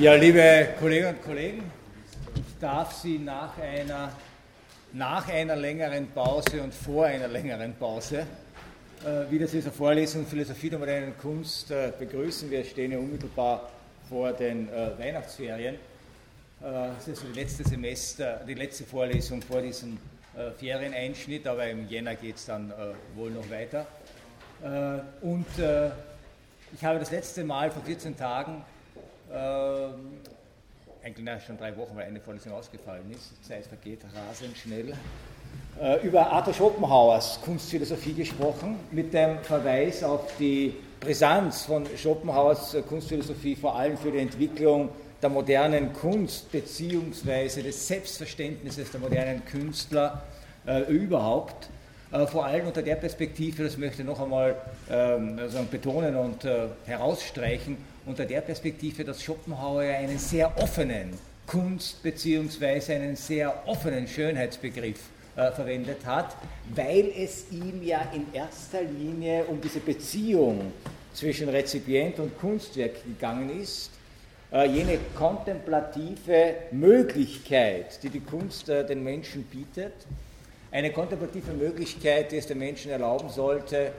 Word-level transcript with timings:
Ja, 0.00 0.14
liebe 0.14 0.70
Kolleginnen 0.78 1.14
und 1.14 1.22
Kollegen, 1.22 1.70
ich 2.34 2.58
darf 2.58 2.90
Sie 2.94 3.18
nach 3.18 3.58
einer, 3.58 4.10
nach 4.94 5.28
einer 5.28 5.56
längeren 5.56 6.08
Pause 6.12 6.62
und 6.62 6.72
vor 6.72 7.04
einer 7.04 7.28
längeren 7.28 7.74
Pause 7.74 8.26
äh, 9.04 9.30
wieder 9.30 9.46
zu 9.46 9.56
dieser 9.56 9.72
Vorlesung 9.72 10.24
Philosophie 10.24 10.70
der 10.70 10.78
modernen 10.78 11.18
Kunst 11.18 11.70
äh, 11.70 11.92
begrüßen. 11.98 12.50
Wir 12.50 12.64
stehen 12.64 12.92
ja 12.92 12.98
unmittelbar 12.98 13.68
vor 14.08 14.32
den 14.32 14.70
äh, 14.70 14.98
Weihnachtsferien. 14.98 15.74
Äh, 15.74 15.78
das 16.62 17.06
ist 17.06 17.22
die 17.22 17.38
letzte 17.38 17.68
Semester, 17.68 18.40
die 18.48 18.54
letzte 18.54 18.84
Vorlesung 18.84 19.42
vor 19.42 19.60
diesem 19.60 19.98
äh, 20.34 20.50
Ferieneinschnitt, 20.52 21.46
aber 21.46 21.66
im 21.66 21.86
Jänner 21.88 22.14
geht 22.14 22.36
es 22.36 22.46
dann 22.46 22.70
äh, 22.70 23.18
wohl 23.18 23.32
noch 23.32 23.50
weiter. 23.50 23.86
und 25.20 25.46
ich 26.72 26.84
habe 26.84 26.98
das 26.98 27.10
letzte 27.10 27.44
Mal 27.44 27.70
vor 27.70 27.82
14 27.82 28.16
Tagen 28.16 28.64
eigentlich 29.30 31.24
na, 31.24 31.40
schon 31.40 31.56
drei 31.56 31.76
Wochen, 31.76 31.96
weil 31.96 32.06
eine 32.06 32.20
Vorlesung 32.20 32.52
ausgefallen 32.52 33.10
ist, 33.10 33.32
die 33.38 33.48
Zeit 33.48 33.66
vergeht 33.66 34.00
rasend 34.14 34.56
schnell, 34.56 34.92
äh, 35.80 36.06
über 36.06 36.30
Arthur 36.30 36.52
Schopenhauers 36.52 37.40
Kunstphilosophie 37.42 38.12
gesprochen, 38.12 38.78
mit 38.90 39.14
dem 39.14 39.38
Verweis 39.38 40.02
auf 40.04 40.36
die 40.38 40.74
Brisanz 41.00 41.64
von 41.64 41.86
Schopenhauers 41.96 42.74
äh, 42.74 42.82
Kunstphilosophie, 42.82 43.56
vor 43.56 43.76
allem 43.76 43.96
für 43.96 44.10
die 44.10 44.18
Entwicklung 44.18 44.90
der 45.22 45.30
modernen 45.30 45.92
Kunst 45.92 46.50
beziehungsweise 46.52 47.62
des 47.62 47.86
Selbstverständnisses 47.86 48.90
der 48.90 49.00
modernen 49.00 49.44
Künstler 49.44 50.22
äh, 50.66 50.82
überhaupt. 50.82 51.70
Äh, 52.12 52.26
vor 52.26 52.44
allem 52.44 52.66
unter 52.66 52.82
der 52.82 52.96
Perspektive, 52.96 53.64
das 53.64 53.78
möchte 53.78 54.02
ich 54.02 54.08
noch 54.08 54.20
einmal 54.20 54.56
ähm, 54.90 55.38
betonen 55.70 56.16
und 56.16 56.44
äh, 56.44 56.66
herausstreichen, 56.84 57.76
unter 58.06 58.24
der 58.24 58.40
Perspektive, 58.40 59.04
dass 59.04 59.22
Schopenhauer 59.22 59.82
einen 59.82 60.18
sehr 60.18 60.56
offenen 60.58 61.10
Kunst- 61.46 62.02
bzw. 62.02 62.94
einen 62.94 63.16
sehr 63.16 63.66
offenen 63.66 64.06
Schönheitsbegriff 64.06 65.00
äh, 65.36 65.50
verwendet 65.52 66.04
hat, 66.04 66.36
weil 66.74 67.12
es 67.16 67.46
ihm 67.50 67.82
ja 67.82 68.10
in 68.14 68.26
erster 68.32 68.82
Linie 68.82 69.44
um 69.44 69.60
diese 69.60 69.80
Beziehung 69.80 70.72
zwischen 71.12 71.48
Rezipient 71.48 72.18
und 72.18 72.38
Kunstwerk 72.38 73.02
gegangen 73.04 73.60
ist, 73.60 73.90
äh, 74.52 74.66
jene 74.66 74.98
kontemplative 75.14 76.54
Möglichkeit, 76.72 78.02
die 78.02 78.10
die 78.10 78.20
Kunst 78.20 78.68
äh, 78.68 78.84
den 78.84 79.02
Menschen 79.02 79.44
bietet, 79.44 79.92
eine 80.72 80.92
kontemplative 80.92 81.52
Möglichkeit, 81.52 82.32
die 82.32 82.36
es 82.36 82.46
den 82.46 82.58
Menschen 82.58 82.90
erlauben 82.90 83.28
sollte, 83.28 83.92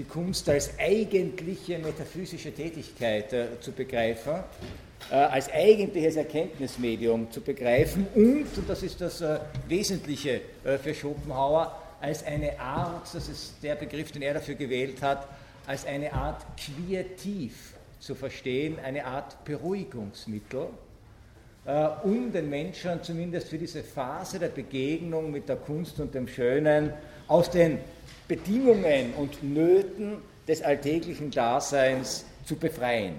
die 0.00 0.04
Kunst 0.04 0.48
als 0.48 0.70
eigentliche 0.78 1.78
metaphysische 1.78 2.52
Tätigkeit 2.52 3.30
äh, 3.34 3.60
zu 3.60 3.70
begreifen, 3.70 4.32
äh, 5.10 5.14
als 5.14 5.52
eigentliches 5.52 6.16
Erkenntnismedium 6.16 7.30
zu 7.30 7.42
begreifen 7.42 8.06
und, 8.14 8.46
und 8.56 8.66
das 8.66 8.82
ist 8.82 8.98
das 9.02 9.20
äh, 9.20 9.38
Wesentliche 9.68 10.40
äh, 10.64 10.78
für 10.78 10.94
Schopenhauer, 10.94 11.78
als 12.00 12.24
eine 12.24 12.58
Art, 12.58 13.14
das 13.14 13.28
ist 13.28 13.62
der 13.62 13.74
Begriff, 13.74 14.10
den 14.10 14.22
er 14.22 14.32
dafür 14.32 14.54
gewählt 14.54 15.02
hat, 15.02 15.28
als 15.66 15.84
eine 15.84 16.10
Art 16.14 16.46
Quietiv 16.56 17.74
zu 17.98 18.14
verstehen, 18.14 18.78
eine 18.82 19.04
Art 19.04 19.44
Beruhigungsmittel, 19.44 20.68
äh, 21.66 21.88
um 22.04 22.32
den 22.32 22.48
Menschen 22.48 23.02
zumindest 23.02 23.48
für 23.48 23.58
diese 23.58 23.82
Phase 23.82 24.38
der 24.38 24.48
Begegnung 24.48 25.30
mit 25.30 25.46
der 25.46 25.56
Kunst 25.56 26.00
und 26.00 26.14
dem 26.14 26.26
Schönen 26.26 26.94
aus 27.28 27.50
den 27.50 27.80
Bedingungen 28.30 29.12
und 29.18 29.42
Nöten 29.42 30.18
des 30.46 30.62
alltäglichen 30.62 31.32
Daseins 31.32 32.24
zu 32.44 32.54
befreien. 32.54 33.14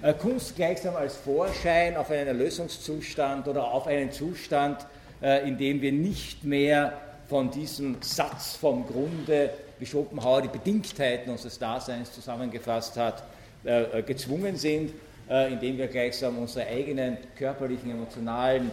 Äh, 0.00 0.14
Kunst 0.14 0.56
gleichsam 0.56 0.96
als 0.96 1.16
Vorschein 1.16 1.98
auf 1.98 2.10
einen 2.10 2.28
Erlösungszustand 2.28 3.46
oder 3.46 3.70
auf 3.70 3.86
einen 3.86 4.10
Zustand, 4.10 4.86
äh, 5.20 5.46
in 5.46 5.58
dem 5.58 5.82
wir 5.82 5.92
nicht 5.92 6.44
mehr 6.44 6.94
von 7.28 7.50
diesem 7.50 7.96
Satz 8.00 8.56
vom 8.56 8.86
Grunde, 8.86 9.50
wie 9.78 9.84
Schopenhauer 9.84 10.40
die 10.40 10.48
Bedingtheiten 10.48 11.30
unseres 11.30 11.58
Daseins 11.58 12.10
zusammengefasst 12.12 12.96
hat, 12.96 13.22
äh, 13.64 14.02
gezwungen 14.02 14.56
sind, 14.56 14.92
indem 15.26 15.78
wir 15.78 15.86
gleichsam 15.86 16.36
unsere 16.36 16.66
eigenen 16.66 17.16
körperlichen, 17.34 17.90
emotionalen, 17.90 18.70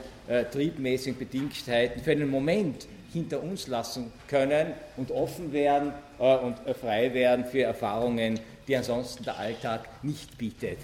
triebmäßigen 0.51 1.17
Bedingtheiten 1.17 2.03
für 2.03 2.11
einen 2.11 2.29
Moment 2.29 2.87
hinter 3.11 3.43
uns 3.43 3.67
lassen 3.67 4.11
können 4.27 4.73
und 4.97 5.11
offen 5.11 5.51
werden 5.53 5.93
äh, 6.19 6.35
und 6.37 6.55
äh, 6.65 6.73
frei 6.73 7.13
werden 7.13 7.45
für 7.45 7.63
Erfahrungen, 7.63 8.39
die 8.67 8.75
ansonsten 8.75 9.23
der 9.23 9.37
Alltag 9.37 9.81
nicht 10.03 10.37
bietet. 10.37 10.79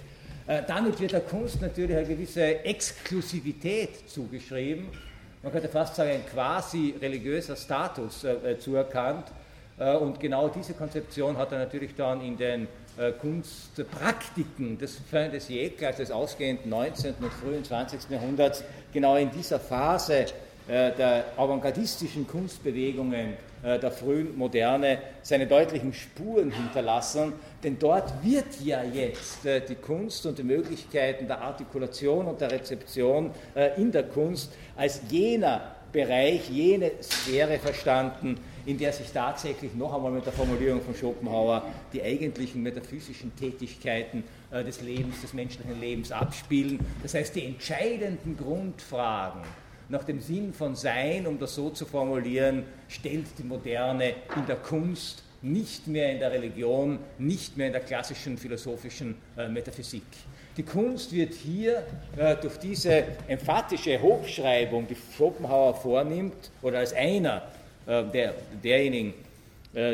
Äh, 0.47 0.63
damit 0.67 0.99
wird 0.99 1.11
der 1.11 1.21
Kunst 1.21 1.61
natürlich 1.61 1.95
eine 1.95 2.05
gewisse 2.05 2.63
Exklusivität 2.63 4.09
zugeschrieben. 4.09 4.87
Man 5.43 5.51
könnte 5.51 5.69
fast 5.69 5.95
sagen, 5.95 6.11
ein 6.11 6.25
quasi 6.25 6.95
religiöser 7.01 7.55
Status 7.55 8.23
äh, 8.23 8.57
zuerkannt. 8.59 9.25
Äh, 9.79 9.95
und 9.95 10.19
genau 10.19 10.49
diese 10.49 10.73
Konzeption 10.73 11.37
hat 11.37 11.51
er 11.51 11.59
natürlich 11.59 11.95
dann 11.95 12.21
in 12.21 12.37
den 12.37 12.67
äh, 12.97 13.11
Kunstpraktiken 13.11 14.77
des 14.77 14.99
des 15.11 15.49
also 15.83 15.97
des 15.99 16.11
ausgehenden 16.11 16.69
19. 16.71 17.13
und 17.21 17.31
frühen 17.31 17.63
20. 17.63 18.09
Jahrhunderts, 18.09 18.63
genau 18.91 19.16
in 19.17 19.29
dieser 19.31 19.59
Phase 19.59 20.21
äh, 20.21 20.25
der 20.67 21.25
avantgardistischen 21.38 22.28
Kunstbewegungen 22.28 23.35
äh, 23.63 23.79
der 23.79 23.91
frühen 23.91 24.38
Moderne 24.38 25.00
seine 25.23 25.47
deutlichen 25.47 25.91
Spuren 25.91 26.51
hinterlassen, 26.51 27.33
denn 27.63 27.79
dort 27.79 28.23
wird 28.23 28.45
ja 28.63 28.83
jetzt 28.83 29.45
äh, 29.45 29.61
die 29.61 29.75
Kunst 29.75 30.25
und 30.28 30.38
die 30.38 30.44
Möglichkeiten 30.44 31.28
der 31.28 31.41
Artikulation 31.41 32.28
und 32.28 32.39
der 32.39 32.51
Rezeption 32.51 33.31
in 33.78 33.91
der 33.91 34.03
Kunst 34.03 34.53
als 34.75 35.01
jener 35.09 35.75
Bereich, 35.91 36.50
jene 36.50 36.91
Sphäre 37.01 37.57
verstanden, 37.57 38.38
in 38.66 38.78
der 38.78 38.94
sich 38.94 39.11
tatsächlich 39.11 39.73
noch 39.73 39.94
einmal 39.94 40.11
mit 40.11 40.25
der 40.25 40.34
Formulierung 40.34 40.81
von 40.81 40.94
Schopenhauer 40.94 41.63
die 41.94 42.01
eigentlichen 42.03 42.61
metaphysischen 42.61 43.35
Tätigkeiten 43.35 44.23
des 44.51 44.81
Lebens, 44.81 45.22
des 45.22 45.34
menschlichen 45.34 45.79
Lebens 45.79 46.11
abspielen. 46.11 46.79
Das 47.01 47.13
heißt, 47.13 47.35
die 47.35 47.45
entscheidenden 47.45 48.38
Grundfragen 48.38 49.41
nach 49.89 50.03
dem 50.03 50.19
Sinn 50.19 50.53
von 50.53 50.75
Sein, 50.75 51.27
um 51.27 51.39
das 51.39 51.55
so 51.55 51.69
zu 51.69 51.85
formulieren, 51.85 52.63
stellt 52.87 53.27
die 53.37 53.43
Moderne 53.43 54.15
in 54.35 54.45
der 54.45 54.57
Kunst, 54.57 55.23
nicht 55.41 55.87
mehr 55.87 56.11
in 56.11 56.19
der 56.19 56.31
Religion, 56.31 56.99
nicht 57.17 57.57
mehr 57.57 57.67
in 57.67 57.73
der 57.73 57.81
klassischen 57.81 58.37
philosophischen 58.37 59.15
äh, 59.37 59.47
Metaphysik. 59.47 60.03
Die 60.57 60.63
Kunst 60.63 61.13
wird 61.13 61.35
hier 61.35 61.83
äh, 62.17 62.35
durch 62.35 62.57
diese 62.57 63.03
emphatische 63.27 64.01
Hochschreibung, 64.01 64.87
die 64.87 64.97
Schopenhauer 65.15 65.75
vornimmt, 65.75 66.49
oder 66.63 66.79
als 66.79 66.93
einer 66.93 67.43
äh, 67.85 68.03
der, 68.05 68.33
derjenigen, 68.63 69.13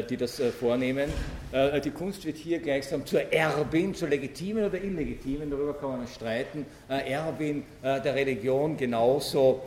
die 0.09 0.16
das 0.16 0.39
äh, 0.39 0.49
vornehmen. 0.51 1.09
Äh, 1.51 1.81
die 1.81 1.91
Kunst 1.91 2.25
wird 2.25 2.38
hier 2.38 2.59
gleichsam 2.59 3.05
zur 3.05 3.33
Erbin, 3.33 3.94
zur 3.94 4.07
legitimen 4.07 4.63
oder 4.63 4.81
illegitimen, 4.81 5.49
darüber 5.49 5.73
kann 5.73 5.97
man 5.97 6.07
streiten, 6.07 6.66
Erbin 6.88 7.63
der 7.83 8.16
Religion 8.16 8.77
genauso 8.77 9.61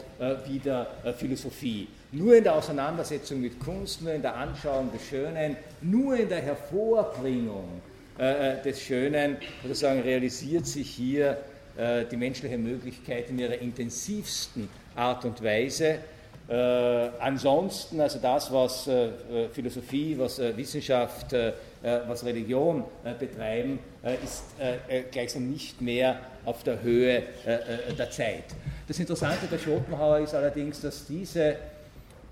wie 0.46 0.58
der 0.58 0.86
Philosophie. 1.16 1.88
Nur 2.12 2.36
in 2.36 2.44
der 2.44 2.54
Auseinandersetzung 2.54 3.40
mit 3.40 3.58
Kunst, 3.60 4.02
nur 4.02 4.12
in 4.12 4.22
der 4.22 4.36
Anschauung 4.36 4.90
des 4.92 5.06
Schönen, 5.06 5.56
nur 5.82 6.16
in 6.16 6.28
der 6.28 6.40
Hervorbringung 6.40 7.80
des 8.18 8.80
Schönen, 8.80 9.36
sozusagen 9.62 10.00
realisiert 10.00 10.66
sich 10.66 10.88
hier 10.90 11.38
die 12.10 12.16
menschliche 12.16 12.58
Möglichkeit 12.58 13.30
in 13.30 13.38
ihrer 13.38 13.58
intensivsten 13.58 14.68
Art 14.94 15.24
und 15.24 15.42
Weise. 15.42 15.98
Äh, 16.48 17.10
ansonsten, 17.18 18.00
also 18.00 18.20
das, 18.20 18.52
was 18.52 18.86
äh, 18.86 19.08
Philosophie, 19.52 20.16
was 20.16 20.38
äh, 20.38 20.56
Wissenschaft, 20.56 21.32
äh, 21.32 21.48
äh, 21.48 22.00
was 22.06 22.24
Religion 22.24 22.84
äh, 23.04 23.14
betreiben, 23.14 23.80
ist 24.22 24.44
gleichsam 25.10 25.50
nicht 25.50 25.80
mehr 25.80 26.20
auf 26.44 26.62
der 26.62 26.80
Höhe 26.80 27.24
der 27.98 28.08
Zeit. 28.08 28.44
Das 28.86 29.00
Interessante 29.00 29.48
bei 29.50 29.58
Schopenhauer 29.58 30.20
ist 30.20 30.32
allerdings, 30.32 30.80
dass 30.80 31.04
diese 31.06 31.56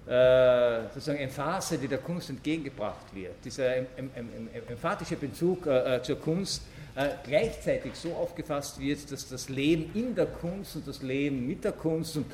sozusagen 0.07 1.19
Emphase, 1.19 1.79
die 1.79 1.89
der 1.89 1.99
Kunst 1.99 2.31
entgegengebracht 2.31 3.13
wird, 3.13 3.45
dieser 3.45 3.79
em, 3.79 3.87
em, 3.97 4.11
em, 4.15 4.49
emphatische 4.69 5.17
Bezug 5.17 5.69
zur 6.03 6.21
Kunst, 6.21 6.63
gleichzeitig 7.25 7.97
so 7.97 8.13
aufgefasst 8.13 8.79
wird, 8.79 9.11
dass 9.11 9.29
das 9.29 9.49
Leben 9.49 9.91
in 9.95 10.15
der 10.15 10.27
Kunst 10.27 10.77
und 10.77 10.87
das 10.87 11.03
Leben 11.03 11.45
mit 11.45 11.65
der 11.65 11.73
Kunst 11.73 12.17
und 12.19 12.27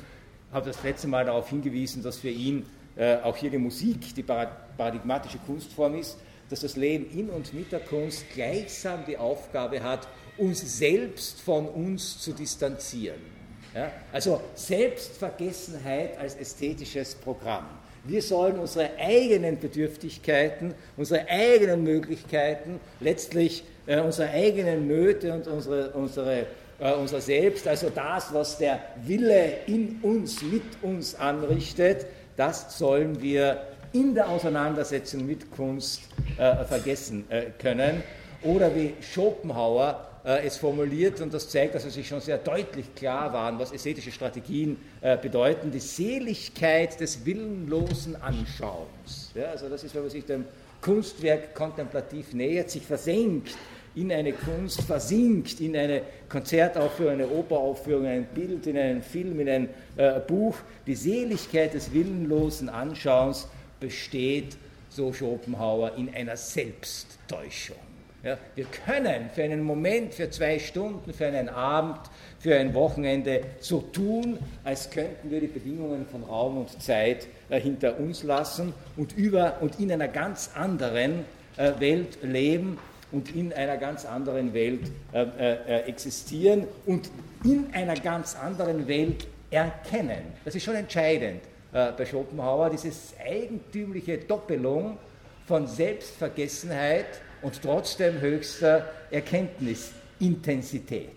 habe 0.51 0.67
das 0.67 0.83
letzte 0.83 1.07
Mal 1.07 1.25
darauf 1.25 1.49
hingewiesen, 1.49 2.03
dass 2.03 2.17
für 2.17 2.29
ihn 2.29 2.65
äh, 2.95 3.17
auch 3.17 3.37
hier 3.37 3.49
die 3.49 3.57
Musik 3.57 4.13
die 4.15 4.23
paradigmatische 4.23 5.37
Kunstform 5.39 5.95
ist, 5.95 6.17
dass 6.49 6.61
das 6.61 6.75
Leben 6.75 7.09
in 7.17 7.29
und 7.29 7.53
mit 7.53 7.71
der 7.71 7.79
Kunst 7.79 8.25
gleichsam 8.33 9.05
die 9.07 9.17
Aufgabe 9.17 9.81
hat, 9.81 10.07
uns 10.37 10.77
selbst 10.77 11.41
von 11.41 11.67
uns 11.67 12.19
zu 12.19 12.33
distanzieren. 12.33 13.21
Ja? 13.73 13.91
Also 14.11 14.41
Selbstvergessenheit 14.55 16.17
als 16.17 16.35
ästhetisches 16.35 17.15
Programm. 17.15 17.65
Wir 18.03 18.21
sollen 18.21 18.57
unsere 18.57 18.89
eigenen 18.97 19.59
Bedürftigkeiten, 19.59 20.73
unsere 20.97 21.27
eigenen 21.29 21.83
Möglichkeiten, 21.83 22.79
letztlich 22.99 23.63
äh, 23.85 23.99
unsere 23.99 24.29
eigenen 24.31 24.87
Nöte 24.87 25.33
und 25.33 25.47
unsere, 25.47 25.91
unsere 25.91 26.47
äh, 26.81 26.93
unser 26.93 27.21
Selbst, 27.21 27.67
also 27.67 27.89
das, 27.89 28.33
was 28.33 28.57
der 28.57 28.79
Wille 29.05 29.53
in 29.67 29.99
uns, 30.01 30.41
mit 30.41 30.63
uns 30.81 31.15
anrichtet, 31.15 32.07
das 32.35 32.77
sollen 32.77 33.21
wir 33.21 33.61
in 33.93 34.15
der 34.15 34.29
Auseinandersetzung 34.29 35.25
mit 35.25 35.51
Kunst 35.51 36.01
äh, 36.37 36.65
vergessen 36.65 37.25
äh, 37.29 37.43
können. 37.59 38.01
Oder 38.41 38.73
wie 38.75 38.95
Schopenhauer 39.01 40.07
äh, 40.25 40.47
es 40.47 40.57
formuliert, 40.57 41.21
und 41.21 41.33
das 41.33 41.49
zeigt, 41.49 41.75
dass 41.75 41.85
er 41.85 41.91
sich 41.91 42.07
schon 42.07 42.21
sehr 42.21 42.37
deutlich 42.37 42.95
klar 42.95 43.31
waren, 43.31 43.59
was 43.59 43.71
ästhetische 43.71 44.11
Strategien 44.11 44.77
äh, 45.01 45.17
bedeuten, 45.17 45.71
die 45.71 45.79
Seligkeit 45.79 46.99
des 46.99 47.25
willenlosen 47.25 48.15
Anschauens. 48.15 49.31
Ja, 49.35 49.51
also 49.51 49.69
das 49.69 49.83
ist, 49.83 49.93
wenn 49.93 50.01
man 50.01 50.11
sich 50.11 50.25
dem 50.25 50.45
Kunstwerk 50.81 51.53
kontemplativ 51.53 52.33
nähert, 52.33 52.71
sich 52.71 52.85
versenkt 52.85 53.55
in 53.95 54.11
eine 54.11 54.33
Kunst, 54.33 54.81
versinkt 54.81 55.59
in 55.59 55.75
eine 55.75 56.01
Konzertaufführung, 56.29 57.13
eine 57.13 57.27
Operaufführung, 57.27 58.05
ein 58.05 58.25
Bild, 58.25 58.65
in 58.67 58.77
einen 58.77 59.01
Film, 59.01 59.39
in 59.39 59.49
ein 59.49 59.69
äh, 59.97 60.19
Buch. 60.19 60.55
Die 60.87 60.95
Seligkeit 60.95 61.73
des 61.73 61.93
willenlosen 61.93 62.69
Anschauens 62.69 63.47
besteht, 63.79 64.55
so 64.89 65.11
Schopenhauer, 65.11 65.93
in 65.97 66.13
einer 66.13 66.37
Selbsttäuschung. 66.37 67.77
Ja, 68.23 68.37
wir 68.53 68.65
können 68.65 69.31
für 69.33 69.43
einen 69.43 69.63
Moment, 69.63 70.13
für 70.13 70.29
zwei 70.29 70.59
Stunden, 70.59 71.11
für 71.11 71.25
einen 71.25 71.49
Abend, 71.49 71.99
für 72.39 72.55
ein 72.55 72.73
Wochenende 72.75 73.41
so 73.59 73.81
tun, 73.81 74.37
als 74.63 74.91
könnten 74.91 75.31
wir 75.31 75.39
die 75.39 75.47
Bedingungen 75.47 76.05
von 76.05 76.23
Raum 76.23 76.57
und 76.59 76.81
Zeit 76.81 77.27
äh, 77.49 77.59
hinter 77.59 77.99
uns 77.99 78.21
lassen 78.21 78.73
und, 78.95 79.17
über, 79.17 79.57
und 79.61 79.79
in 79.79 79.91
einer 79.91 80.07
ganz 80.07 80.51
anderen 80.53 81.25
äh, 81.57 81.71
Welt 81.79 82.19
leben 82.21 82.77
und 83.11 83.35
in 83.35 83.51
einer 83.53 83.77
ganz 83.77 84.05
anderen 84.05 84.53
Welt 84.53 84.91
äh, 85.13 85.23
äh, 85.23 85.81
existieren 85.87 86.67
und 86.85 87.09
in 87.43 87.73
einer 87.73 87.95
ganz 87.95 88.35
anderen 88.35 88.87
Welt 88.87 89.27
erkennen. 89.49 90.21
Das 90.45 90.55
ist 90.55 90.63
schon 90.63 90.75
entscheidend 90.75 91.41
äh, 91.73 91.91
bei 91.91 92.05
Schopenhauer, 92.05 92.69
diese 92.69 92.91
eigentümliche 93.23 94.17
Doppelung 94.17 94.97
von 95.45 95.67
Selbstvergessenheit 95.67 97.21
und 97.41 97.61
trotzdem 97.61 98.21
höchster 98.21 98.85
Erkenntnisintensität. 99.09 101.09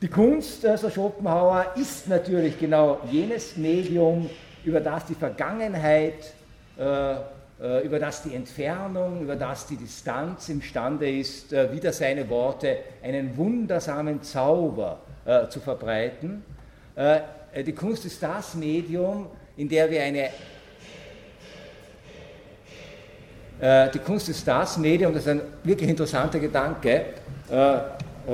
Die 0.00 0.08
Kunst, 0.08 0.64
also 0.64 0.88
Schopenhauer, 0.88 1.74
ist 1.76 2.08
natürlich 2.08 2.58
genau 2.58 3.00
jenes 3.10 3.56
Medium, 3.56 4.30
über 4.64 4.80
das 4.80 5.04
die 5.06 5.14
Vergangenheit, 5.14 6.32
äh, 6.78 6.78
äh, 6.78 7.16
über 7.84 7.98
das 7.98 8.22
die 8.22 8.34
Entfernung, 8.34 9.22
über 9.22 9.34
das 9.34 9.66
die 9.66 9.76
Distanz 9.76 10.48
imstande 10.48 11.10
ist, 11.10 11.52
äh, 11.52 11.72
wieder 11.72 11.92
seine 11.92 12.28
Worte, 12.30 12.78
einen 13.02 13.36
wundersamen 13.36 14.22
Zauber 14.22 15.00
äh, 15.24 15.48
zu 15.48 15.58
verbreiten. 15.58 16.44
Äh, 16.94 17.20
die 17.64 17.72
Kunst 17.72 18.04
ist 18.04 18.22
das 18.22 18.54
Medium, 18.54 19.26
in 19.56 19.68
der 19.68 19.90
wir 19.90 20.02
eine 20.02 20.30
Äh, 23.60 23.90
die 23.90 23.98
Kunst 23.98 24.28
ist 24.28 24.46
das 24.46 24.78
Medium, 24.78 25.12
das 25.12 25.22
ist 25.22 25.28
ein 25.28 25.40
wirklich 25.64 25.90
interessanter 25.90 26.38
Gedanke. 26.38 27.06
Äh, 27.50 27.78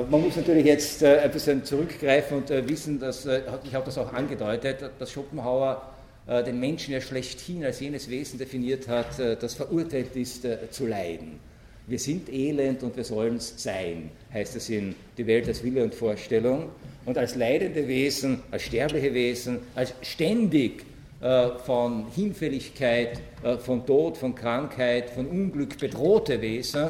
man 0.09 0.21
muss 0.21 0.35
natürlich 0.35 0.65
jetzt 0.65 1.01
äh, 1.01 1.19
ein 1.19 1.31
bisschen 1.31 1.63
zurückgreifen 1.63 2.37
und 2.37 2.49
wissen, 2.69 2.99
dass, 2.99 3.25
ich 3.25 3.73
habe 3.73 3.85
das 3.85 3.97
auch 3.97 4.13
angedeutet, 4.13 4.91
dass 4.99 5.11
Schopenhauer 5.11 5.81
den 6.27 6.59
Menschen 6.59 6.93
ja 6.93 7.01
schlechthin 7.01 7.63
als 7.63 7.79
jenes 7.79 8.09
Wesen 8.09 8.39
definiert 8.39 8.87
hat, 8.87 9.19
das 9.19 9.53
verurteilt 9.53 10.15
ist 10.15 10.47
zu 10.71 10.87
leiden. 10.87 11.39
Wir 11.87 11.99
sind 11.99 12.29
elend 12.33 12.81
und 12.81 12.97
wir 12.97 13.03
sollen 13.03 13.35
es 13.35 13.53
sein, 13.57 14.09
heißt 14.33 14.55
es 14.55 14.69
in 14.69 14.95
Die 15.19 15.27
Welt 15.27 15.47
als 15.47 15.63
Wille 15.63 15.83
und 15.83 15.93
Vorstellung. 15.93 16.69
Und 17.05 17.15
als 17.19 17.35
leidende 17.35 17.87
Wesen, 17.87 18.41
als 18.49 18.63
sterbliche 18.63 19.13
Wesen, 19.13 19.59
als 19.75 19.93
ständig 20.01 20.83
äh, 21.21 21.49
von 21.65 22.07
Hinfälligkeit, 22.15 23.21
äh, 23.43 23.57
von 23.57 23.85
Tod, 23.85 24.17
von 24.17 24.35
Krankheit, 24.35 25.11
von 25.11 25.27
Unglück 25.27 25.77
bedrohte 25.77 26.41
Wesen, 26.41 26.89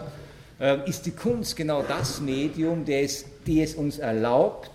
äh, 0.59 0.89
ist 0.89 1.05
die 1.05 1.11
Kunst 1.11 1.55
genau 1.55 1.83
das 1.83 2.21
Medium, 2.21 2.85
die 2.85 3.61
es 3.61 3.75
uns 3.75 3.99
erlaubt, 3.99 4.71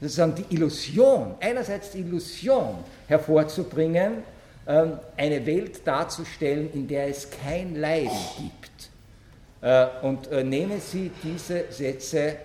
sozusagen 0.00 0.34
die 0.34 0.54
Illusion, 0.54 1.34
einerseits 1.40 1.90
die 1.90 2.00
Illusion 2.00 2.78
hervorzubringen, 3.06 4.22
ähm, 4.66 4.98
eine 5.16 5.44
Welt 5.44 5.86
darzustellen, 5.86 6.72
in 6.72 6.86
der 6.86 7.08
es 7.08 7.28
kein 7.30 7.76
Leiden 7.76 8.10
gibt. 8.38 8.68
Und 10.02 10.30
nehmen 10.30 10.80
Sie 10.80 11.10
diese 11.20 11.64
Sätze 11.70 12.36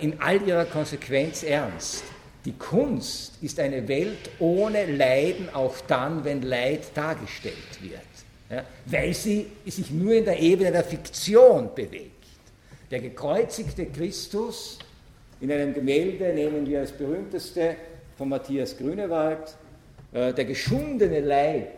in 0.00 0.20
all 0.20 0.42
ihrer 0.42 0.64
Konsequenz 0.64 1.44
ernst. 1.44 2.02
Die 2.44 2.52
Kunst 2.52 3.34
ist 3.42 3.60
eine 3.60 3.86
Welt 3.86 4.30
ohne 4.38 4.86
Leiden, 4.86 5.50
auch 5.52 5.76
dann, 5.86 6.24
wenn 6.24 6.40
Leid 6.42 6.86
dargestellt 6.94 7.82
wird, 7.82 8.00
ja, 8.50 8.64
weil 8.86 9.12
sie 9.12 9.46
sich 9.66 9.90
nur 9.90 10.14
in 10.14 10.24
der 10.24 10.38
Ebene 10.38 10.72
der 10.72 10.84
Fiktion 10.84 11.74
bewegt. 11.74 12.24
Der 12.90 13.00
gekreuzigte 13.00 13.86
Christus 13.86 14.78
in 15.40 15.50
einem 15.50 15.72
Gemälde 15.72 16.32
nehmen 16.32 16.66
wir 16.66 16.80
als 16.80 16.92
berühmteste 16.92 17.76
von 18.16 18.28
Matthias 18.28 18.76
Grünewald, 18.76 19.56
äh, 20.12 20.32
der 20.32 20.44
geschundene 20.44 21.20
Leib 21.20 21.68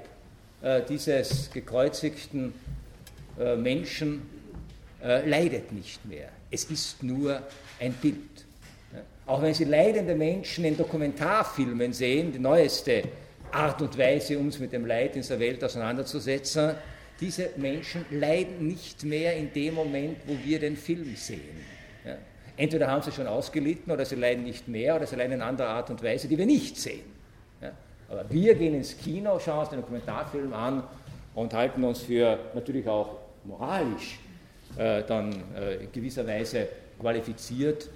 äh, 0.62 0.82
dieses 0.88 1.50
gekreuzigten 1.50 2.53
äh, 3.38 3.56
Menschen 3.56 4.23
äh, 5.03 5.29
leidet 5.29 5.73
nicht 5.73 6.05
mehr. 6.05 6.29
Es 6.50 6.64
ist 6.64 7.03
nur 7.03 7.41
ein 7.81 7.93
Bild. 7.94 8.17
Auch 9.26 9.41
wenn 9.41 9.55
Sie 9.55 9.65
leidende 9.65 10.15
Menschen 10.15 10.65
in 10.65 10.76
Dokumentarfilmen 10.76 11.93
sehen, 11.93 12.32
die 12.32 12.38
neueste 12.38 13.05
Art 13.53 13.81
und 13.81 13.97
Weise, 13.97 14.38
uns 14.38 14.58
mit 14.58 14.73
dem 14.73 14.85
Leid 14.85 15.15
in 15.15 15.23
dieser 15.23 15.38
Welt 15.38 15.62
auseinanderzusetzen, 15.62 16.75
diese 17.20 17.50
Menschen 17.56 18.05
leiden 18.11 18.67
nicht 18.67 19.05
mehr 19.05 19.37
in 19.37 19.53
dem 19.53 19.75
Moment, 19.75 20.19
wo 20.26 20.37
wir 20.44 20.58
den 20.58 20.76
Film 20.76 21.15
sehen. 21.15 21.65
Ja. 22.05 22.19
Entweder 22.57 22.89
haben 22.89 23.03
sie 23.03 23.13
schon 23.13 23.27
ausgelitten 23.27 23.93
oder 23.93 24.05
sie 24.05 24.17
leiden 24.17 24.45
nicht 24.45 24.69
mehr 24.69 24.97
oder 24.97 25.07
sie 25.07 25.17
leiden 25.17 25.35
in 25.35 25.43
anderer 25.43 25.69
Art 25.69 25.91
und 25.91 26.03
Weise, 26.03 26.29
die 26.29 26.37
wir 26.37 26.47
nicht 26.47 26.77
sehen. 26.77 27.05
Ja. 27.61 27.73
Aber 28.09 28.25
wir 28.31 28.55
gehen 28.55 28.75
ins 28.75 28.97
Kino, 28.99 29.39
schauen 29.39 29.61
uns 29.61 29.71
den 29.71 29.81
Dokumentarfilm 29.81 30.53
an 30.53 30.83
und 31.35 31.55
halten 31.55 31.83
uns 31.83 32.01
für 32.03 32.39
natürlich 32.55 32.87
auch 32.87 33.17
moralisch 33.45 34.19
äh, 34.77 35.03
dann 35.03 35.33
äh, 35.57 35.85
in 35.85 35.93
gewisser 35.93 36.27
Weise 36.27 36.69
qualifiziert, 37.01 37.89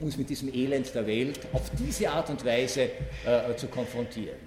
uns 0.00 0.16
mit 0.16 0.30
diesem 0.30 0.52
Elend 0.54 0.94
der 0.94 1.06
Welt 1.06 1.40
auf 1.52 1.70
diese 1.78 2.10
Art 2.10 2.30
und 2.30 2.44
Weise 2.44 2.82
äh, 3.26 3.54
zu 3.56 3.66
konfrontieren. 3.66 4.38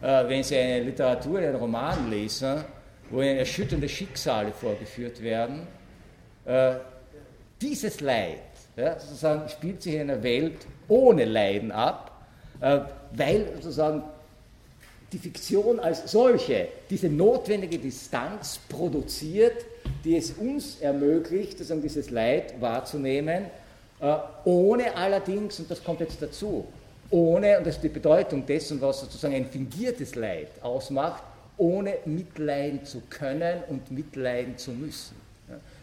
Äh, 0.00 0.28
wenn 0.28 0.42
Sie 0.42 0.56
eine 0.56 0.84
Literatur, 0.84 1.38
einen 1.38 1.56
Roman 1.56 2.10
lesen, 2.10 2.64
wo 3.10 3.22
Ihnen 3.22 3.38
erschütternde 3.38 3.88
Schicksale 3.88 4.52
vorgeführt 4.52 5.22
werden, 5.22 5.66
äh, 6.44 6.74
dieses 7.60 8.00
Leid 8.00 8.38
ja, 8.76 8.98
sozusagen 8.98 9.48
spielt 9.48 9.82
sich 9.82 9.94
in 9.94 10.02
einer 10.02 10.22
Welt 10.22 10.66
ohne 10.88 11.24
Leiden 11.24 11.72
ab, 11.72 12.26
äh, 12.60 12.80
weil 13.12 13.46
sozusagen 13.56 14.02
die 15.12 15.18
Fiktion 15.18 15.78
als 15.78 16.10
solche 16.10 16.68
diese 16.90 17.08
notwendige 17.08 17.78
Distanz 17.78 18.58
produziert, 18.68 19.64
die 20.04 20.16
es 20.16 20.32
uns 20.32 20.80
ermöglicht, 20.80 21.52
sozusagen 21.52 21.82
dieses 21.82 22.10
Leid 22.10 22.60
wahrzunehmen 22.60 23.44
äh, 24.00 24.16
ohne 24.44 24.94
allerdings, 24.96 25.58
und 25.60 25.70
das 25.70 25.82
kommt 25.82 26.00
jetzt 26.00 26.20
dazu, 26.20 26.66
ohne, 27.10 27.58
und 27.58 27.66
das 27.66 27.76
ist 27.76 27.84
die 27.84 27.88
Bedeutung 27.88 28.44
dessen, 28.44 28.80
was 28.80 29.00
sozusagen 29.00 29.34
ein 29.34 29.46
fingiertes 29.46 30.14
Leid 30.14 30.48
ausmacht, 30.62 31.22
ohne 31.56 31.94
mitleiden 32.04 32.84
zu 32.84 33.02
können 33.08 33.62
und 33.68 33.90
mitleiden 33.90 34.58
zu 34.58 34.72
müssen. 34.72 35.23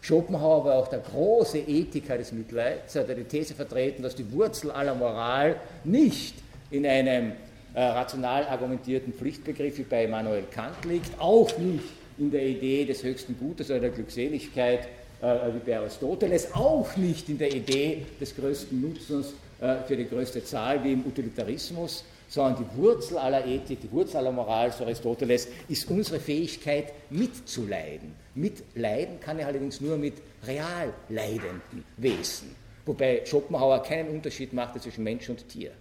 Schopenhauer 0.02 0.64
war 0.64 0.74
auch 0.74 0.88
der 0.88 0.98
große 0.98 1.58
Ethiker 1.58 2.18
des 2.18 2.32
Mitleids. 2.32 2.96
Hat 2.96 3.08
die 3.08 3.22
These 3.22 3.54
vertreten, 3.54 4.02
dass 4.02 4.16
die 4.16 4.30
Wurzel 4.32 4.72
aller 4.72 4.96
Moral 4.96 5.56
nicht 5.84 6.34
in 6.72 6.84
einem 6.84 7.32
äh, 7.72 7.80
rational 7.80 8.44
argumentierten 8.46 9.12
Pflichtbegriff 9.12 9.78
wie 9.78 9.84
bei 9.84 10.04
Immanuel 10.04 10.42
Kant 10.50 10.84
liegt, 10.86 11.18
auch 11.20 11.56
nicht 11.56 11.84
in 12.18 12.32
der 12.32 12.44
Idee 12.44 12.84
des 12.84 13.04
höchsten 13.04 13.38
Gutes 13.38 13.70
oder 13.70 13.78
der 13.78 13.90
Glückseligkeit, 13.90 14.88
äh, 15.22 15.36
wie 15.54 15.70
bei 15.70 15.78
Aristoteles, 15.78 16.52
auch 16.52 16.96
nicht 16.96 17.28
in 17.28 17.38
der 17.38 17.54
Idee 17.54 18.04
des 18.20 18.34
größten 18.34 18.80
Nutzens 18.80 19.34
äh, 19.60 19.76
für 19.86 19.96
die 19.96 20.08
größte 20.08 20.44
Zahl 20.44 20.82
wie 20.82 20.94
im 20.94 21.06
Utilitarismus, 21.06 22.04
sondern 22.28 22.56
die 22.56 22.76
Wurzel 22.76 23.18
aller 23.18 23.46
Ethik, 23.46 23.80
die 23.82 23.92
Wurzel 23.92 24.16
aller 24.16 24.32
Moral, 24.32 24.72
so 24.72 24.82
Aristoteles, 24.82 25.46
ist 25.68 25.88
unsere 25.88 26.18
Fähigkeit 26.18 26.92
mitzuleiden. 27.08 28.21
Mitleiden 28.34 29.20
kann 29.20 29.38
er 29.38 29.46
allerdings 29.46 29.80
nur 29.80 29.96
mit 29.96 30.14
real 30.46 30.92
leidenden 31.08 31.84
Wesen, 31.96 32.54
wobei 32.86 33.22
Schopenhauer 33.24 33.82
keinen 33.82 34.08
Unterschied 34.08 34.52
machte 34.52 34.80
zwischen 34.80 35.04
Mensch 35.04 35.28
und 35.28 35.48
Tier. 35.48 35.72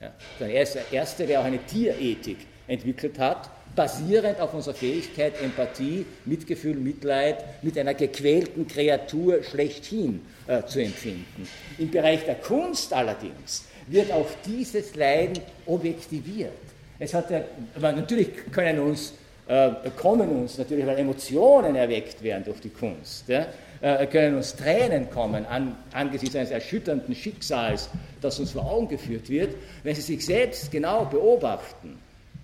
Ja. 0.00 0.12
Er 0.40 0.62
ist 0.62 0.74
der 0.74 0.92
Erste, 0.92 1.26
der 1.26 1.40
auch 1.40 1.44
eine 1.44 1.64
Tierethik 1.66 2.38
entwickelt 2.66 3.18
hat 3.18 3.50
basierend 3.74 4.40
auf 4.40 4.54
unserer 4.54 4.74
Fähigkeit, 4.74 5.40
Empathie, 5.40 6.06
Mitgefühl, 6.24 6.74
Mitleid 6.74 7.62
mit 7.62 7.78
einer 7.78 7.94
gequälten 7.94 8.66
Kreatur 8.66 9.42
schlechthin 9.42 10.20
äh, 10.46 10.64
zu 10.64 10.80
empfinden. 10.82 11.48
Im 11.78 11.90
Bereich 11.90 12.24
der 12.24 12.36
Kunst 12.36 12.92
allerdings 12.92 13.64
wird 13.86 14.12
auch 14.12 14.28
dieses 14.46 14.94
Leiden 14.94 15.42
objektiviert. 15.66 16.52
Es 16.98 17.14
hat 17.14 17.30
ja, 17.30 17.42
natürlich 17.80 18.28
können 18.52 18.78
uns, 18.80 19.14
äh, 19.50 19.90
kommen 19.96 20.28
uns 20.28 20.58
natürlich, 20.58 20.86
weil 20.86 20.98
Emotionen 21.00 21.74
erweckt 21.74 22.22
werden 22.22 22.44
durch 22.44 22.60
die 22.60 22.68
Kunst, 22.68 23.24
ja, 23.28 23.46
äh, 23.80 24.06
können 24.06 24.36
uns 24.36 24.54
Tränen 24.54 25.10
kommen 25.10 25.44
an, 25.44 25.74
angesichts 25.92 26.36
eines 26.36 26.52
erschütternden 26.52 27.12
Schicksals, 27.16 27.90
das 28.20 28.38
uns 28.38 28.52
vor 28.52 28.70
Augen 28.70 28.86
geführt 28.86 29.28
wird, 29.28 29.56
wenn 29.82 29.96
Sie 29.96 30.02
sich 30.02 30.24
selbst 30.24 30.70
genau 30.70 31.04
beobachten, 31.04 31.98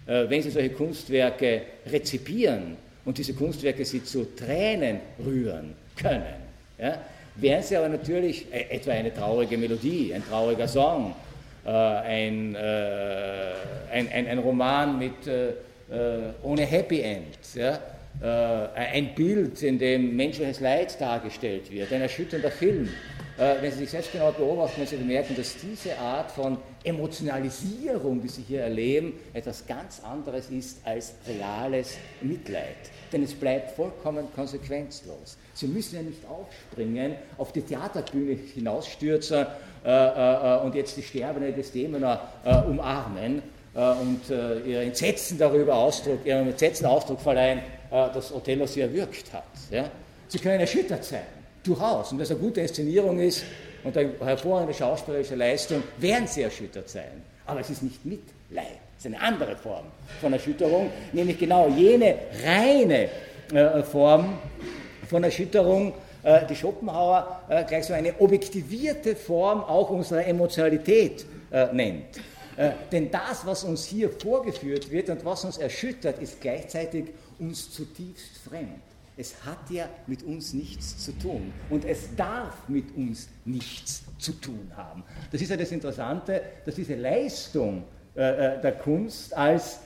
äh, 0.07 0.29
wenn 0.29 0.43
Sie 0.43 0.51
solche 0.51 0.71
Kunstwerke 0.71 1.63
rezipieren 1.89 2.77
und 3.05 3.19
diese 3.19 3.35
Kunstwerke 3.35 3.85
Sie 3.85 4.03
zu 4.03 4.25
Tränen 4.35 4.99
rühren 5.25 5.75
können. 5.95 6.25
Ja, 6.77 6.99
wären 7.37 7.63
sie 7.63 7.77
aber 7.77 7.89
natürlich 7.89 8.47
etwa 8.53 8.91
eine 8.91 9.15
traurige 9.15 9.57
Melodie, 9.57 10.13
ein 10.13 10.23
trauriger 10.29 10.69
Song, 10.69 11.15
ein, 11.65 12.55
ein, 12.55 14.09
ein, 14.13 14.27
ein, 14.27 14.39
Roman 14.39 14.99
mit, 14.99 15.15
ohne 16.43 16.63
Happy 16.63 17.01
End, 17.01 17.39
ja? 17.55 17.79
ein 18.75 19.15
Bild, 19.15 19.63
in 19.63 19.79
dem 19.79 20.17
menschliches 20.17 20.61
Leid 20.61 21.01
dargestellt 21.01 21.71
wird, 21.71 21.93
ein 21.93 22.01
erschütternder 22.01 22.51
Film. 22.51 22.89
wenn 23.37 23.71
Sie 23.71 23.81
sich 23.81 23.91
selbst 23.91 24.11
genau 24.11 24.33
beobachten, 24.33 24.79
werden 24.79 24.89
Sie 24.89 24.97
bemerken, 24.97 25.37
dass 25.37 25.55
diese 25.59 25.99
Art 25.99 26.33
von 26.33 26.57
Emotionalisierung, 26.87 28.23
die 28.23 28.29
Sie 28.29 28.43
hier 28.43 28.63
erleben, 28.63 29.15
etwas 29.35 29.67
ganz 29.67 30.01
anderes 30.03 30.51
ist 30.51 30.79
als 30.85 31.15
reales 31.27 31.97
Mitleid. 32.23 32.77
Denn 33.13 33.25
es 33.25 33.35
bleibt 33.35 33.73
vollkommen 33.73 34.27
konsequenzlos. 34.35 35.37
Sie 35.53 35.67
müssen 35.67 35.97
ja 35.97 36.03
nicht 36.03 36.23
aufspringen, 36.29 37.17
auf 37.39 37.53
die 37.53 37.63
Theaterbühne 37.63 38.39
hinausstürzen 38.55 39.47
äh, 39.85 39.91
äh, 39.91 40.61
und 40.61 40.75
jetzt 40.75 40.97
die 40.97 41.03
Sterbende 41.03 41.53
des 41.53 41.73
Dämoner 41.73 42.29
äh, 42.45 42.57
umarmen 42.69 43.39
äh, 43.39 43.43
und 43.77 44.31
äh, 44.31 44.61
ihr 44.61 44.81
Entsetzen 44.81 45.39
darüber 45.39 45.75
Ausdruck, 45.75 46.25
ihrem 46.25 46.49
Entsetzen 46.49 46.87
Ausdruck 46.87 47.21
verleihen, 47.21 47.59
äh, 47.91 48.13
dass 48.13 48.33
Othello 48.33 48.67
sie 48.67 48.81
erwürgt 48.81 49.33
hat. 49.33 49.45
Ja? 49.71 49.91
Sie 50.29 50.39
können 50.39 50.61
erschüttert 50.61 51.05
sein, 51.05 51.27
durchaus. 51.63 52.11
Und 52.11 52.19
wenn 52.19 52.25
es 52.25 52.31
eine 52.31 52.41
gute 52.41 52.63
Inszenierung 52.63 53.19
ist 53.19 53.45
und 53.85 53.97
eine 53.97 54.13
hervorragende 54.25 54.75
schauspielerische 54.75 55.35
Leistung, 55.35 55.83
werden 55.99 56.27
sie 56.27 56.43
erschüttert 56.43 56.89
sein. 56.89 57.23
Aber 57.45 57.61
es 57.61 57.71
ist 57.71 57.83
nicht 57.83 58.05
Mitleid. 58.05 58.79
Es 58.99 59.05
ist 59.05 59.15
eine 59.15 59.21
andere 59.21 59.55
Form 59.57 59.85
von 60.21 60.33
Erschütterung, 60.33 60.91
nämlich 61.13 61.39
genau 61.39 61.69
jene 61.69 62.15
reine 62.45 63.11
Form 63.85 64.39
von 65.09 65.23
Erschütterung, 65.23 65.93
äh, 66.23 66.45
die 66.47 66.57
Schopenhauer 66.57 67.43
äh, 67.49 67.63
gleich 67.65 67.85
so 67.85 67.93
eine 67.93 68.19
objektivierte 68.19 69.15
Form 69.15 69.61
auch 69.63 69.91
unserer 69.91 70.27
Emotionalität 70.27 71.25
äh. 72.57 72.73
Denn 72.93 73.11
das, 73.11 73.45
was 73.47 73.65
uns 73.65 73.85
hier 73.85 74.11
vorgeführt 74.11 74.91
wird 74.91 75.11
und 75.11 75.25
was 75.25 75.45
uns 75.45 75.59
erschüttert, 75.59 76.21
ist 76.21 76.41
gleichzeitig 76.41 77.07
uns 77.39 77.71
zutiefst 77.71 78.39
fremd. 78.49 78.83
Es 79.19 79.45
hat 79.45 79.71
ja 79.71 79.89
mit 80.07 80.23
uns 80.23 80.53
nichts 80.53 81.05
zu 81.05 81.13
tun 81.13 81.53
und 81.71 81.85
es 81.87 82.15
darf 82.17 82.69
mit 82.69 82.95
uns 82.95 83.29
nichts 83.47 84.03
zu 84.19 84.33
tun 84.33 84.71
haben. 84.77 85.05
Das 85.33 85.41
ist 85.41 85.49
ja 85.49 85.57
das 85.57 85.73
Interessante, 85.73 86.43
dass 86.67 86.75
diese 86.75 86.97
Leistung 86.97 87.85
der 88.15 88.73
Kunst 88.83 89.35
als 89.37 89.75
äh, 89.75 89.79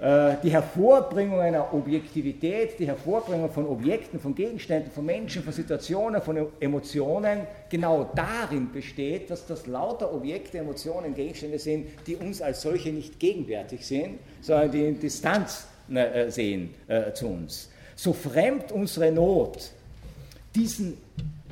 die 0.00 0.50
Hervorbringung 0.50 1.40
einer 1.40 1.74
Objektivität, 1.74 2.78
die 2.78 2.86
Hervorbringung 2.86 3.50
von 3.50 3.66
Objekten, 3.66 4.20
von 4.20 4.32
Gegenständen, 4.32 4.92
von 4.92 5.04
Menschen, 5.04 5.42
von 5.42 5.52
Situationen, 5.52 6.22
von 6.22 6.46
emotionen 6.60 7.40
genau 7.68 8.08
darin 8.14 8.70
besteht, 8.70 9.28
dass 9.28 9.44
das 9.46 9.66
lauter 9.66 10.14
Objekte, 10.14 10.58
Emotionen, 10.58 11.14
Gegenstände 11.14 11.58
sind, 11.58 11.88
die 12.06 12.14
uns 12.14 12.40
als 12.40 12.62
solche 12.62 12.90
nicht 12.90 13.18
gegenwärtig 13.18 13.84
sind, 13.84 14.20
sondern 14.40 14.70
die 14.70 14.84
in 14.84 15.00
Distanz 15.00 15.66
äh, 15.92 16.30
sehen 16.30 16.74
äh, 16.86 17.12
zu 17.12 17.26
uns. 17.26 17.70
So 17.96 18.12
fremd 18.12 18.70
unsere 18.70 19.10
Not 19.10 19.72
diesen 20.54 20.96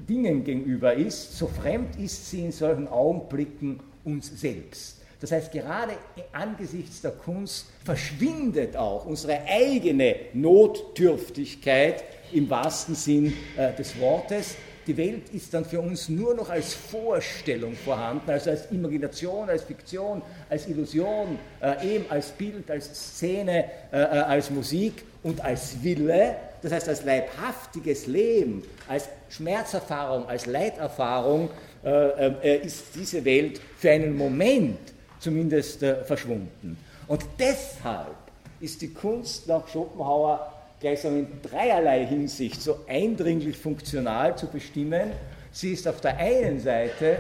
Dingen 0.08 0.44
gegenüber 0.44 0.94
ist, 0.94 1.36
so 1.36 1.46
fremd 1.46 1.96
ist 1.98 2.30
sie 2.30 2.44
in 2.44 2.52
solchen 2.52 2.86
Augenblicken 2.86 3.80
uns 4.04 4.40
selbst. 4.40 4.95
Das 5.20 5.32
heißt, 5.32 5.50
gerade 5.50 5.92
angesichts 6.32 7.00
der 7.00 7.12
Kunst 7.12 7.66
verschwindet 7.84 8.76
auch 8.76 9.06
unsere 9.06 9.40
eigene 9.46 10.16
Notdürftigkeit 10.34 12.04
im 12.32 12.50
wahrsten 12.50 12.94
Sinn 12.94 13.32
äh, 13.56 13.72
des 13.74 13.98
Wortes. 13.98 14.56
Die 14.86 14.96
Welt 14.96 15.30
ist 15.30 15.52
dann 15.52 15.64
für 15.64 15.80
uns 15.80 16.08
nur 16.08 16.34
noch 16.34 16.48
als 16.48 16.74
Vorstellung 16.74 17.74
vorhanden, 17.74 18.30
also 18.30 18.50
als 18.50 18.70
Imagination, 18.70 19.48
als 19.48 19.64
Fiktion, 19.64 20.22
als 20.48 20.68
Illusion, 20.68 21.38
äh, 21.60 21.96
eben 21.96 22.04
als 22.08 22.28
Bild, 22.28 22.70
als 22.70 23.16
Szene, 23.16 23.64
äh, 23.90 23.96
äh 23.96 24.02
als 24.02 24.50
Musik 24.50 25.04
und 25.24 25.40
als 25.40 25.82
Wille, 25.82 26.36
das 26.62 26.72
heißt 26.72 26.88
als 26.88 27.04
leibhaftiges 27.04 28.06
Leben, 28.06 28.62
als 28.86 29.08
Schmerzerfahrung, 29.28 30.26
als 30.28 30.46
Leiterfahrung, 30.46 31.50
äh, 31.84 32.26
äh, 32.26 32.66
ist 32.66 32.94
diese 32.94 33.24
Welt 33.24 33.60
für 33.78 33.90
einen 33.90 34.16
Moment 34.16 34.78
zumindest 35.26 35.82
äh, 35.82 36.04
verschwunden. 36.04 36.78
Und 37.08 37.24
deshalb 37.36 38.14
ist 38.60 38.80
die 38.80 38.92
Kunst 38.92 39.48
nach 39.48 39.66
Schopenhauer 39.66 40.52
gleichsam 40.78 41.18
in 41.18 41.26
dreierlei 41.42 42.06
Hinsicht 42.06 42.62
so 42.62 42.78
eindringlich 42.86 43.56
funktional 43.56 44.38
zu 44.38 44.46
bestimmen. 44.46 45.10
Sie 45.50 45.72
ist 45.72 45.88
auf 45.88 46.00
der 46.00 46.16
einen 46.18 46.60
Seite 46.60 47.18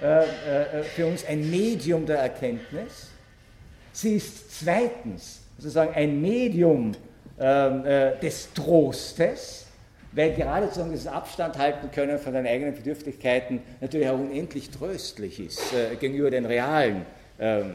äh, 0.00 0.20
äh, 0.20 0.82
für 0.94 1.06
uns 1.06 1.24
ein 1.26 1.50
Medium 1.50 2.06
der 2.06 2.18
Erkenntnis. 2.18 3.08
Sie 3.92 4.14
ist 4.14 4.60
zweitens 4.60 5.40
sozusagen 5.58 5.92
ein 5.94 6.20
Medium 6.20 6.92
ähm, 7.40 7.84
äh, 7.84 8.16
des 8.20 8.52
Trostes, 8.54 9.66
weil 10.12 10.34
gerade 10.34 10.66
sozusagen 10.66 10.92
das 10.92 11.08
Abstand 11.08 11.58
halten 11.58 11.90
können 11.90 12.16
von 12.20 12.32
den 12.32 12.46
eigenen 12.46 12.74
Bedürftigkeiten 12.76 13.60
natürlich 13.80 14.08
auch 14.08 14.20
unendlich 14.20 14.70
tröstlich 14.70 15.40
ist 15.40 15.74
äh, 15.74 15.96
gegenüber 15.96 16.30
den 16.30 16.46
realen 16.46 17.04
ähm, 17.40 17.74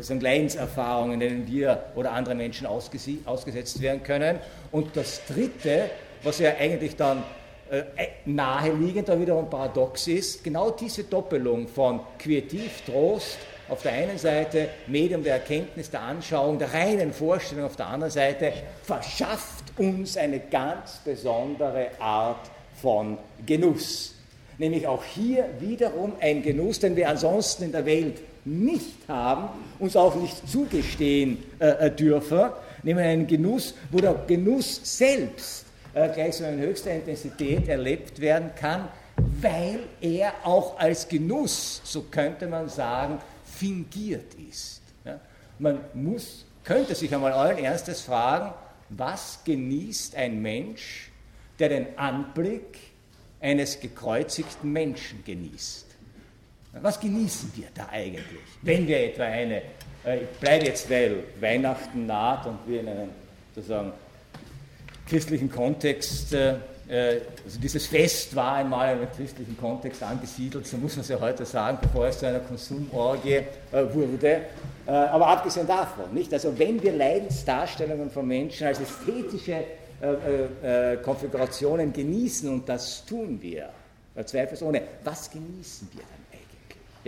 so 0.00 0.14
Leidenserfahrungen, 0.14 1.18
denen 1.20 1.46
wir 1.46 1.82
oder 1.96 2.12
andere 2.12 2.34
Menschen 2.34 2.66
ausgesetzt 2.66 3.82
werden 3.82 4.02
können. 4.02 4.38
Und 4.70 4.96
das 4.96 5.22
Dritte, 5.26 5.90
was 6.22 6.38
ja 6.38 6.52
eigentlich 6.58 6.96
dann 6.96 7.22
äh, 7.70 7.82
naheliegend, 8.24 9.10
aber 9.10 9.20
wiederum 9.20 9.50
paradox 9.50 10.06
ist, 10.06 10.42
genau 10.44 10.70
diese 10.70 11.04
Doppelung 11.04 11.68
von 11.68 12.00
Quietiv, 12.18 12.82
Trost 12.86 13.38
auf 13.68 13.82
der 13.82 13.92
einen 13.92 14.16
Seite, 14.16 14.68
Medium 14.86 15.22
der 15.22 15.34
Erkenntnis, 15.34 15.90
der 15.90 16.00
Anschauung, 16.00 16.58
der 16.58 16.72
reinen 16.72 17.12
Vorstellung 17.12 17.66
auf 17.66 17.76
der 17.76 17.88
anderen 17.88 18.10
Seite, 18.10 18.52
verschafft 18.82 19.64
uns 19.76 20.16
eine 20.16 20.40
ganz 20.40 21.00
besondere 21.04 21.88
Art 21.98 22.50
von 22.80 23.18
Genuss. 23.44 24.14
Nämlich 24.56 24.86
auch 24.86 25.04
hier 25.04 25.48
wiederum 25.60 26.14
ein 26.20 26.42
Genuss, 26.42 26.80
den 26.80 26.96
wir 26.96 27.08
ansonsten 27.08 27.64
in 27.64 27.72
der 27.72 27.84
Welt 27.84 28.20
nicht 28.48 29.08
haben, 29.08 29.48
uns 29.78 29.96
auch 29.96 30.14
nicht 30.14 30.48
zugestehen 30.48 31.38
äh, 31.58 31.86
äh, 31.86 31.90
dürfen, 31.90 32.50
nämlich 32.82 33.06
einen 33.06 33.26
Genuss, 33.26 33.74
wo 33.90 33.98
der 33.98 34.14
Genuss 34.26 34.80
selbst 34.82 35.66
äh, 35.94 36.08
gleich 36.08 36.36
so 36.36 36.44
in 36.44 36.58
höchster 36.58 36.92
Intensität 36.92 37.68
erlebt 37.68 38.20
werden 38.20 38.50
kann, 38.56 38.88
weil 39.40 39.80
er 40.00 40.32
auch 40.44 40.78
als 40.78 41.08
Genuss, 41.08 41.80
so 41.84 42.02
könnte 42.02 42.46
man 42.46 42.68
sagen, 42.68 43.18
fingiert 43.44 44.34
ist. 44.34 44.80
Ja? 45.04 45.20
Man 45.58 45.80
muss, 45.94 46.44
könnte 46.64 46.94
sich 46.94 47.12
einmal 47.14 47.32
allen 47.32 47.58
Ernstes 47.58 48.00
fragen, 48.00 48.52
was 48.90 49.40
genießt 49.44 50.14
ein 50.16 50.40
Mensch, 50.40 51.10
der 51.58 51.68
den 51.68 51.98
Anblick 51.98 52.78
eines 53.40 53.80
gekreuzigten 53.80 54.72
Menschen 54.72 55.22
genießt? 55.24 55.87
Was 56.82 57.00
genießen 57.00 57.52
wir 57.56 57.66
da 57.74 57.88
eigentlich, 57.90 58.24
wenn 58.62 58.86
wir 58.86 58.98
etwa 59.04 59.24
eine, 59.24 59.62
äh, 60.04 60.22
ich 60.22 60.28
bleibe 60.40 60.66
jetzt, 60.66 60.88
weil 60.90 61.24
Weihnachten 61.40 62.06
naht 62.06 62.46
und 62.46 62.58
wir 62.66 62.80
in 62.80 62.88
einem 62.88 63.10
sozusagen 63.54 63.92
christlichen 65.08 65.50
Kontext, 65.50 66.32
äh, 66.32 66.54
äh, 66.88 67.20
also 67.44 67.58
dieses 67.60 67.86
Fest 67.86 68.34
war 68.36 68.56
einmal 68.56 68.94
in 68.94 69.00
einem 69.00 69.10
christlichen 69.16 69.56
Kontext 69.56 70.02
angesiedelt, 70.02 70.66
so 70.66 70.76
muss 70.76 70.96
man 70.96 71.02
es 71.02 71.08
ja 71.08 71.20
heute 71.20 71.44
sagen, 71.44 71.78
bevor 71.80 72.06
es 72.06 72.18
zu 72.18 72.26
einer 72.26 72.40
Konsumorgie 72.40 73.40
wurde. 73.92 74.42
aber 74.86 75.26
abgesehen 75.26 75.66
davon, 75.66 76.14
nicht? 76.14 76.32
Also 76.32 76.58
wenn 76.58 76.82
wir 76.82 76.92
Leidensdarstellungen 76.92 78.10
von 78.10 78.26
Menschen 78.26 78.66
als 78.66 78.80
ästhetische 78.80 79.64
Konfigurationen 81.02 81.92
genießen, 81.92 82.48
und 82.48 82.68
das 82.68 83.04
tun 83.04 83.38
wir, 83.42 83.68
zweifelsohne, 84.24 84.80
was 85.04 85.30
genießen 85.30 85.88
wir 85.92 86.02
dann? 86.02 86.17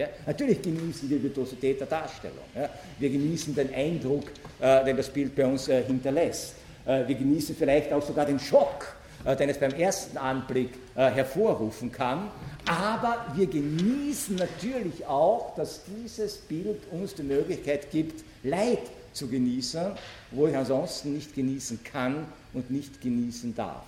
Ja? 0.01 0.09
Natürlich 0.27 0.63
genießen 0.63 1.11
wir 1.11 1.23
Virtuosität 1.23 1.79
der 1.79 1.87
Darstellung. 1.87 2.45
Ja? 2.55 2.71
Wir 2.99 3.11
genießen 3.11 3.55
den 3.55 3.73
Eindruck, 3.75 4.25
äh, 4.59 4.85
den 4.85 4.97
das 4.97 5.11
Bild 5.11 5.37
bei 5.37 5.45
uns 5.45 5.69
äh, 5.69 5.83
hinterlässt. 5.85 6.55
Äh, 6.87 7.07
wir 7.07 7.15
genießen 7.15 7.55
vielleicht 7.55 7.93
auch 7.93 8.03
sogar 8.03 8.25
den 8.25 8.41
Schock, 8.41 8.97
äh, 9.27 9.37
den 9.37 9.51
es 9.51 9.59
beim 9.59 9.73
ersten 9.73 10.17
Anblick 10.17 10.71
äh, 10.97 11.11
hervorrufen 11.11 11.93
kann. 11.93 12.31
Aber 12.67 13.27
wir 13.35 13.47
genießen 13.47 14.37
natürlich 14.37 15.05
auch, 15.07 15.55
dass 15.55 15.83
dieses 15.85 16.39
Bild 16.39 16.81
uns 16.93 17.15
die 17.15 17.23
Möglichkeit 17.23 17.91
gibt, 17.91 18.25
Leid 18.43 18.81
zu 19.13 19.29
genießen, 19.29 19.93
wo 20.31 20.47
ich 20.47 20.57
ansonsten 20.57 21.13
nicht 21.13 21.35
genießen 21.35 21.81
kann 21.85 22.27
und 22.55 22.71
nicht 22.71 23.03
genießen 23.03 23.55
darf. 23.55 23.83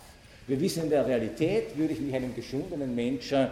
Wir 0.46 0.60
wissen 0.60 0.82
in 0.82 0.90
der 0.90 1.06
Realität, 1.06 1.78
würde 1.78 1.94
ich 1.94 2.00
mich 2.00 2.14
einem 2.14 2.34
geschundenen 2.34 2.94
Menschen, 2.94 3.46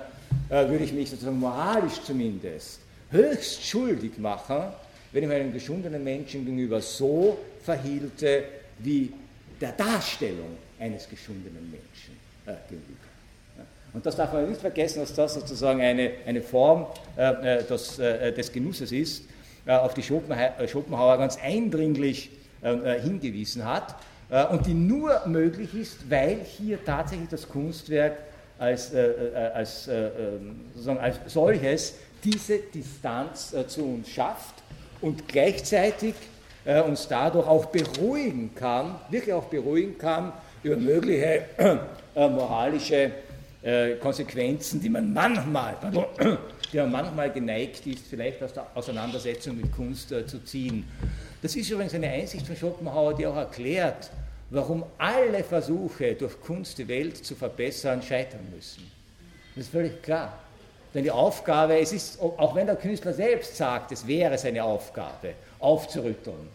würde 0.51 0.85
ich 0.85 0.93
mich 0.93 1.11
sozusagen 1.11 1.39
moralisch 1.39 2.03
zumindest 2.05 2.81
höchst 3.11 3.65
schuldig 3.65 4.19
machen, 4.19 4.65
wenn 5.13 5.25
ich 5.25 5.31
einem 5.31 5.53
geschundenen 5.53 6.03
Menschen 6.03 6.45
gegenüber 6.45 6.81
so 6.81 7.39
verhielte, 7.63 8.45
wie 8.79 9.13
der 9.61 9.73
Darstellung 9.73 10.57
eines 10.79 11.09
geschundenen 11.09 11.71
Menschen 11.71 12.17
äh, 12.47 12.55
gegenüber. 12.69 12.99
Und 13.93 14.07
das 14.07 14.15
darf 14.17 14.33
man 14.33 14.49
nicht 14.49 14.61
vergessen, 14.61 15.01
dass 15.01 15.15
das 15.15 15.35
sozusagen 15.35 15.81
eine, 15.81 16.13
eine 16.27 16.41
Form 16.41 16.87
äh, 17.17 17.59
äh 17.59 17.65
des, 17.65 17.99
äh, 17.99 18.33
des 18.33 18.53
Genusses 18.53 18.93
ist, 18.93 19.25
äh, 19.67 19.73
auf 19.73 19.95
die 19.95 20.01
äh, 20.01 20.69
Schopenhauer 20.69 21.19
ganz 21.19 21.39
eindringlich 21.43 22.31
äh, 22.63 23.01
hingewiesen 23.01 23.65
hat 23.65 23.97
und 24.53 24.65
die 24.67 24.75
nur 24.75 25.27
möglich 25.27 25.75
ist, 25.75 26.09
weil 26.09 26.39
hier 26.45 26.85
tatsächlich 26.85 27.29
das 27.31 27.49
Kunstwerk 27.49 28.17
als, 28.61 28.95
als, 28.95 29.89
ähm, 29.89 30.61
sozusagen 30.75 31.01
als 31.01 31.17
solches 31.27 31.95
diese 32.23 32.59
Distanz 32.59 33.55
zu 33.67 33.83
uns 33.83 34.11
schafft 34.11 34.55
und 35.01 35.27
gleichzeitig 35.27 36.15
uns 36.87 37.09
dadurch 37.09 37.47
auch 37.47 37.65
beruhigen 37.67 38.55
kann, 38.55 38.97
wirklich 39.09 39.33
auch 39.35 39.47
beruhigen 39.47 39.97
kann 39.97 40.33
über 40.63 40.77
mögliche 40.77 41.45
moralische 42.15 43.11
Konsequenzen, 44.01 44.83
die 44.83 44.91
man 44.91 45.15
manchmal, 45.15 45.77
pardon, 45.81 46.05
der 46.73 46.87
manchmal 46.87 47.31
geneigt 47.31 47.87
ist, 47.87 48.07
vielleicht 48.07 48.43
aus 48.43 48.53
der 48.53 48.67
Auseinandersetzung 48.75 49.57
mit 49.57 49.73
Kunst 49.73 50.13
äh, 50.13 50.27
zu 50.27 50.45
ziehen. 50.45 50.85
Das 51.43 51.57
ist 51.57 51.71
übrigens 51.71 51.95
eine 51.95 52.09
Einsicht 52.09 52.47
von 52.47 52.57
Schopenhauer, 52.57 53.15
die 53.15 53.27
auch 53.27 53.37
erklärt, 53.37 54.11
warum 54.51 54.85
alle 54.99 55.43
Versuche, 55.45 56.15
durch 56.15 56.41
Kunst 56.41 56.79
die 56.79 56.89
Welt 56.89 57.25
zu 57.25 57.35
verbessern, 57.35 58.03
scheitern 58.03 58.47
müssen. 58.55 58.91
Das 59.55 59.65
ist 59.65 59.73
völlig 59.73 60.03
klar. 60.03 60.39
Denn 60.93 61.05
die 61.05 61.11
Aufgabe, 61.11 61.79
es 61.79 61.93
ist, 61.93 62.21
auch 62.21 62.55
wenn 62.55 62.67
der 62.67 62.77
Künstler 62.77 63.13
selbst 63.13 63.57
sagt, 63.57 63.93
es 63.93 64.07
wäre 64.07 64.37
seine 64.37 64.65
Aufgabe, 64.65 65.35
aufzurütteln, 65.61 66.49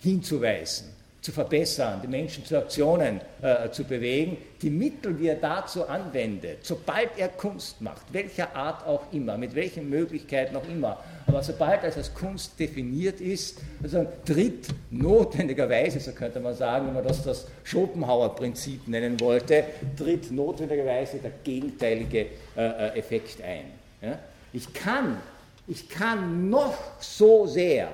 hinzuweisen, 0.00 0.94
zu 1.20 1.32
verbessern, 1.32 2.00
die 2.02 2.06
Menschen 2.06 2.44
zu 2.44 2.56
Aktionen 2.56 3.20
äh, 3.42 3.70
zu 3.70 3.82
bewegen, 3.82 4.36
die 4.62 4.70
Mittel, 4.70 5.14
die 5.14 5.28
er 5.28 5.34
dazu 5.34 5.86
anwendet, 5.86 6.58
sobald 6.62 7.10
er 7.18 7.28
Kunst 7.28 7.80
macht, 7.80 8.02
welcher 8.12 8.54
Art 8.54 8.86
auch 8.86 9.12
immer, 9.12 9.36
mit 9.36 9.54
welchen 9.54 9.90
Möglichkeiten 9.90 10.54
auch 10.54 10.68
immer, 10.68 11.02
aber 11.26 11.42
sobald 11.42 11.82
es 11.82 11.96
als 11.96 12.14
Kunst 12.14 12.58
definiert 12.58 13.20
ist, 13.20 13.60
also 13.82 14.06
tritt 14.24 14.68
notwendigerweise, 14.90 15.98
so 15.98 16.12
könnte 16.12 16.38
man 16.40 16.54
sagen, 16.54 16.86
wenn 16.86 16.94
man 16.94 17.04
das 17.04 17.22
das 17.24 17.46
Schopenhauer-Prinzip 17.64 18.86
nennen 18.86 19.18
wollte, 19.20 19.64
tritt 19.96 20.30
notwendigerweise 20.30 21.18
der 21.18 21.32
gegenteilige 21.42 22.26
äh, 22.56 22.60
äh 22.60 22.98
Effekt 22.98 23.42
ein. 23.42 23.64
Ja? 24.00 24.18
Ich, 24.52 24.72
kann, 24.72 25.18
ich 25.66 25.88
kann 25.88 26.48
noch 26.48 26.74
so 27.00 27.46
sehr 27.46 27.88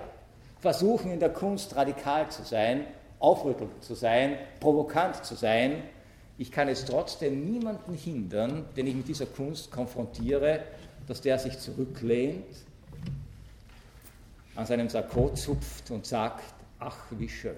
versuchen, 0.61 1.11
in 1.11 1.21
der 1.21 1.31
Kunst 1.31 1.75
radikal 1.75 2.28
zu 2.28 2.43
sein, 2.43 2.85
aufrüttelnd 3.25 3.83
zu 3.83 3.95
sein, 3.95 4.37
provokant 4.61 5.25
zu 5.25 5.35
sein. 5.35 5.83
Ich 6.37 6.52
kann 6.52 6.69
es 6.69 6.85
trotzdem 6.85 7.50
niemanden 7.50 7.95
hindern, 7.95 8.66
den 8.76 8.87
ich 8.87 8.95
mit 8.95 9.09
dieser 9.09 9.26
Kunst 9.26 9.71
konfrontiere, 9.71 10.61
dass 11.07 11.21
der 11.21 11.38
sich 11.38 11.59
zurücklehnt, 11.59 12.45
an 14.57 14.66
seinem 14.66 14.88
Sakko 14.88 15.31
zupft 15.31 15.90
und 15.90 16.07
sagt, 16.07 16.55
ach, 16.79 16.96
wie 17.11 17.29
schön. 17.29 17.57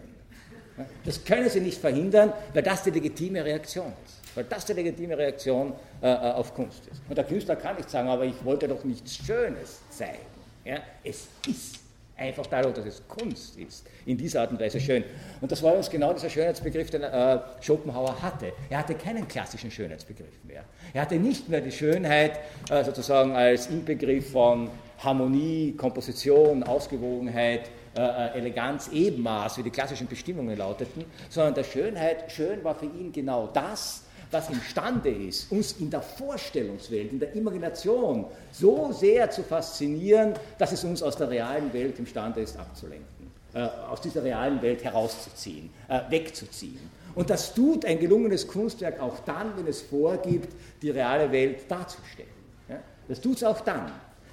Das 1.05 1.25
können 1.25 1.49
Sie 1.49 1.61
nicht 1.61 1.79
verhindern, 1.79 2.33
weil 2.53 2.63
das 2.63 2.83
die 2.83 2.91
legitime 2.91 3.45
Reaktion 3.45 3.93
ist. 4.05 4.37
Weil 4.37 4.45
das 4.45 4.67
die 4.67 4.75
legitime 4.75 5.17
Reaktion 5.17 5.73
äh, 6.03 6.13
äh 6.13 6.33
auf 6.33 6.55
Kunst 6.55 6.87
ist. 6.87 7.01
Und 7.09 7.17
der 7.17 7.25
Künstler 7.25 7.57
kann 7.57 7.77
nicht 7.77 7.89
sagen, 7.89 8.09
aber 8.09 8.25
ich 8.25 8.45
wollte 8.45 8.69
doch 8.69 8.85
nichts 8.85 9.17
Schönes 9.17 9.81
zeigen. 9.91 10.27
Ja? 10.65 10.81
Es 11.03 11.29
ist 11.47 11.86
einfach 12.17 12.47
dadurch, 12.47 12.75
dass 12.75 12.87
es 12.87 13.03
Kunst 13.09 13.59
ist, 13.59 13.87
in 14.07 14.17
dieser 14.17 14.43
Art 14.43 14.51
und 14.51 14.61
Weise 14.61 14.81
schön. 14.81 15.05
Und 15.41 15.53
das 15.53 15.63
war 15.63 15.75
uns 15.75 15.91
genau 15.91 16.13
dieser 16.13 16.31
Schönheitsbegriff, 16.31 16.91
den 16.91 17.03
äh, 17.03 17.39
Schopenhauer 17.61 18.21
hatte. 18.23 18.53
Er 18.71 18.79
hatte 18.79 18.95
keinen 18.95 19.29
klassischen 19.29 19.71
Schönheitsbegriff 19.71 20.45
mehr. 20.45 20.65
Er 20.95 21.03
hatte 21.03 21.17
nicht 21.17 21.49
mehr 21.49 21.61
die 21.61 21.73
Schönheit 21.73 22.39
äh, 22.71 22.85
sozusagen 22.85 23.33
als 23.33 23.67
Inbegriff 23.67 24.33
von 24.33 24.71
Harmonie, 24.99 25.75
Komposition, 25.77 26.63
Ausgewogenheit, 26.63 27.71
äh, 27.97 28.01
äh 28.01 28.39
Eleganz, 28.39 28.89
Ebenmaß, 28.89 29.59
wie 29.59 29.63
die 29.63 29.71
klassischen 29.71 30.07
Bestimmungen 30.07 30.57
lauteten, 30.57 31.05
sondern 31.29 31.55
der 31.55 31.65
Schönheit, 31.65 32.33
schön 32.33 32.65
war 32.65 32.75
für 32.75 32.87
ihn 32.87 33.13
genau 33.13 33.49
das, 33.53 34.06
was 34.31 34.51
imstande 34.51 35.11
ist, 35.11 35.51
uns 35.51 35.73
in 35.73 35.91
der 35.91 36.03
Vorstellungswelt, 36.03 37.13
in 37.13 37.21
der 37.21 37.35
Imagination 37.35 38.27
so 38.53 38.93
sehr 38.93 39.31
zu 39.31 39.43
faszinieren, 39.43 40.35
dass 40.59 40.73
es 40.73 40.85
uns 40.85 41.03
aus 41.03 41.17
der 41.17 41.31
realen 41.31 41.73
Welt 41.73 41.99
imstande 41.99 42.41
ist, 42.41 42.59
abzulenken, 42.59 43.31
äh, 43.55 43.61
aus 43.89 44.01
dieser 44.01 44.25
realen 44.25 44.61
Welt 44.63 44.83
herauszuziehen, 44.85 45.71
äh, 45.89 46.01
wegzuziehen. 46.11 46.91
Und 47.15 47.31
das 47.31 47.55
tut 47.55 47.85
ein 47.85 47.99
gelungenes 47.99 48.47
Kunstwerk 48.47 49.01
auch 49.01 49.21
dann, 49.21 49.57
wenn 49.57 49.67
es 49.67 49.81
vorgibt, 49.81 50.55
die 50.83 50.91
reale 50.91 51.33
Welt 51.33 51.71
darzustellen. 51.71 52.29
Ja? 52.69 52.77
Das 53.09 53.21
tut 53.21 53.37
es 53.37 53.45
auch 53.45 53.61
dann. 53.61 53.91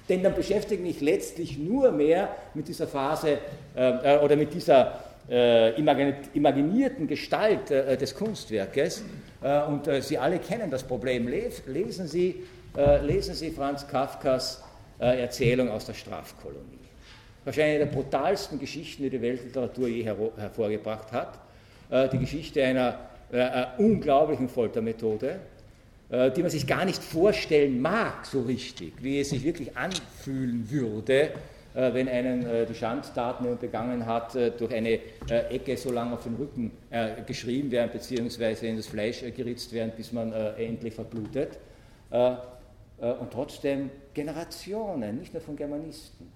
Denn 0.08 0.22
dann 0.22 0.34
beschäftige 0.34 0.82
ich 0.82 0.96
mich 0.96 1.00
letztlich 1.00 1.56
nur 1.56 1.90
mehr 1.90 2.28
mit 2.52 2.68
dieser 2.68 2.86
Phase 2.86 3.38
äh, 3.74 4.18
oder 4.18 4.36
mit 4.36 4.52
dieser 4.52 5.00
äh, 5.28 5.70
imaginierten 5.80 7.06
Gestalt 7.06 7.70
äh, 7.70 7.96
des 7.96 8.14
Kunstwerkes. 8.14 9.04
Äh, 9.42 9.62
und 9.62 9.88
Sie 10.00 10.18
alle 10.18 10.38
kennen 10.38 10.70
das 10.70 10.82
Problem. 10.82 11.28
Lesen 11.28 12.06
Sie, 12.06 12.42
lesen 13.02 13.34
Sie 13.34 13.50
Franz 13.50 13.86
Kafkas 13.86 14.62
äh, 15.00 15.22
Erzählung 15.22 15.70
aus 15.70 15.86
der 15.86 15.94
Strafkolonie. 15.94 16.78
Wahrscheinlich 17.44 17.76
eine 17.76 17.86
der 17.86 17.92
brutalsten 17.92 18.58
Geschichten, 18.58 19.02
die 19.02 19.10
die 19.10 19.20
Weltliteratur 19.20 19.88
je 19.88 20.02
hervorgebracht 20.02 21.12
hat. 21.12 21.38
die 22.10 22.18
Geschichte 22.18 22.64
einer 22.64 22.98
unglaublichen 23.76 24.48
Foltermethode, 24.48 25.40
die 26.10 26.40
man 26.40 26.50
sich 26.50 26.66
gar 26.66 26.86
nicht 26.86 27.02
vorstellen 27.02 27.82
mag 27.82 28.24
so 28.24 28.40
richtig, 28.42 28.94
wie 29.02 29.20
es 29.20 29.28
sich 29.28 29.44
wirklich 29.44 29.76
anfühlen 29.76 30.70
würde, 30.70 31.32
wenn 31.74 32.08
einen 32.08 32.46
äh, 32.46 32.66
die 32.66 32.74
Schandtaten 32.74 33.58
begangen 33.58 34.06
hat, 34.06 34.36
äh, 34.36 34.52
durch 34.52 34.72
eine 34.72 35.00
Ecke 35.28 35.76
so 35.76 35.90
lange 35.90 36.14
auf 36.14 36.22
den 36.22 36.36
Rücken 36.36 36.70
geschrieben 37.26 37.70
werden, 37.70 37.90
beziehungsweise 37.92 38.66
in 38.66 38.76
das 38.76 38.86
Fleisch 38.86 39.24
geritzt 39.34 39.72
werden, 39.72 39.92
bis 39.96 40.12
man 40.12 40.32
endlich 40.32 40.94
verblutet. 40.94 41.58
Und 42.10 43.30
trotzdem 43.32 43.90
Generationen, 44.12 45.18
nicht 45.18 45.32
nur 45.32 45.42
von 45.42 45.56
Germanisten, 45.56 46.30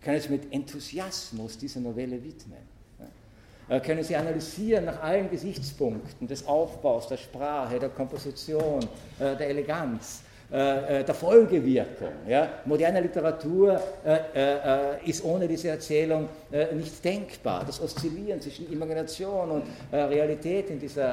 können 0.00 0.16
es 0.16 0.28
mit 0.28 0.52
Enthusiasmus 0.52 1.56
dieser 1.58 1.80
Novelle 1.80 2.22
widmen. 2.22 2.58
Können 3.84 4.02
Sie 4.02 4.16
analysieren 4.16 4.86
nach 4.86 5.00
allen 5.02 5.30
Gesichtspunkten 5.30 6.26
des 6.26 6.46
Aufbaus, 6.46 7.06
der 7.06 7.18
Sprache, 7.18 7.78
der 7.78 7.90
Komposition, 7.90 8.80
der 9.20 9.48
Eleganz, 9.48 10.21
äh, 10.52 11.00
äh, 11.00 11.04
der 11.04 11.14
Folgewirkung. 11.14 12.12
Ja? 12.28 12.60
Moderne 12.66 13.00
Literatur 13.00 13.80
äh, 14.04 15.08
ist 15.08 15.24
ohne 15.24 15.48
diese 15.48 15.68
Erzählung 15.68 16.28
nicht 16.74 17.02
denkbar. 17.02 17.64
Das 17.64 17.80
Oszillieren 17.80 18.38
zwischen 18.38 18.70
Imagination 18.70 19.50
und 19.50 19.62
Realität 19.90 20.68
in 20.68 20.78
dieser 20.78 21.04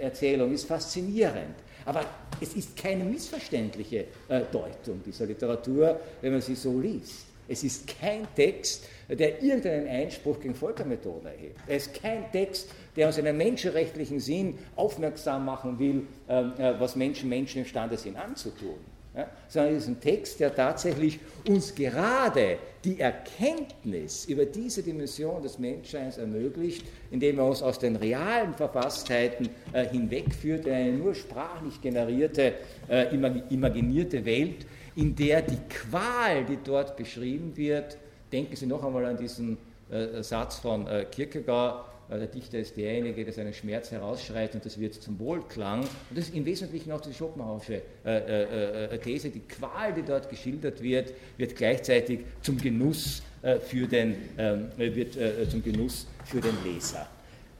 Erzählung 0.00 0.52
ist 0.52 0.66
faszinierend. 0.66 1.54
Aber 1.84 2.04
es 2.40 2.54
ist 2.54 2.76
keine 2.76 3.04
missverständliche 3.04 4.06
Deutung 4.50 5.00
dieser 5.06 5.26
Literatur, 5.26 6.00
wenn 6.20 6.32
man 6.32 6.40
sie 6.40 6.56
so 6.56 6.80
liest. 6.80 7.26
Es 7.48 7.62
ist 7.62 7.86
kein 8.00 8.26
Text, 8.34 8.84
der 9.08 9.42
irgendeinen 9.42 9.86
Einspruch 9.88 10.40
gegen 10.40 10.54
Foltermethoden 10.54 11.26
erhebt. 11.26 11.60
Es 11.66 11.86
ist 11.86 12.02
kein 12.02 12.30
Text, 12.32 12.70
der 12.96 13.06
uns 13.06 13.18
in 13.18 13.26
einem 13.26 13.38
menschenrechtlichen 13.38 14.20
Sinn 14.20 14.58
aufmerksam 14.76 15.44
machen 15.44 15.78
will, 15.78 16.06
ähm, 16.28 16.52
äh, 16.58 16.78
was 16.78 16.96
Menschen 16.96 17.28
Menschen 17.28 17.62
imstande 17.62 17.96
sind 17.96 18.16
anzutun. 18.16 18.76
Ja, 19.14 19.28
sondern 19.46 19.74
es 19.74 19.82
ist 19.82 19.88
ein 19.88 20.00
Text, 20.00 20.40
der 20.40 20.54
tatsächlich 20.54 21.20
uns 21.46 21.74
gerade 21.74 22.56
die 22.82 22.98
Erkenntnis 22.98 24.24
über 24.24 24.46
diese 24.46 24.82
Dimension 24.82 25.42
des 25.42 25.58
Menschseins 25.58 26.16
ermöglicht, 26.16 26.86
indem 27.10 27.38
er 27.38 27.44
uns 27.44 27.62
aus 27.62 27.78
den 27.78 27.96
realen 27.96 28.54
Verfasstheiten 28.54 29.50
äh, 29.74 29.84
hinwegführt 29.84 30.66
in 30.66 30.72
eine 30.72 30.92
nur 30.92 31.14
sprachlich 31.14 31.78
generierte, 31.82 32.54
äh, 32.88 33.14
imaginierte 33.14 34.24
Welt, 34.24 34.64
in 34.96 35.14
der 35.14 35.42
die 35.42 35.58
Qual, 35.68 36.46
die 36.46 36.58
dort 36.64 36.96
beschrieben 36.96 37.54
wird, 37.54 37.98
denken 38.32 38.56
Sie 38.56 38.66
noch 38.66 38.82
einmal 38.82 39.04
an 39.04 39.18
diesen 39.18 39.58
äh, 39.90 40.22
Satz 40.22 40.58
von 40.58 40.86
äh, 40.86 41.04
Kierkegaard, 41.10 41.84
der 42.18 42.26
Dichter 42.26 42.58
ist 42.58 42.76
derjenige, 42.76 43.24
der 43.24 43.32
seinen 43.32 43.54
Schmerz 43.54 43.90
herausschreit 43.90 44.54
und 44.54 44.64
das 44.64 44.78
wird 44.78 44.94
zum 44.94 45.18
Wohlklang. 45.18 45.80
Und 45.80 45.88
das 46.16 46.28
ist 46.28 46.34
im 46.34 46.44
Wesentlichen 46.44 46.92
auch 46.92 47.00
die 47.00 47.14
Schopenhauerische 47.14 47.82
äh, 48.04 48.16
äh, 48.16 48.94
äh, 48.94 48.98
These. 48.98 49.30
Die 49.30 49.40
Qual, 49.40 49.92
die 49.94 50.02
dort 50.02 50.28
geschildert 50.28 50.82
wird, 50.82 51.12
wird 51.36 51.56
gleichzeitig 51.56 52.20
zum 52.42 52.58
Genuss, 52.58 53.22
für, 53.66 53.88
den, 53.88 54.14
ähm, 54.38 54.68
wird, 54.76 55.16
zum 55.50 55.64
Genuss 55.64 56.06
für 56.24 56.40
den 56.40 56.54
Leser. 56.64 57.08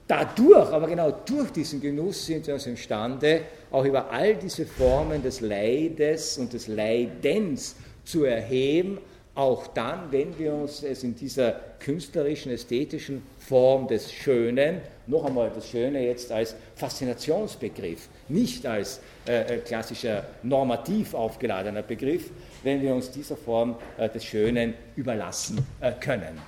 Dadurch, 0.07 0.71
aber 0.71 0.87
genau 0.87 1.11
durch 1.11 1.51
diesen 1.51 1.81
Genuss 1.81 2.27
sind 2.27 2.47
wir 2.47 2.55
also 2.55 2.71
imstande, 2.71 3.41
auch 3.71 3.85
über 3.85 4.11
all 4.11 4.37
diese 4.37 4.65
Formen 4.65 5.23
des 5.23 5.41
Leides 5.41 6.38
und 6.38 6.53
des 6.53 6.69
Leidens 6.69 7.75
zu 8.05 8.25
erheben, 8.25 8.99
auch 9.35 9.66
dann, 9.68 10.12
wenn 10.12 10.38
wir 10.38 10.53
uns 10.53 10.83
es 10.83 11.05
in 11.05 11.14
dieser 11.14 11.53
künstlerischen, 11.81 12.53
ästhetischen 12.53 13.23
Form 13.38 13.88
des 13.88 14.12
Schönen, 14.12 14.81
noch 15.07 15.25
einmal 15.25 15.51
das 15.55 15.68
Schöne 15.68 16.05
jetzt 16.05 16.31
als 16.31 16.55
Faszinationsbegriff, 16.77 18.09
nicht 18.29 18.66
als 18.66 19.01
äh, 19.27 19.57
äh, 19.57 19.59
klassischer 19.59 20.25
normativ 20.42 21.14
aufgeladener 21.14 21.83
Begriff, 21.83 22.31
wenn 22.62 22.83
wir 22.83 22.95
uns 22.95 23.11
dieser 23.11 23.37
Form 23.37 23.77
äh, 23.97 24.09
des 24.09 24.25
Schönen 24.25 24.75
überlassen 24.97 25.66
äh, 25.81 25.92
können. 25.92 26.38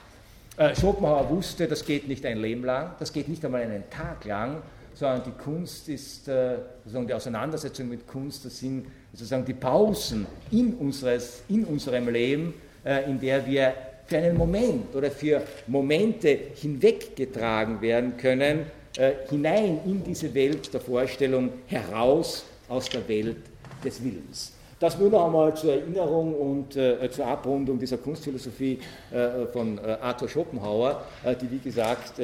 Äh, 0.56 0.76
Schopenhauer 0.76 1.30
wusste, 1.30 1.66
das 1.66 1.84
geht 1.84 2.06
nicht 2.06 2.24
ein 2.26 2.38
Leben 2.38 2.64
lang, 2.64 2.92
das 2.98 3.12
geht 3.12 3.28
nicht 3.28 3.44
einmal 3.44 3.62
einen 3.62 3.88
Tag 3.90 4.24
lang, 4.26 4.62
sondern 4.94 5.24
die 5.24 5.42
Kunst 5.42 5.88
ist, 5.88 6.28
äh, 6.28 6.58
sozusagen 6.84 7.06
die 7.06 7.14
Auseinandersetzung 7.14 7.88
mit 7.88 8.06
Kunst, 8.06 8.44
das 8.44 8.58
sind 8.58 8.86
sozusagen 9.12 9.44
die 9.44 9.54
Pausen 9.54 10.26
in, 10.52 10.74
unseres, 10.74 11.42
in 11.48 11.64
unserem 11.64 12.08
Leben, 12.08 12.54
in 12.84 13.18
der 13.20 13.46
wir 13.46 13.74
für 14.06 14.18
einen 14.18 14.36
Moment 14.36 14.94
oder 14.94 15.10
für 15.10 15.42
Momente 15.66 16.38
hinweggetragen 16.54 17.80
werden 17.80 18.16
können, 18.16 18.66
äh, 18.96 19.12
hinein 19.28 19.80
in 19.84 20.04
diese 20.04 20.32
Welt 20.34 20.72
der 20.72 20.80
Vorstellung, 20.80 21.50
heraus 21.66 22.44
aus 22.68 22.88
der 22.88 23.06
Welt 23.08 23.38
des 23.84 24.02
Willens. 24.02 24.52
Das 24.78 24.98
nur 24.98 25.08
noch 25.08 25.24
einmal 25.24 25.56
zur 25.56 25.72
Erinnerung 25.72 26.34
und 26.34 26.76
äh, 26.76 27.08
zur 27.10 27.26
Abrundung 27.26 27.78
dieser 27.78 27.96
Kunstphilosophie 27.96 28.78
äh, 29.10 29.46
von 29.52 29.78
äh, 29.78 29.96
Arthur 30.00 30.28
Schopenhauer, 30.28 31.04
äh, 31.24 31.34
die 31.36 31.50
wie 31.50 31.58
gesagt 31.58 32.20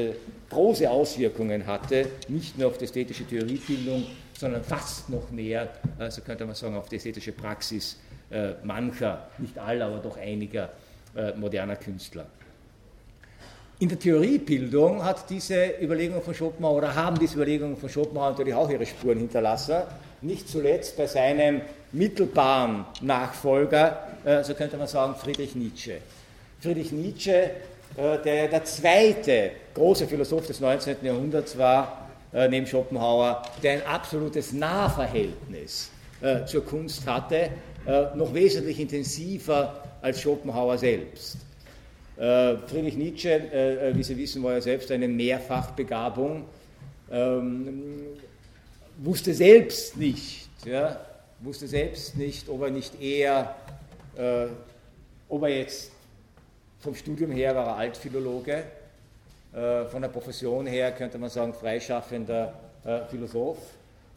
große 0.50 0.90
Auswirkungen 0.90 1.66
hatte, 1.66 2.06
nicht 2.28 2.58
nur 2.58 2.68
auf 2.68 2.78
die 2.78 2.84
ästhetische 2.84 3.24
Theoriebildung, 3.24 4.04
sondern 4.36 4.62
fast 4.62 5.08
noch 5.08 5.30
mehr, 5.30 5.68
so 6.08 6.22
könnte 6.22 6.46
man 6.46 6.54
sagen, 6.54 6.76
auf 6.76 6.88
die 6.88 6.96
ästhetische 6.96 7.32
Praxis 7.32 7.98
äh, 8.30 8.52
mancher, 8.62 9.26
nicht 9.38 9.58
aller, 9.58 9.86
aber 9.86 9.98
doch 9.98 10.16
einiger 10.16 10.70
äh, 11.16 11.32
moderner 11.32 11.74
Künstler. 11.74 12.26
In 13.80 13.88
der 13.88 13.98
Theoriebildung 13.98 15.04
hat 15.04 15.28
diese 15.28 15.74
Überlegung 15.82 16.22
von 16.22 16.32
Schopenhauer 16.32 16.76
oder 16.76 16.94
haben 16.94 17.18
diese 17.18 17.34
Überlegungen 17.34 17.76
von 17.76 17.88
Schopenhauer 17.88 18.30
natürlich 18.30 18.54
auch 18.54 18.70
ihre 18.70 18.86
Spuren 18.86 19.18
hinterlassen, 19.18 19.82
nicht 20.20 20.48
zuletzt 20.48 20.96
bei 20.96 21.08
seinem 21.08 21.62
mittelbaren 21.90 22.84
Nachfolger, 23.00 24.06
äh, 24.24 24.44
so 24.44 24.54
könnte 24.54 24.76
man 24.76 24.86
sagen, 24.86 25.16
Friedrich 25.16 25.56
Nietzsche. 25.56 25.96
Friedrich 26.60 26.92
Nietzsche, 26.92 27.50
der 27.96 28.46
der 28.46 28.64
zweite 28.64 29.50
große 29.74 30.06
Philosoph 30.06 30.46
des 30.46 30.60
19. 30.60 30.98
Jahrhunderts 31.02 31.58
war, 31.58 32.08
neben 32.32 32.64
Schopenhauer, 32.64 33.42
der 33.64 33.72
ein 33.72 33.86
absolutes 33.86 34.52
Nahverhältnis 34.52 35.90
zur 36.46 36.64
Kunst 36.64 37.04
hatte, 37.08 37.50
äh, 37.86 38.14
noch 38.14 38.34
wesentlich 38.34 38.78
intensiver 38.78 39.82
als 40.02 40.20
Schopenhauer 40.20 40.76
selbst. 40.76 41.38
Äh, 42.18 42.58
Friedrich 42.66 42.96
Nietzsche, 42.96 43.30
äh, 43.30 43.96
wie 43.96 44.02
Sie 44.02 44.16
wissen, 44.18 44.42
war 44.42 44.52
ja 44.52 44.60
selbst 44.60 44.90
eine 44.90 45.08
Mehrfachbegabung, 45.08 46.44
ähm, 47.10 48.02
wusste 48.98 49.32
selbst 49.32 49.96
nicht, 49.96 50.50
ja, 50.66 51.00
wusste 51.40 51.66
selbst 51.66 52.18
nicht, 52.18 52.50
ob 52.50 52.62
er 52.62 52.70
nicht 52.70 53.00
eher, 53.00 53.56
ob 55.26 55.42
er 55.42 55.48
jetzt 55.48 55.90
vom 56.80 56.94
Studium 56.94 57.30
her 57.30 57.54
war 57.54 57.66
er 57.68 57.76
Altphilologe, 57.76 58.64
von 59.90 60.02
der 60.02 60.08
Profession 60.08 60.66
her 60.66 60.92
könnte 60.92 61.16
man 61.16 61.30
sagen 61.30 61.54
freischaffender 61.54 62.52
Philosoph, 63.08 63.56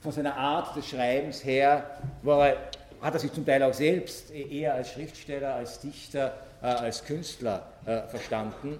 von 0.02 0.12
seiner 0.12 0.36
Art 0.36 0.76
des 0.76 0.90
Schreibens 0.90 1.46
her 1.46 1.86
war 2.24 2.50
er 2.50 2.58
hat 3.04 3.14
er 3.14 3.20
sich 3.20 3.34
zum 3.34 3.46
Teil 3.46 3.62
auch 3.64 3.74
selbst 3.74 4.32
eher 4.32 4.74
als 4.76 4.92
Schriftsteller, 4.92 5.56
als 5.56 5.82
Dichter, 5.82 6.38
äh, 6.62 6.68
als 6.68 7.04
Künstler 7.04 7.68
äh, 7.86 8.04
verstanden. 8.04 8.80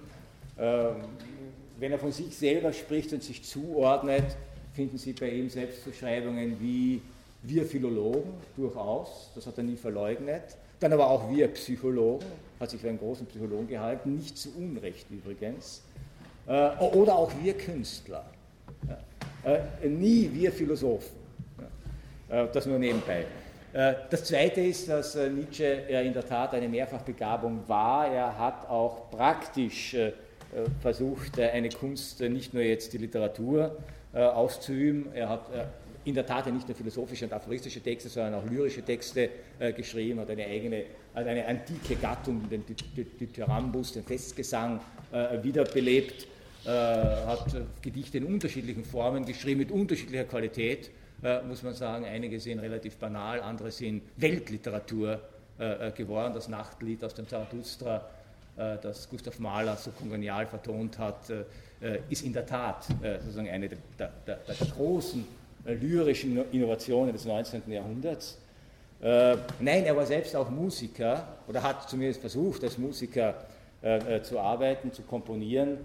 Ähm, 0.58 0.96
wenn 1.78 1.92
er 1.92 1.98
von 1.98 2.10
sich 2.10 2.34
selber 2.34 2.72
spricht 2.72 3.12
und 3.12 3.22
sich 3.22 3.44
zuordnet, 3.44 4.24
finden 4.72 4.96
Sie 4.96 5.12
bei 5.12 5.28
ihm 5.28 5.50
Selbstbeschreibungen 5.50 6.58
wie 6.58 7.02
wir 7.42 7.66
Philologen 7.66 8.32
durchaus, 8.56 9.30
das 9.34 9.46
hat 9.46 9.58
er 9.58 9.64
nie 9.64 9.76
verleugnet. 9.76 10.56
Dann 10.80 10.94
aber 10.94 11.10
auch 11.10 11.30
wir 11.30 11.48
Psychologen, 11.48 12.24
hat 12.58 12.70
sich 12.70 12.80
für 12.80 12.88
einen 12.88 12.98
großen 12.98 13.26
Psychologen 13.26 13.68
gehalten, 13.68 14.16
nicht 14.16 14.38
zu 14.38 14.48
Unrecht 14.56 15.06
übrigens. 15.10 15.82
Äh, 16.46 16.70
oder 16.78 17.16
auch 17.16 17.30
wir 17.42 17.52
Künstler. 17.54 18.24
Nie 19.86 20.30
wir 20.32 20.50
Philosophen. 20.50 21.16
Das 22.30 22.64
nur 22.64 22.78
nebenbei. 22.78 23.26
Äh, 23.74 23.94
das 24.08 24.24
Zweite 24.24 24.60
ist, 24.60 24.88
dass 24.88 25.16
äh, 25.16 25.28
Nietzsche 25.28 25.64
in 25.64 26.12
der 26.12 26.24
Tat 26.24 26.54
eine 26.54 26.68
Mehrfachbegabung 26.68 27.64
war. 27.66 28.06
Er 28.06 28.38
hat 28.38 28.68
auch 28.70 29.10
praktisch 29.10 29.94
äh, 29.94 30.12
versucht, 30.80 31.40
eine 31.40 31.68
Kunst, 31.68 32.20
nicht 32.20 32.54
nur 32.54 32.62
jetzt 32.62 32.92
die 32.92 32.98
Literatur 32.98 33.76
auszuüben. 34.12 35.12
Er 35.12 35.28
hat 35.28 35.50
in 36.04 36.14
der 36.14 36.24
Tat 36.24 36.46
nicht 36.52 36.68
nur 36.68 36.76
philosophische 36.76 37.24
und 37.24 37.32
aphoristische 37.32 37.80
Texte, 37.80 38.08
sondern 38.08 38.34
auch 38.34 38.48
lyrische 38.48 38.82
Texte 38.82 39.30
geschrieben, 39.76 40.20
hat 40.20 40.30
eine 40.30 40.44
eigene, 40.44 40.84
also 41.12 41.28
eine 41.28 41.44
antike 41.44 41.96
Gattung, 41.96 42.48
den 42.48 42.62
Dithyrambus, 43.18 43.94
den 43.94 44.04
Festgesang, 44.04 44.78
wiederbelebt, 45.42 46.28
hat 46.64 47.46
Gedichte 47.82 48.18
in 48.18 48.26
unterschiedlichen 48.26 48.84
Formen 48.84 49.24
geschrieben, 49.24 49.58
mit 49.58 49.72
unterschiedlicher 49.72 50.22
Qualität 50.22 50.92
äh, 51.24 51.42
muss 51.42 51.62
man 51.62 51.74
sagen. 51.74 52.04
Einige 52.04 52.38
sind 52.38 52.58
relativ 52.58 52.96
banal, 52.96 53.40
andere 53.40 53.70
sind 53.70 54.02
Weltliteratur 54.16 55.20
äh, 55.58 55.88
äh, 55.88 55.90
geworden. 55.92 56.34
Das 56.34 56.48
Nachtlied 56.48 57.02
aus 57.02 57.14
dem 57.14 57.26
Zarathustra, 57.26 58.04
äh, 58.56 58.76
das 58.82 59.08
Gustav 59.08 59.38
Mahler 59.38 59.76
so 59.76 59.90
kongenial 59.90 60.46
vertont 60.46 60.98
hat, 60.98 61.30
äh, 61.30 61.44
äh, 61.80 62.00
ist 62.10 62.24
in 62.24 62.32
der 62.32 62.46
Tat 62.46 62.86
sozusagen 63.20 63.48
eine 63.48 63.68
der, 63.68 63.78
der, 63.98 64.10
der, 64.26 64.36
der 64.36 64.66
großen 64.66 65.26
lyrischen 65.64 66.44
Innovationen 66.52 67.12
des 67.12 67.24
19. 67.24 67.62
Jahrhunderts. 67.68 68.38
nein, 69.00 69.84
er 69.84 69.96
war 69.96 70.06
selbst 70.06 70.36
auch 70.36 70.50
Musiker 70.50 71.26
oder 71.46 71.62
hat 71.62 71.88
zumindest 71.88 72.20
versucht, 72.20 72.62
als 72.64 72.78
Musiker 72.78 73.34
zu 74.22 74.38
arbeiten, 74.38 74.92
zu 74.92 75.02
komponieren 75.02 75.78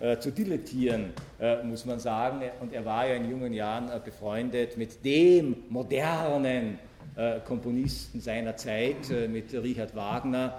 äh, 0.00 0.18
zu 0.18 0.30
dilettieren, 0.30 1.12
äh, 1.40 1.62
muss 1.62 1.84
man 1.84 2.00
sagen. 2.00 2.42
Und 2.60 2.72
er 2.72 2.84
war 2.84 3.06
ja 3.06 3.14
in 3.14 3.30
jungen 3.30 3.52
Jahren 3.52 3.88
äh, 3.88 4.00
befreundet 4.04 4.76
mit 4.76 5.04
dem 5.04 5.56
modernen 5.68 6.78
äh, 7.16 7.38
Komponisten 7.46 8.20
seiner 8.20 8.56
Zeit, 8.56 9.08
äh, 9.08 9.28
mit 9.28 9.52
Richard 9.52 9.94
Wagner, 9.94 10.58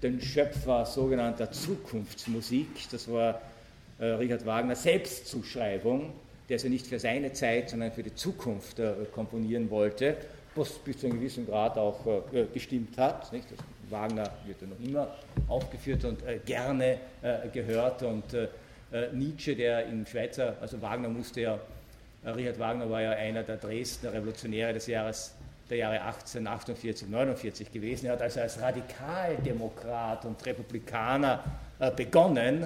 den 0.00 0.20
Schöpfer 0.20 0.86
sogenannter 0.86 1.50
Zukunftsmusik. 1.50 2.68
Das 2.92 3.10
war 3.10 3.40
äh, 3.98 4.04
Richard 4.04 4.46
Wagner 4.46 4.76
Selbstzuschreibung, 4.76 6.12
der 6.48 6.60
sie 6.60 6.68
nicht 6.68 6.86
für 6.86 7.00
seine 7.00 7.32
Zeit, 7.32 7.70
sondern 7.70 7.90
für 7.90 8.04
die 8.04 8.14
Zukunft 8.14 8.80
komponieren 9.12 9.68
wollte, 9.68 10.16
was 10.54 10.70
bis 10.74 10.98
zu 10.98 11.06
einem 11.06 11.18
gewissen 11.18 11.44
Grad 11.44 11.76
auch 11.76 11.98
gestimmt 12.54 12.96
hat. 12.98 13.32
Nicht? 13.32 13.48
Wagner 13.90 14.30
wird 14.46 14.60
ja 14.60 14.68
noch 14.68 14.88
immer 14.88 15.08
aufgeführt 15.48 16.04
und 16.04 16.20
gerne 16.44 16.98
gehört 17.52 18.04
und 18.04 18.32
äh, 18.32 18.46
Nietzsche, 19.12 19.56
der 19.56 19.86
in 19.86 20.06
Schweizer, 20.06 20.56
also 20.60 20.80
Wagner 20.80 21.08
musste 21.08 21.40
ja, 21.40 21.58
äh, 22.24 22.30
Richard 22.30 22.58
Wagner 22.58 22.88
war 22.88 23.02
ja 23.02 23.10
einer 23.10 23.42
der 23.42 23.56
Dresdner 23.56 24.12
Revolutionäre 24.12 24.72
des 24.72 24.86
Jahres 24.86 25.34
der 25.68 25.78
Jahre 25.78 26.00
1848, 26.00 27.08
49 27.08 27.72
gewesen. 27.72 28.06
Er 28.06 28.12
hat 28.12 28.22
also 28.22 28.40
als 28.40 28.60
Radikaldemokrat 28.60 30.24
und 30.24 30.44
Republikaner 30.46 31.42
äh, 31.78 31.90
begonnen, 31.90 32.62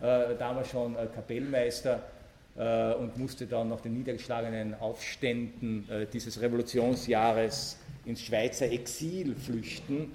äh, 0.00 0.34
damals 0.36 0.70
schon 0.70 0.96
äh, 0.96 1.06
Kapellmeister 1.14 2.00
äh, 2.56 2.94
und 2.94 3.16
musste 3.16 3.46
dann 3.46 3.68
nach 3.68 3.80
den 3.80 3.94
niedergeschlagenen 3.94 4.74
Aufständen 4.80 5.88
dieses 6.12 6.40
Revolutionsjahres 6.40 7.78
ins 8.04 8.22
Schweizer 8.22 8.70
Exil 8.70 9.34
flüchten 9.34 10.10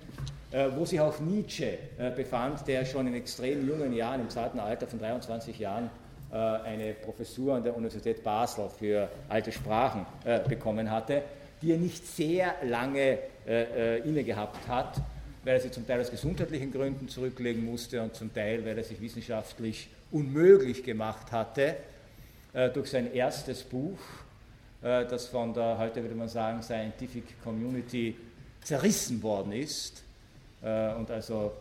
äh, 0.49 0.69
wo 0.77 0.85
sich 0.85 0.99
auch 1.01 1.19
Nietzsche 1.19 1.77
äh, 1.97 2.09
befand, 2.09 2.65
der 2.67 2.85
schon 2.85 3.05
in 3.07 3.15
extrem 3.15 3.67
jungen 3.67 3.91
Jahren, 3.91 4.21
im 4.21 4.29
zarten 4.29 4.61
Alter 4.61 4.87
von 4.87 4.97
23 4.97 5.59
Jahren, 5.59 5.89
äh, 6.31 6.35
eine 6.37 6.93
Professur 6.93 7.55
an 7.55 7.63
der 7.63 7.75
Universität 7.75 8.23
Basel 8.23 8.69
für 8.69 9.09
alte 9.27 9.51
Sprachen 9.51 10.05
bekommen 10.47 10.89
hatte. 10.89 11.23
die 11.61 11.71
er 11.71 11.77
nicht 11.79 12.05
sehr 12.05 12.53
lange 12.63 13.17
inne 14.05 14.23
gehabt 14.23 14.67
hat, 14.67 15.01
weil 15.43 15.55
er 15.55 15.59
sie 15.59 15.71
zum 15.71 15.87
Teil 15.87 15.99
aus 16.01 16.11
gesundheitlichen 16.11 16.71
Gründen 16.71 17.07
zurücklegen 17.07 17.65
musste 17.65 17.99
und 18.03 18.13
zum 18.13 18.31
Teil, 18.31 18.63
weil 18.63 18.77
er 18.77 18.83
sich 18.83 19.01
wissenschaftlich 19.01 19.89
unmöglich 20.11 20.83
gemacht 20.83 21.31
hatte, 21.31 21.77
durch 22.75 22.91
sein 22.91 23.11
erstes 23.11 23.63
Buch, 23.63 23.97
das 24.87 25.27
von 25.27 25.53
der, 25.53 25.77
heute 25.77 26.01
würde 26.01 26.15
man 26.15 26.29
sagen, 26.29 26.61
Scientific 26.61 27.41
Community 27.43 28.15
zerrissen 28.61 29.21
worden 29.21 29.51
ist 29.51 30.03
und 30.61 31.11
also 31.11 31.51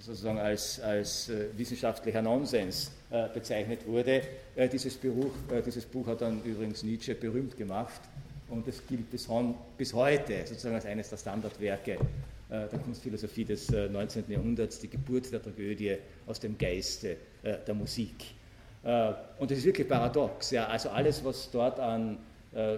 sozusagen 0.00 0.38
als, 0.38 0.80
als 0.80 1.28
äh, 1.28 1.46
wissenschaftlicher 1.56 2.22
Nonsens 2.22 2.90
äh, 3.10 3.28
bezeichnet 3.32 3.86
wurde. 3.86 4.22
Äh, 4.56 4.68
dieses, 4.68 4.96
Buch, 4.96 5.32
dieses 5.64 5.84
Buch 5.84 6.06
hat 6.06 6.22
dann 6.22 6.42
übrigens 6.42 6.82
Nietzsche 6.82 7.14
berühmt 7.14 7.56
gemacht 7.56 8.00
und 8.48 8.66
es 8.66 8.86
gilt 8.86 9.10
bis, 9.10 9.28
bis 9.76 9.94
heute 9.94 10.46
sozusagen 10.46 10.74
als 10.74 10.86
eines 10.86 11.08
der 11.10 11.16
Standardwerke 11.16 11.98
der 12.50 12.80
Kunstphilosophie 12.80 13.44
des 13.44 13.70
19. 13.70 14.24
Jahrhunderts, 14.26 14.80
die 14.80 14.88
Geburt 14.88 15.32
der 15.32 15.40
Tragödie 15.40 15.96
aus 16.26 16.40
dem 16.40 16.58
Geiste 16.58 17.16
der 17.44 17.74
Musik. 17.74 18.34
Und 18.82 19.50
das 19.50 19.58
ist 19.58 19.64
wirklich 19.66 19.86
paradox. 19.86 20.52
Ja, 20.52 20.66
also 20.68 20.88
alles, 20.88 21.22
was 21.22 21.50
dort 21.50 21.78
an 21.78 22.18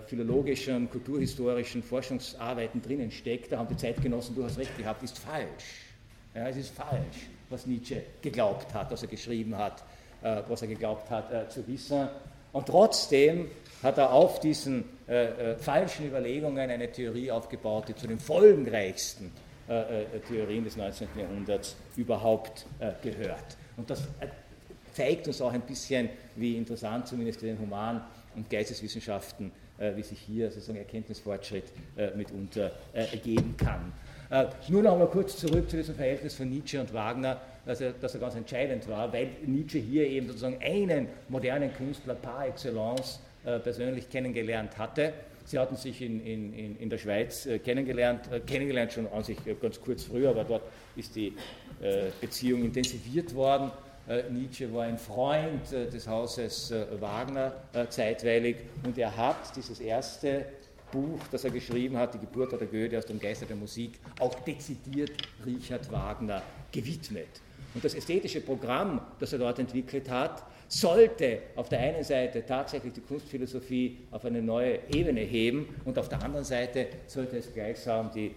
philologischen, 0.07 0.91
kulturhistorischen 0.91 1.83
Forschungsarbeiten 1.83 2.83
drinnen 2.83 3.11
steckt, 3.11 3.53
da 3.53 3.59
haben 3.59 3.69
die 3.69 3.77
Zeitgenossen 3.77 4.35
durchaus 4.35 4.59
recht 4.59 4.77
gehabt, 4.77 5.03
ist 5.03 5.17
falsch. 5.19 5.93
Ja, 6.35 6.49
es 6.49 6.57
ist 6.57 6.75
falsch, 6.75 7.29
was 7.51 7.67
Nietzsche 7.67 8.03
geglaubt 8.23 8.73
hat, 8.73 8.91
was 8.91 9.03
er 9.03 9.09
geschrieben 9.09 9.57
hat, 9.57 9.83
äh, 10.23 10.43
was 10.49 10.63
er 10.63 10.69
geglaubt 10.69 11.11
hat 11.11 11.31
äh, 11.31 11.49
zu 11.49 11.67
wissen. 11.69 12.09
Und 12.53 12.67
trotzdem 12.67 13.49
hat 13.83 13.99
er 13.99 14.13
auf 14.13 14.41
diesen 14.41 14.85
äh, 15.09 15.53
äh 15.53 15.57
falschen 15.57 16.07
Überlegungen 16.07 16.71
eine 16.71 16.91
Theorie 16.91 17.31
aufgebaut, 17.31 17.89
die 17.89 17.95
zu 17.95 18.07
den 18.07 18.19
folgenreichsten 18.19 19.31
äh, 19.69 20.03
äh, 20.03 20.21
Theorien 20.29 20.65
des 20.65 20.77
19. 20.77 21.09
Jahrhunderts 21.19 21.77
überhaupt 21.97 22.67
gehört. 23.03 23.57
Und 23.77 23.91
das 23.91 24.09
zeigt 24.93 25.27
uns 25.27 25.41
auch 25.41 25.53
ein 25.53 25.63
bisschen, 25.63 26.09
wie 26.37 26.57
interessant 26.57 27.09
zumindest 27.09 27.43
in 27.43 27.49
den 27.49 27.59
Human- 27.59 28.03
und 28.35 28.49
Geisteswissenschaften, 28.49 29.51
wie 29.79 30.03
sich 30.03 30.19
hier 30.19 30.51
sozusagen 30.51 30.79
Erkenntnisfortschritt 30.79 31.65
mitunter 32.17 32.73
ergeben 32.95 33.55
kann. 33.57 33.93
Äh, 34.33 34.47
nur 34.69 34.83
noch 34.83 34.93
einmal 34.93 35.09
kurz 35.09 35.37
zurück 35.37 35.69
zu 35.69 35.77
diesem 35.77 35.95
Verhältnis 35.95 36.33
von 36.33 36.49
Nietzsche 36.49 36.81
und 36.81 36.95
Wagner, 36.95 37.39
dass 37.67 37.83
er, 37.83 37.93
dass 37.93 38.15
er 38.15 38.21
ganz 38.21 38.35
entscheidend 38.35 38.89
war, 38.89 39.13
weil 39.13 39.29
Nietzsche 39.45 39.79
hier 39.79 40.09
eben 40.09 40.27
sozusagen 40.27 40.57
einen 40.63 41.07
modernen 41.29 41.71
Künstler 41.75 42.15
par 42.15 42.47
excellence 42.47 43.21
äh, 43.45 43.59
persönlich 43.59 44.09
kennengelernt 44.09 44.79
hatte. 44.79 45.13
Sie 45.45 45.59
hatten 45.59 45.77
sich 45.77 46.01
in, 46.01 46.25
in, 46.25 46.79
in 46.79 46.89
der 46.89 46.97
Schweiz 46.97 47.45
äh, 47.45 47.59
kennengelernt, 47.59 48.33
äh, 48.33 48.41
kennengelernt 48.41 48.93
schon 48.93 49.07
an 49.13 49.23
sich 49.23 49.37
äh, 49.47 49.55
ganz 49.61 49.79
kurz 49.79 50.05
früher, 50.05 50.31
aber 50.31 50.45
dort 50.45 50.63
ist 50.97 51.15
die 51.15 51.35
äh, 51.83 52.07
Beziehung 52.19 52.65
intensiviert 52.65 53.35
worden. 53.35 53.71
Nietzsche 54.31 54.73
war 54.73 54.85
ein 54.85 54.99
Freund 54.99 55.71
des 55.71 56.09
Hauses 56.09 56.75
Wagner 56.99 57.53
zeitweilig 57.89 58.57
und 58.85 58.99
er 58.99 59.17
hat 59.17 59.55
dieses 59.57 59.81
erste 59.81 60.47
Buch, 60.93 61.19
das 61.31 61.45
er 61.45 61.51
geschrieben 61.51 61.97
hat, 61.97 62.15
Die 62.15 62.19
Geburt 62.19 62.53
der 62.53 62.69
Goethe 62.69 62.99
aus 62.99 63.07
dem 63.07 63.19
Geiste 63.19 63.47
der 63.47 63.57
Musik, 63.57 63.99
auch 64.21 64.35
dezidiert 64.41 65.13
Richard 65.45 65.91
Wagner 65.91 66.43
gewidmet. 66.71 67.41
Und 67.75 67.83
das 67.83 67.95
ästhetische 67.95 68.43
Programm, 68.43 69.01
das 69.19 69.33
er 69.33 69.39
dort 69.39 69.59
entwickelt 69.59 70.11
hat, 70.11 70.43
sollte 70.69 71.39
auf 71.57 71.69
der 71.69 71.81
einen 71.81 72.05
Seite 72.05 72.45
tatsächlich 72.45 72.93
die 72.93 73.01
Kunstphilosophie 73.01 73.99
auf 74.11 74.25
eine 74.25 74.43
neue 74.43 74.79
Ebene 74.93 75.21
heben 75.21 75.75
und 75.85 75.99
auf 75.99 76.09
der 76.09 76.23
anderen 76.23 76.45
Seite 76.45 76.89
sollte 77.07 77.39
es 77.39 77.53
gleichsam 77.53 78.11
die 78.15 78.27
äh, 78.27 78.33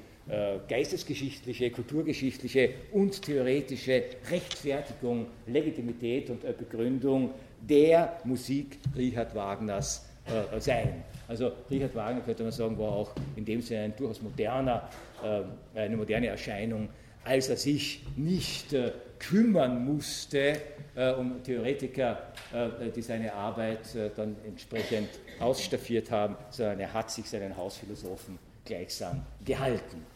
geistesgeschichtliche, 0.67 1.69
kulturgeschichtliche 1.69 2.71
und 2.91 3.21
theoretische 3.21 4.03
Rechtfertigung, 4.31 5.27
Legitimität 5.45 6.29
und 6.29 6.43
äh, 6.43 6.53
Begründung 6.57 7.31
der 7.61 8.19
Musik 8.23 8.79
Richard 8.95 9.35
Wagners 9.35 10.09
äh, 10.25 10.59
sein. 10.59 11.03
Also 11.27 11.51
Richard 11.69 11.93
Wagner, 11.95 12.21
könnte 12.21 12.43
man 12.43 12.51
sagen, 12.51 12.77
war 12.77 12.91
auch 12.91 13.11
in 13.35 13.45
dem 13.45 13.61
Sinne 13.61 13.81
ein 13.81 13.95
durchaus 13.95 14.21
moderner, 14.21 14.89
äh, 15.23 15.79
eine 15.79 15.97
moderne 15.97 16.27
Erscheinung, 16.27 16.89
als 17.23 17.49
er 17.49 17.57
sich 17.57 18.03
nicht 18.15 18.73
äh, 18.73 18.91
kümmern 19.19 19.85
musste 19.85 20.61
äh, 20.95 21.11
um 21.11 21.41
Theoretiker, 21.43 22.33
äh, 22.53 22.89
die 22.89 23.01
seine 23.01 23.33
Arbeit 23.33 23.95
äh, 23.95 24.09
dann 24.15 24.35
entsprechend 24.45 25.09
ausstaffiert 25.39 26.11
haben, 26.11 26.35
sondern 26.49 26.79
er 26.79 26.93
hat 26.93 27.11
sich 27.11 27.29
seinen 27.29 27.55
Hausphilosophen 27.55 28.37
gleichsam 28.63 29.23
gehalten. 29.43 30.14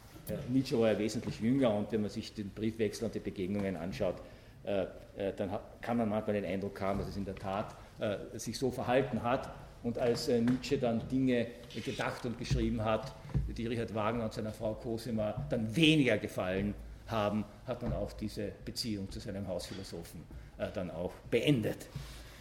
Nietzsche 0.49 0.79
war 0.79 0.91
ja 0.91 0.99
wesentlich 0.99 1.39
jünger 1.39 1.73
und 1.73 1.91
wenn 1.91 2.01
man 2.01 2.09
sich 2.09 2.33
den 2.33 2.49
Briefwechsel 2.49 3.05
und 3.05 3.15
die 3.15 3.19
Begegnungen 3.19 3.75
anschaut, 3.75 4.15
dann 4.63 5.49
kann 5.81 5.97
man 5.97 6.09
manchmal 6.09 6.35
den 6.35 6.45
Eindruck 6.45 6.79
haben, 6.81 6.99
dass 6.99 7.07
es 7.07 7.17
in 7.17 7.25
der 7.25 7.35
Tat 7.35 7.75
sich 8.35 8.57
so 8.57 8.69
verhalten 8.69 9.23
hat, 9.23 9.49
und 9.83 9.97
als 9.97 10.27
äh, 10.27 10.41
Nietzsche 10.41 10.77
dann 10.77 11.07
Dinge 11.07 11.47
gedacht 11.85 12.25
und 12.25 12.37
geschrieben 12.37 12.83
hat, 12.83 13.13
die 13.47 13.67
Richard 13.67 13.93
Wagner 13.95 14.25
und 14.25 14.33
seiner 14.33 14.51
Frau 14.51 14.73
Cosima 14.73 15.45
dann 15.49 15.73
weniger 15.75 16.17
gefallen 16.17 16.73
haben, 17.07 17.45
hat 17.65 17.81
man 17.81 17.93
auch 17.93 18.11
diese 18.13 18.51
Beziehung 18.65 19.09
zu 19.09 19.19
seinem 19.19 19.47
Hausphilosophen 19.47 20.21
äh, 20.57 20.67
dann 20.73 20.91
auch 20.91 21.13
beendet. 21.31 21.87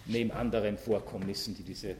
Neben 0.06 0.30
anderen 0.30 0.76
Vorkommnissen, 0.76 1.54
die 1.54 1.62
diese 1.62 1.90
äh, 1.90 1.96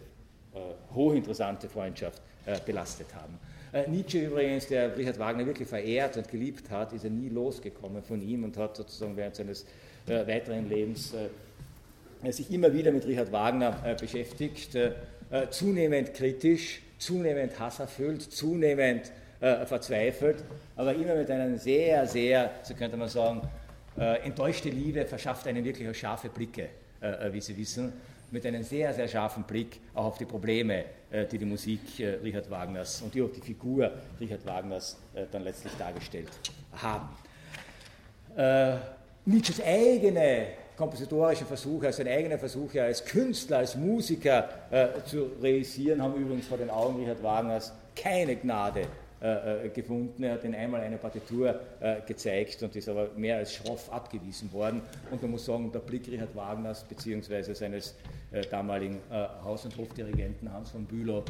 hochinteressante 0.95 1.69
Freundschaft 1.69 2.21
äh, 2.47 2.59
belastet 2.65 3.15
haben. 3.15 3.39
Äh, 3.73 3.89
Nietzsche 3.89 4.27
übrigens, 4.27 4.67
der 4.67 4.97
Richard 4.97 5.19
Wagner 5.19 5.47
wirklich 5.47 5.69
verehrt 5.69 6.17
und 6.17 6.29
geliebt 6.29 6.71
hat, 6.71 6.93
ist 6.93 7.05
er 7.05 7.11
nie 7.11 7.29
losgekommen 7.29 8.03
von 8.03 8.21
ihm 8.23 8.45
und 8.45 8.57
hat 8.57 8.77
sozusagen 8.77 9.17
während 9.17 9.37
seines 9.37 9.65
äh, 10.07 10.27
weiteren 10.27 10.69
Lebens 10.69 11.15
sich 12.31 12.53
immer 12.53 12.73
wieder 12.73 12.91
mit 12.91 13.07
Richard 13.07 13.31
Wagner 13.31 13.95
beschäftigt 14.01 14.77
äh, 15.31 15.51
zunehmend 15.51 16.15
kritisch, 16.15 16.81
zunehmend 16.99 17.59
hasserfüllt, 17.59 18.23
zunehmend 18.23 19.13
äh, 19.41 19.67
verzweifelt, 19.67 20.43
aber 20.77 20.95
immer 20.95 21.15
mit 21.15 21.31
einer 21.31 21.57
sehr, 21.59 22.07
sehr, 22.07 22.51
so 22.63 22.75
könnte 22.75 22.97
man 22.97 23.09
sagen, 23.09 23.43
äh, 23.99 24.21
enttäuschte 24.23 24.71
Liebe 24.71 25.05
verschafft 25.05 25.47
einen 25.47 25.65
wirklich 25.65 25.97
scharfe 25.99 26.29
Blicke, 26.29 26.69
äh, 27.03 27.29
äh, 27.29 27.33
wie 27.33 27.41
Sie 27.41 27.57
wissen, 27.57 27.93
mit 28.33 28.45
einem 28.47 28.63
sehr, 28.63 28.93
sehr 28.95 29.09
scharfen 29.09 29.45
Blick 29.45 29.81
auch 29.95 30.07
auf 30.07 30.19
die 30.19 30.25
Probleme, 30.25 30.85
äh, 31.11 31.27
die 31.27 31.39
die 31.39 31.45
Musik 31.45 31.81
Richard 31.99 32.51
Wagners 32.51 33.03
und 33.03 33.15
die 33.15 33.23
auch 33.23 33.33
die 33.33 33.41
Figur 33.41 33.91
Richard 34.21 34.45
Wagners 34.47 34.99
dann 35.31 35.43
letztlich 35.43 35.73
dargestellt 35.79 36.29
haben. 36.73 37.09
Nietzsches 39.25 39.61
eigene 39.63 40.47
kompositorische 40.79 41.45
Versuche, 41.45 41.87
also 41.87 41.99
seine 41.99 42.11
eigenen 42.11 42.39
Versuche 42.39 42.83
als 42.83 43.05
Künstler, 43.05 43.59
als 43.59 43.75
Musiker 43.75 44.49
äh, 44.71 44.87
zu 45.05 45.33
realisieren, 45.43 46.01
haben 46.01 46.15
übrigens 46.15 46.47
vor 46.47 46.57
den 46.57 46.71
Augen 46.71 47.01
Richard 47.01 47.23
Wagners 47.23 47.73
keine 47.97 48.37
Gnade 48.37 48.83
äh, 49.21 49.67
äh, 49.67 49.69
gefunden. 49.71 50.23
Er 50.23 50.35
hat 50.35 50.45
ihnen 50.45 50.55
einmal 50.55 50.81
eine 50.81 50.97
Partitur 50.97 51.59
äh, 51.81 52.03
gezeigt 52.07 52.63
und 52.63 52.77
ist 52.77 52.89
aber 52.89 53.09
mehr 53.17 53.39
als 53.39 53.53
schroff 53.53 53.93
abgewiesen 53.93 54.53
worden. 54.53 54.81
Und 55.11 55.21
man 55.21 55.33
muss 55.33 55.45
sagen, 55.45 55.73
der 55.73 55.81
Blick 55.81 56.07
Richard 56.07 56.37
Wagners 56.37 56.85
bzw. 56.85 57.53
seines 57.53 57.97
damaligen 58.51 59.01
Haus- 59.43 59.65
und 59.65 59.77
Hofdirigenten 59.77 60.53
Hans 60.53 60.71
von 60.71 60.85
Bülow 60.85 61.25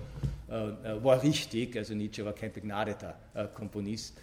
war 0.49 1.23
richtig. 1.23 1.77
Also 1.77 1.95
Nietzsche 1.95 2.25
war 2.25 2.33
kein 2.33 2.53
begnadeter 2.53 3.15
Komponist. 3.55 4.19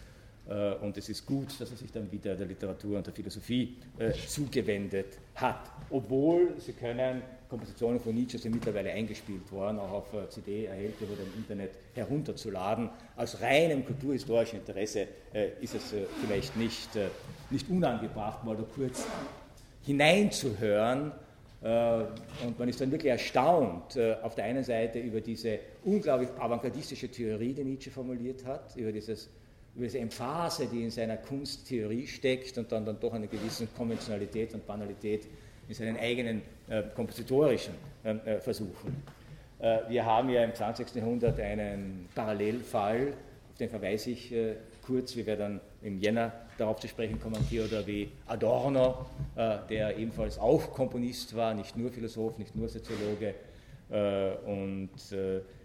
Äh, 0.47 0.75
und 0.75 0.97
es 0.97 1.09
ist 1.09 1.25
gut, 1.25 1.59
dass 1.59 1.71
er 1.71 1.77
sich 1.77 1.91
dann 1.91 2.11
wieder 2.11 2.35
der 2.35 2.45
Literatur 2.45 2.97
und 2.97 3.05
der 3.05 3.13
Philosophie 3.13 3.77
äh, 3.97 4.11
zugewendet 4.11 5.17
hat. 5.35 5.71
Obwohl 5.89 6.53
Sie 6.59 6.73
können, 6.73 7.21
Kompositionen 7.49 7.99
von 7.99 8.13
Nietzsche 8.13 8.37
sind 8.37 8.53
mittlerweile 8.53 8.91
eingespielt 8.91 9.51
worden, 9.51 9.79
auch 9.79 9.91
auf 9.91 10.13
äh, 10.13 10.29
CD 10.29 10.65
erhältlich 10.65 11.09
oder 11.09 11.23
im 11.23 11.33
Internet 11.39 11.71
herunterzuladen. 11.93 12.89
Aus 13.15 13.41
reinem 13.41 13.85
kulturhistorischen 13.85 14.59
Interesse 14.59 15.07
ist 15.61 15.75
es 15.75 15.93
vielleicht 16.21 16.55
nicht, 16.57 16.89
nicht 17.49 17.69
unangebracht, 17.69 18.43
mal 18.43 18.55
da 18.55 18.63
kurz 18.63 19.05
hineinzuhören. 19.83 21.11
Und 21.61 22.59
man 22.59 22.69
ist 22.69 22.81
dann 22.81 22.91
wirklich 22.91 23.11
erstaunt, 23.11 23.97
auf 24.21 24.35
der 24.35 24.45
einen 24.45 24.63
Seite 24.63 24.99
über 24.99 25.21
diese 25.21 25.59
unglaublich 25.83 26.29
avantgardistische 26.37 27.09
Theorie, 27.09 27.53
die 27.53 27.63
Nietzsche 27.63 27.91
formuliert 27.91 28.45
hat, 28.45 28.75
über 28.75 28.91
dieses 28.91 29.29
über 29.75 29.85
diese 29.85 29.99
Emphase, 29.99 30.67
die 30.67 30.83
in 30.83 30.91
seiner 30.91 31.17
Kunsttheorie 31.17 32.07
steckt 32.07 32.57
und 32.57 32.71
dann, 32.71 32.85
dann 32.85 32.99
doch 32.99 33.13
eine 33.13 33.27
gewisse 33.27 33.67
Konventionalität 33.67 34.53
und 34.53 34.65
Banalität 34.65 35.27
in 35.67 35.73
seinen 35.73 35.97
eigenen 35.97 36.41
äh, 36.69 36.83
kompositorischen 36.95 37.73
ähm, 38.03 38.21
äh, 38.25 38.39
Versuchen. 38.39 39.03
Äh, 39.59 39.79
wir 39.89 40.05
haben 40.05 40.29
ja 40.29 40.43
im 40.43 40.53
20. 40.53 40.95
Jahrhundert 40.95 41.39
einen 41.39 42.07
Parallelfall, 42.15 43.13
auf 43.51 43.57
den 43.57 43.69
verweise 43.69 44.11
ich 44.11 44.31
äh, 44.31 44.55
kurz, 44.85 45.15
wir 45.15 45.25
dann 45.35 45.59
im 45.81 45.99
Jänner 45.99 46.31
darauf 46.57 46.79
zu 46.79 46.87
sprechen 46.87 47.19
kommen, 47.19 47.37
Theodor 47.49 47.85
W. 47.85 48.07
Adorno, 48.27 49.05
äh, 49.35 49.57
der 49.69 49.97
ebenfalls 49.97 50.37
auch 50.37 50.71
Komponist 50.71 51.35
war, 51.35 51.53
nicht 51.53 51.75
nur 51.75 51.91
Philosoph, 51.91 52.37
nicht 52.37 52.55
nur 52.55 52.69
Soziologe 52.69 53.35
äh, 53.89 54.31
und 54.45 54.89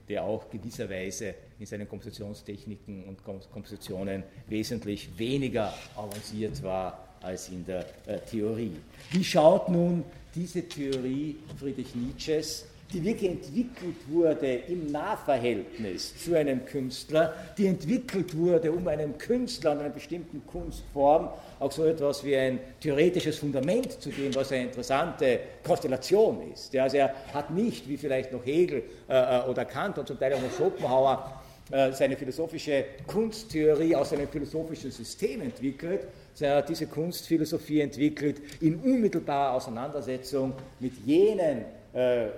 der 0.08 0.24
auch 0.24 0.50
gewisserweise 0.50 1.34
in 1.60 1.66
seinen 1.66 1.86
Kompositionstechniken 1.86 3.04
und 3.04 3.22
Kompositionen 3.22 4.24
wesentlich 4.48 5.10
weniger 5.16 5.72
avanciert 5.94 6.62
war 6.62 7.06
als 7.20 7.50
in 7.50 7.64
der 7.66 7.84
äh, 8.06 8.18
Theorie. 8.18 8.76
Wie 9.10 9.22
schaut 9.22 9.68
nun 9.68 10.02
diese 10.34 10.66
Theorie 10.66 11.36
Friedrich 11.58 11.94
Nietzsches 11.94 12.64
die 12.92 13.04
wirklich 13.04 13.30
entwickelt 13.30 13.96
wurde 14.08 14.54
im 14.68 14.90
Nahverhältnis 14.90 16.14
zu 16.22 16.36
einem 16.36 16.64
Künstler, 16.64 17.34
die 17.56 17.66
entwickelt 17.66 18.36
wurde, 18.36 18.72
um 18.72 18.86
einem 18.88 19.16
Künstler 19.16 19.72
und 19.72 19.78
einer 19.80 19.90
bestimmten 19.90 20.44
Kunstform 20.46 21.28
auch 21.58 21.70
so 21.70 21.84
etwas 21.84 22.24
wie 22.24 22.36
ein 22.36 22.58
theoretisches 22.80 23.38
Fundament 23.38 24.00
zu 24.00 24.10
geben, 24.10 24.34
was 24.34 24.50
eine 24.50 24.64
interessante 24.64 25.40
Konstellation 25.64 26.52
ist. 26.52 26.74
Also 26.76 26.96
er 26.96 27.14
hat 27.32 27.50
nicht, 27.50 27.88
wie 27.88 27.96
vielleicht 27.96 28.32
noch 28.32 28.44
Hegel 28.44 28.82
äh, 29.08 29.14
äh 29.14 29.48
oder 29.48 29.64
Kant 29.64 29.98
und 29.98 30.08
zum 30.08 30.18
Teil 30.18 30.34
auch 30.34 30.42
noch 30.42 30.52
Schopenhauer, 30.52 31.39
seine 31.70 32.16
philosophische 32.16 32.84
Kunsttheorie 33.06 33.94
aus 33.94 34.12
einem 34.12 34.26
philosophischen 34.26 34.90
System 34.90 35.40
entwickelt, 35.42 36.08
sondern 36.34 36.56
er 36.56 36.58
hat 36.58 36.68
diese 36.68 36.86
Kunstphilosophie 36.86 37.80
entwickelt 37.80 38.40
in 38.60 38.76
unmittelbarer 38.76 39.54
Auseinandersetzung 39.54 40.52
mit 40.80 40.94
jenen 41.06 41.64
äh, 41.92 42.28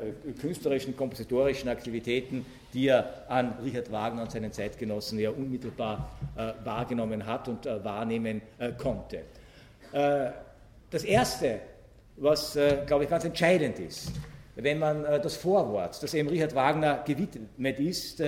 künstlerischen, 0.41 0.97
kompositorischen 0.97 1.69
Aktivitäten, 1.69 2.47
die 2.73 2.89
er 2.89 3.25
an 3.29 3.55
Richard 3.63 3.93
Wagner 3.93 4.23
und 4.23 4.31
seinen 4.31 4.53
Zeitgenossen 4.53 5.19
ja 5.19 5.31
unmittelbar 5.31 6.11
äh, 6.37 6.53
wahrgenommen 6.65 7.27
hat 7.27 7.49
und 7.49 7.67
äh, 7.67 7.85
wahrnehmen 7.85 8.41
äh, 8.59 8.73
konnte. 8.73 9.19
Äh, 9.93 10.31
das 10.91 11.05
Erste, 11.05 11.61
was, 12.17 12.57
äh, 12.57 12.79
glaube 12.87 13.05
ich, 13.05 13.11
ganz 13.11 13.25
entscheidend 13.25 13.79
ist, 13.79 14.13
wenn 14.55 14.79
man 14.79 15.03
das 15.03 15.37
Vorwort, 15.37 16.03
das 16.03 16.13
eben 16.15 16.29
Richard 16.29 16.55
Wagner 16.55 17.03
gewidmet 17.07 17.81
ist, 17.81 18.23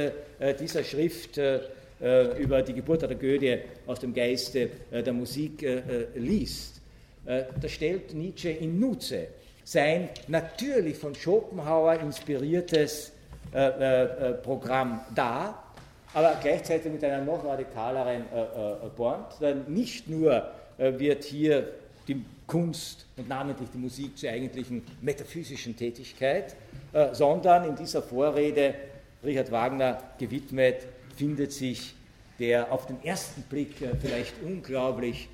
dieser 0.58 0.82
Schrift 0.82 1.38
über 1.38 2.62
die 2.62 2.72
Geburt 2.72 3.02
der 3.02 3.10
Tragödie 3.10 3.58
aus 3.86 4.00
dem 4.00 4.14
Geiste 4.14 4.70
der 4.90 5.12
Musik 5.12 5.66
liest, 6.14 6.80
da 7.26 7.68
stellt 7.68 8.14
Nietzsche 8.14 8.48
in 8.48 8.80
Nutze 8.80 9.28
sein 9.64 10.10
natürlich 10.28 10.96
von 10.96 11.14
Schopenhauer 11.14 11.94
inspiriertes 11.94 13.12
äh, 13.52 13.58
äh, 13.58 14.02
äh, 14.02 14.32
Programm 14.34 15.00
dar, 15.14 15.72
aber 16.12 16.36
gleichzeitig 16.40 16.92
mit 16.92 17.02
einer 17.02 17.24
noch 17.24 17.44
radikaleren 17.44 18.24
äh, 18.32 18.40
äh, 18.42 18.90
Pointe. 18.94 19.36
Denn 19.40 19.64
nicht 19.68 20.08
nur 20.08 20.50
äh, 20.78 20.92
wird 20.98 21.24
hier 21.24 21.68
die 22.06 22.22
Kunst 22.46 23.06
und 23.16 23.28
namentlich 23.28 23.68
die 23.72 23.78
Musik 23.78 24.18
zur 24.18 24.30
eigentlichen 24.30 24.82
metaphysischen 25.00 25.76
Tätigkeit, 25.76 26.54
sondern 27.12 27.64
in 27.68 27.74
dieser 27.74 28.02
Vorrede 28.02 28.74
Richard 29.24 29.50
Wagner 29.50 30.02
gewidmet 30.18 30.86
findet 31.16 31.52
sich 31.52 31.94
der 32.38 32.70
auf 32.70 32.86
den 32.86 33.02
ersten 33.02 33.42
Blick 33.42 33.76
vielleicht 34.00 34.34
unglaublich 34.42 35.28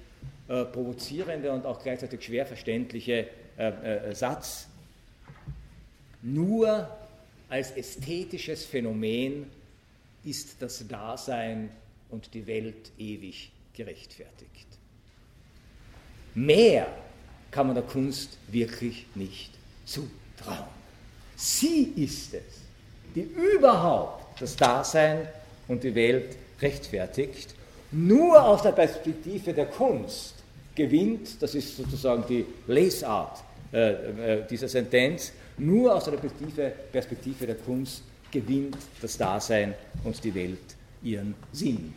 provozierende 0.47 1.53
und 1.53 1.67
auch 1.67 1.83
gleichzeitig 1.83 2.23
schwer 2.23 2.47
verständliche 2.47 3.27
äh, 3.61 4.09
äh, 4.09 4.15
Satz, 4.15 4.69
nur 6.23 6.89
als 7.51 7.73
ästhetisches 7.73 8.65
Phänomen 8.65 9.51
ist 10.25 10.63
das 10.63 10.87
Dasein 10.89 11.69
und 12.09 12.33
die 12.33 12.47
Welt 12.47 12.91
ewig 12.97 13.53
gerechtfertigt. 13.75 14.70
Mehr 16.35 16.87
kann 17.51 17.67
man 17.67 17.75
der 17.75 17.85
Kunst 17.85 18.39
wirklich 18.51 19.07
nicht 19.15 19.51
zutrauen. 19.85 20.69
Sie 21.37 21.93
ist 21.97 22.35
es, 22.35 22.61
die 23.15 23.23
überhaupt 23.57 24.41
das 24.41 24.55
Dasein 24.57 25.27
und 25.69 25.83
die 25.83 25.95
Welt 25.95 26.37
rechtfertigt. 26.61 27.55
Nur 27.93 28.43
aus 28.43 28.63
der 28.63 28.73
Perspektive 28.73 29.53
der 29.53 29.67
Kunst 29.67 30.35
gewinnt, 30.75 31.43
das 31.43 31.55
ist 31.55 31.77
sozusagen 31.77 32.25
die 32.29 32.47
Lesart 32.67 33.43
äh, 33.73 34.39
äh, 34.39 34.47
dieser 34.49 34.69
Sentenz, 34.69 35.33
nur 35.59 35.95
aus 35.95 36.05
der 36.05 36.13
Perspektive, 36.13 36.73
Perspektive 36.93 37.47
der 37.47 37.57
Kunst 37.57 38.03
gewinnt 38.31 38.77
das 39.03 39.17
Dasein 39.17 39.75
und 40.05 40.23
die 40.23 40.35
Welt 40.35 40.59
ihren 41.03 41.35
Sinn. 41.53 41.93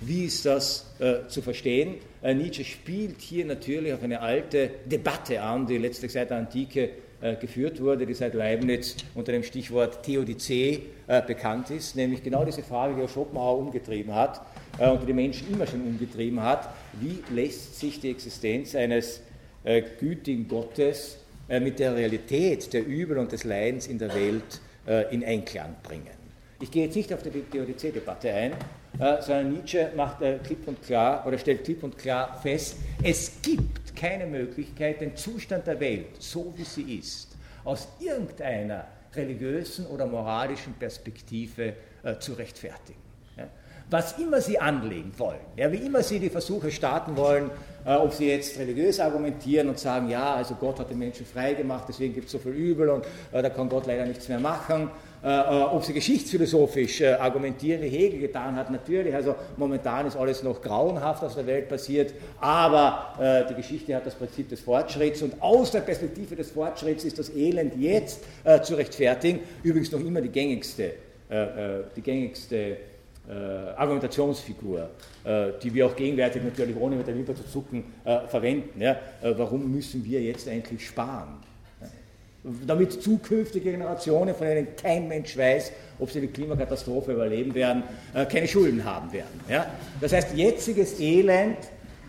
Wie 0.00 0.24
ist 0.24 0.44
das 0.44 0.94
äh, 0.98 1.28
zu 1.28 1.42
verstehen? 1.42 1.96
Äh, 2.22 2.34
Nietzsche 2.34 2.64
spielt 2.64 3.20
hier 3.20 3.44
natürlich 3.44 3.92
auf 3.92 4.02
eine 4.02 4.20
alte 4.20 4.70
Debatte 4.86 5.40
an, 5.40 5.66
die 5.66 5.78
letztlich 5.78 6.12
seit 6.12 6.30
der 6.30 6.38
Antike 6.38 6.90
äh, 7.20 7.36
geführt 7.36 7.80
wurde, 7.80 8.06
die 8.06 8.14
seit 8.14 8.34
Leibniz 8.34 8.96
unter 9.14 9.32
dem 9.32 9.42
Stichwort 9.42 10.02
Theodizee 10.02 10.82
äh, 11.06 11.22
bekannt 11.22 11.70
ist, 11.70 11.96
nämlich 11.96 12.22
genau 12.22 12.44
diese 12.44 12.62
Frage, 12.62 12.96
die 12.96 13.02
auch 13.02 13.08
Schopenhauer 13.08 13.58
umgetrieben 13.58 14.14
hat 14.14 14.40
und 14.78 15.02
die 15.02 15.06
die 15.06 15.12
Menschen 15.12 15.52
immer 15.52 15.66
schon 15.66 15.80
umgetrieben 15.80 16.40
hat, 16.40 16.68
wie 17.00 17.18
lässt 17.34 17.80
sich 17.80 17.98
die 17.98 18.10
Existenz 18.10 18.76
eines 18.76 19.20
äh, 19.64 19.82
gütigen 19.98 20.46
Gottes 20.46 21.18
äh, 21.48 21.60
mit 21.60 21.78
der 21.78 21.94
Realität 21.96 22.72
der 22.72 22.86
Übel 22.86 23.18
und 23.18 23.32
des 23.32 23.44
Leidens 23.44 23.86
in 23.86 23.98
der 23.98 24.14
Welt 24.14 24.60
äh, 24.86 25.12
in 25.14 25.24
Einklang 25.24 25.76
bringen. 25.82 26.17
Ich 26.60 26.70
gehe 26.70 26.86
jetzt 26.86 26.96
nicht 26.96 27.12
auf 27.12 27.22
die 27.22 27.30
Theodizee-Debatte 27.30 28.32
ein, 28.32 28.52
sondern 28.98 29.52
Nietzsche 29.52 29.92
macht 29.94 30.18
klipp 30.44 30.66
und 30.66 30.82
klar 30.82 31.24
oder 31.24 31.38
stellt 31.38 31.62
klipp 31.64 31.84
und 31.84 31.96
klar 31.96 32.40
fest, 32.42 32.78
es 33.02 33.40
gibt 33.42 33.94
keine 33.94 34.26
Möglichkeit, 34.26 35.00
den 35.00 35.14
Zustand 35.14 35.68
der 35.68 35.78
Welt, 35.78 36.20
so 36.20 36.52
wie 36.56 36.64
sie 36.64 36.98
ist, 36.98 37.36
aus 37.64 37.86
irgendeiner 38.00 38.86
religiösen 39.14 39.86
oder 39.86 40.06
moralischen 40.06 40.74
Perspektive 40.74 41.74
zu 42.18 42.32
rechtfertigen. 42.32 43.08
Was 43.90 44.18
immer 44.18 44.42
Sie 44.42 44.58
anlegen 44.58 45.12
wollen, 45.16 45.40
ja, 45.56 45.72
wie 45.72 45.78
immer 45.78 46.02
Sie 46.02 46.18
die 46.18 46.28
Versuche 46.28 46.70
starten 46.70 47.16
wollen, 47.16 47.50
äh, 47.86 47.94
ob 47.94 48.12
Sie 48.12 48.28
jetzt 48.28 48.58
religiös 48.58 49.00
argumentieren 49.00 49.70
und 49.70 49.78
sagen, 49.78 50.10
ja, 50.10 50.34
also 50.34 50.56
Gott 50.56 50.78
hat 50.78 50.90
den 50.90 50.98
Menschen 50.98 51.24
frei 51.24 51.54
gemacht, 51.54 51.86
deswegen 51.88 52.12
gibt 52.12 52.26
es 52.26 52.32
so 52.32 52.38
viel 52.38 52.52
Übel 52.52 52.90
und 52.90 53.06
äh, 53.32 53.40
da 53.40 53.48
kann 53.48 53.70
Gott 53.70 53.86
leider 53.86 54.04
nichts 54.04 54.28
mehr 54.28 54.40
machen, 54.40 54.82
äh, 54.82 54.84
äh 54.84 54.90
ob 55.22 55.84
Sie 55.84 55.92
geschichtsphilosophisch 55.92 57.00
äh, 57.00 57.14
argumentieren, 57.14 57.82
wie 57.82 57.88
Hegel 57.88 58.20
getan 58.20 58.56
hat, 58.56 58.70
natürlich, 58.70 59.14
also 59.14 59.34
momentan 59.56 60.06
ist 60.06 60.16
alles 60.16 60.42
noch 60.42 60.62
grauenhaft 60.62 61.24
aus 61.24 61.34
der 61.34 61.46
Welt 61.46 61.68
passiert, 61.68 62.14
aber 62.40 63.14
äh, 63.20 63.48
die 63.48 63.54
Geschichte 63.54 63.94
hat 63.96 64.06
das 64.06 64.14
Prinzip 64.14 64.48
des 64.48 64.60
Fortschritts 64.60 65.22
und 65.22 65.42
aus 65.42 65.72
der 65.72 65.80
Perspektive 65.80 66.36
des 66.36 66.50
Fortschritts 66.50 67.04
ist 67.04 67.18
das 67.18 67.30
Elend 67.30 67.74
jetzt 67.76 68.20
zu 68.62 68.74
rechtfertigen, 68.74 69.40
übrigens 69.62 69.92
noch 69.92 70.00
immer 70.00 70.20
die 70.20 70.28
gängigste, 70.28 70.92
die 71.96 72.00
gängigste 72.00 72.76
äh, 73.28 73.74
Argumentationsfigur, 73.76 74.88
äh, 75.24 75.48
die 75.62 75.74
wir 75.74 75.84
auch 75.84 75.94
gegenwärtig 75.94 76.42
natürlich 76.42 76.74
ohne 76.76 76.96
mit 76.96 77.06
der 77.06 77.14
Wimper 77.14 77.34
zu 77.34 77.46
zucken 77.46 77.84
äh, 78.04 78.26
verwenden. 78.26 78.82
Warum 79.20 79.70
müssen 79.70 80.02
wir 80.02 80.22
jetzt 80.22 80.48
eigentlich 80.48 80.86
sparen? 80.86 81.36
Damit 82.66 83.02
zukünftige 83.02 83.72
Generationen, 83.72 84.34
von 84.34 84.46
denen 84.46 84.68
kein 84.80 85.08
Mensch 85.08 85.36
weiß, 85.36 85.72
ob 85.98 86.10
sie 86.10 86.20
die 86.20 86.28
Klimakatastrophe 86.28 87.12
überleben 87.12 87.54
werden, 87.54 87.82
keine 88.30 88.46
Schulden 88.46 88.84
haben 88.84 89.12
werden. 89.12 89.40
Ja? 89.48 89.66
Das 90.00 90.12
heißt, 90.12 90.34
jetziges 90.34 91.00
Elend 91.00 91.58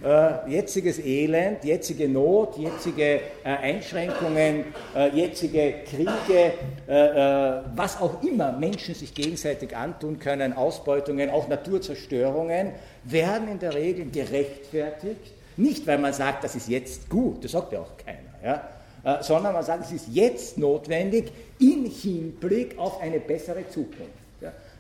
äh, 0.04 0.50
jetziges 0.50 1.00
Elend, 1.00 1.64
jetzige 1.64 2.08
Not, 2.08 2.58
jetzige 2.58 3.16
äh, 3.16 3.20
Einschränkungen, 3.44 4.66
äh, 4.96 5.10
jetzige 5.10 5.74
Kriege, 5.86 6.54
äh, 6.88 6.94
äh, 6.94 7.62
was 7.76 8.00
auch 8.00 8.24
immer 8.24 8.54
Menschen 8.54 8.96
sich 8.96 9.14
gegenseitig 9.14 9.76
antun 9.76 10.20
können, 10.20 10.54
Ausbeutungen, 10.54 11.30
auch 11.30 11.48
Naturzerstörungen, 11.48 12.72
werden 13.04 13.50
in 13.50 13.60
der 13.60 13.74
Regel 13.74 14.10
gerechtfertigt. 14.10 15.34
Nicht, 15.58 15.86
weil 15.86 15.98
man 15.98 16.14
sagt, 16.14 16.46
das 16.46 16.56
ist 16.56 16.70
jetzt 16.70 17.10
gut, 17.10 17.44
das 17.44 17.52
sagt 17.52 17.74
ja 17.74 17.82
auch 17.82 17.98
keiner, 17.98 18.20
ja? 18.44 18.70
Äh, 19.04 19.24
sondern 19.24 19.54
man 19.54 19.64
sagt, 19.64 19.86
es 19.86 19.92
ist 19.92 20.08
jetzt 20.12 20.58
notwendig 20.58 21.32
in 21.60 21.86
Hinblick 21.86 22.78
auf 22.78 23.02
eine 23.02 23.20
bessere 23.20 23.68
Zukunft. 23.70 24.14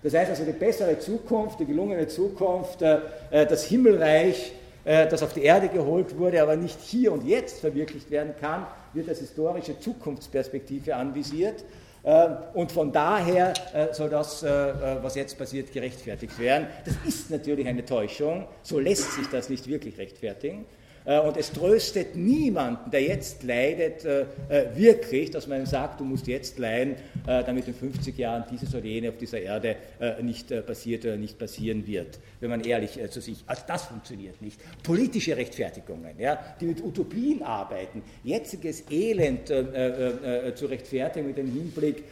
Das 0.01 0.13
heißt 0.13 0.29
also, 0.29 0.45
die 0.45 0.53
bessere 0.53 0.97
Zukunft, 0.97 1.60
die 1.60 1.65
gelungene 1.65 2.08
Zukunft, 2.08 2.82
das 2.82 3.65
Himmelreich, 3.65 4.53
äh, 4.86 5.08
das 5.08 5.21
auf 5.23 5.34
die 5.34 5.43
Erde 5.43 5.67
geholt 5.67 6.17
wurde, 6.17 6.41
aber 6.41 6.55
nicht 6.55 6.79
hier 6.82 7.12
und 7.12 7.25
jetzt 7.25 7.60
verwirklicht 7.60 8.10
werden 8.10 8.34
kann, 8.39 8.65
wird 8.93 9.10
als 9.10 9.19
historische 9.19 9.79
Zukunftsperspektive 9.79 10.95
anvisiert. 10.95 11.63
Äh, 12.01 12.29
und 12.53 12.71
von 12.71 12.91
daher 12.91 13.53
äh, 13.73 13.94
soll 13.94 14.10
das, 14.10 14.41
was 14.41 15.15
jetzt 15.15 15.37
passiert, 15.37 15.71
gerechtfertigt 15.73 16.39
werden. 16.39 16.67
Das 16.85 16.96
ist 17.06 17.29
natürlich 17.29 17.67
eine 17.67 17.85
Täuschung. 17.85 18.48
So 18.63 18.79
lässt 18.79 19.12
sich 19.13 19.27
das 19.27 19.50
nicht 19.50 19.67
wirklich 19.67 19.98
rechtfertigen. 19.98 20.65
Äh, 21.06 21.19
und 21.19 21.37
es 21.37 21.52
tröstet 21.52 22.15
niemanden, 22.15 22.91
der 22.91 23.02
jetzt 23.02 23.43
leidet, 23.43 24.06
äh, 24.06 24.21
äh, 24.50 24.75
wirklich, 24.75 25.31
dass 25.31 25.47
man 25.47 25.62
ihm 25.62 25.65
sagt, 25.65 26.00
du 26.00 26.04
musst 26.04 26.27
jetzt 26.27 26.60
leiden, 26.60 26.95
damit 27.25 27.67
in 27.67 27.73
50 27.73 28.17
Jahren 28.17 28.43
dieses 28.50 28.73
oder 28.73 28.85
jene 28.85 29.10
auf 29.10 29.17
dieser 29.17 29.39
Erde 29.39 29.75
nicht 30.21 30.65
passiert 30.65 31.06
oder 31.06 31.17
nicht 31.17 31.37
passieren 31.37 31.85
wird, 31.85 32.19
wenn 32.39 32.50
man 32.50 32.62
ehrlich 32.62 33.00
zu 33.12 33.21
sich. 33.21 33.43
Also 33.45 33.63
das 33.67 33.83
funktioniert 33.85 34.41
nicht. 34.41 34.60
Politische 34.81 35.37
Rechtfertigungen, 35.37 36.17
ja, 36.17 36.39
die 36.60 36.65
mit 36.65 36.83
Utopien 36.83 37.43
arbeiten, 37.43 38.02
jetziges 38.23 38.83
Elend 38.89 39.47
zu 39.47 40.65
rechtfertigen 40.65 41.27
mit 41.27 41.37
dem 41.37 41.52
Hinblick 41.52 42.04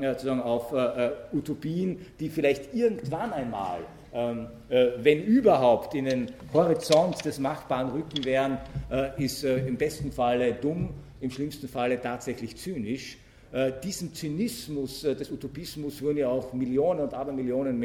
sozusagen 0.00 0.40
auf 0.40 0.72
Utopien, 1.32 1.98
die 2.18 2.30
vielleicht 2.30 2.72
irgendwann 2.72 3.32
einmal 3.32 3.80
ähm, 4.14 4.46
äh, 4.68 4.90
wenn 4.98 5.24
überhaupt 5.24 5.92
in 5.94 6.04
den 6.04 6.30
Horizont 6.52 7.24
des 7.24 7.40
Machbaren 7.40 7.90
rücken 7.90 8.24
werden, 8.24 8.58
äh, 8.88 9.22
ist 9.22 9.42
äh, 9.42 9.66
im 9.66 9.76
besten 9.76 10.12
Falle 10.12 10.54
dumm, 10.54 10.90
im 11.20 11.32
schlimmsten 11.32 11.66
Falle 11.66 12.00
tatsächlich 12.00 12.56
zynisch. 12.56 13.18
Diesem 13.84 14.12
Zynismus 14.12 15.02
des 15.02 15.30
Utopismus 15.30 16.02
wurden 16.02 16.18
ja 16.18 16.28
auch 16.28 16.52
Millionen 16.52 16.98
und 16.98 17.14
Abermillionen 17.14 17.78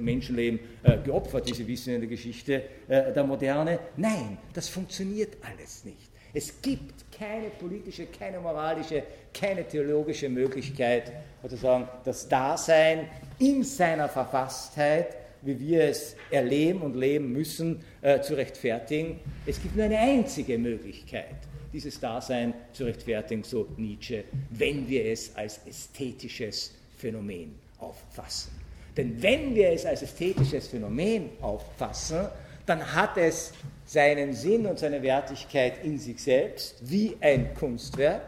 Menschenleben 0.00 0.60
geopfert, 1.04 1.48
wie 1.48 1.54
Sie 1.54 1.66
wissen 1.66 1.94
in 1.94 2.02
der 2.02 2.08
Geschichte 2.08 2.62
der 2.88 3.24
Moderne. 3.24 3.80
Nein, 3.96 4.38
das 4.54 4.68
funktioniert 4.68 5.38
alles 5.42 5.84
nicht. 5.84 6.08
Es 6.32 6.62
gibt 6.62 7.04
keine 7.10 7.50
politische, 7.50 8.06
keine 8.06 8.38
moralische, 8.38 9.02
keine 9.34 9.66
theologische 9.66 10.28
Möglichkeit, 10.28 11.10
sozusagen 11.42 11.88
das 12.04 12.28
Dasein 12.28 13.08
in 13.40 13.64
seiner 13.64 14.08
Verfasstheit 14.08 15.16
wie 15.42 15.58
wir 15.58 15.84
es 15.84 16.16
erleben 16.30 16.82
und 16.82 16.96
leben 16.96 17.32
müssen, 17.32 17.80
äh, 18.02 18.20
zu 18.20 18.34
rechtfertigen. 18.34 19.20
Es 19.46 19.60
gibt 19.60 19.76
nur 19.76 19.84
eine 19.84 19.98
einzige 19.98 20.58
Möglichkeit, 20.58 21.36
dieses 21.72 22.00
Dasein 22.00 22.54
zu 22.72 22.84
rechtfertigen, 22.84 23.42
so 23.42 23.68
Nietzsche, 23.76 24.24
wenn 24.50 24.88
wir 24.88 25.06
es 25.06 25.34
als 25.36 25.60
ästhetisches 25.66 26.72
Phänomen 26.96 27.54
auffassen. 27.78 28.52
Denn 28.96 29.22
wenn 29.22 29.54
wir 29.54 29.70
es 29.70 29.84
als 29.84 30.02
ästhetisches 30.02 30.68
Phänomen 30.68 31.30
auffassen, 31.40 32.28
dann 32.64 32.94
hat 32.94 33.16
es 33.16 33.52
seinen 33.84 34.32
Sinn 34.32 34.66
und 34.66 34.78
seine 34.78 35.02
Wertigkeit 35.02 35.84
in 35.84 35.98
sich 35.98 36.22
selbst, 36.22 36.76
wie 36.82 37.16
ein 37.20 37.54
Kunstwerk. 37.54 38.22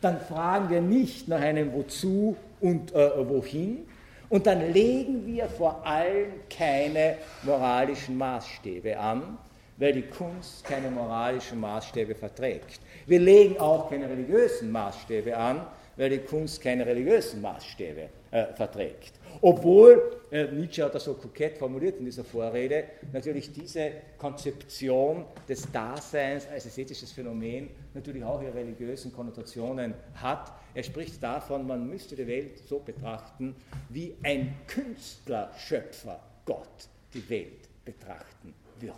Dann 0.00 0.20
fragen 0.20 0.68
wir 0.70 0.80
nicht 0.80 1.28
nach 1.28 1.40
einem 1.40 1.72
Wozu 1.72 2.36
und 2.60 2.92
äh, 2.94 3.28
Wohin, 3.28 3.86
und 4.30 4.46
dann 4.46 4.72
legen 4.72 5.26
wir 5.26 5.46
vor 5.48 5.86
allem 5.86 6.32
keine 6.50 7.16
moralischen 7.42 8.16
Maßstäbe 8.16 8.98
an, 8.98 9.38
weil 9.78 9.92
die 9.92 10.02
Kunst 10.02 10.64
keine 10.64 10.90
moralischen 10.90 11.60
Maßstäbe 11.60 12.14
verträgt. 12.14 12.80
Wir 13.06 13.20
legen 13.20 13.58
auch 13.58 13.88
keine 13.88 14.08
religiösen 14.08 14.70
Maßstäbe 14.70 15.36
an, 15.36 15.66
weil 15.96 16.10
die 16.10 16.18
Kunst 16.18 16.60
keine 16.60 16.86
religiösen 16.86 17.40
Maßstäbe 17.40 18.08
äh, 18.30 18.46
verträgt. 18.54 19.14
Obwohl, 19.40 20.20
äh, 20.30 20.44
Nietzsche 20.46 20.84
hat 20.84 20.94
das 20.94 21.04
so 21.04 21.14
kokett 21.14 21.58
formuliert 21.58 21.98
in 21.98 22.04
dieser 22.04 22.24
Vorrede, 22.24 22.84
natürlich 23.12 23.52
diese 23.52 23.90
Konzeption 24.16 25.24
des 25.48 25.70
Daseins 25.70 26.46
als 26.48 26.66
ästhetisches 26.66 27.12
Phänomen 27.12 27.70
natürlich 27.94 28.22
auch 28.24 28.42
ihre 28.42 28.54
religiösen 28.54 29.12
Konnotationen 29.12 29.94
hat. 30.14 30.52
Er 30.78 30.84
spricht 30.84 31.20
davon, 31.20 31.66
man 31.66 31.90
müsste 31.90 32.14
die 32.14 32.28
Welt 32.28 32.56
so 32.68 32.78
betrachten, 32.78 33.56
wie 33.88 34.14
ein 34.22 34.54
Künstlerschöpfer 34.68 36.20
Gott 36.44 36.86
die 37.12 37.28
Welt 37.28 37.68
betrachten 37.84 38.54
würde. 38.78 38.94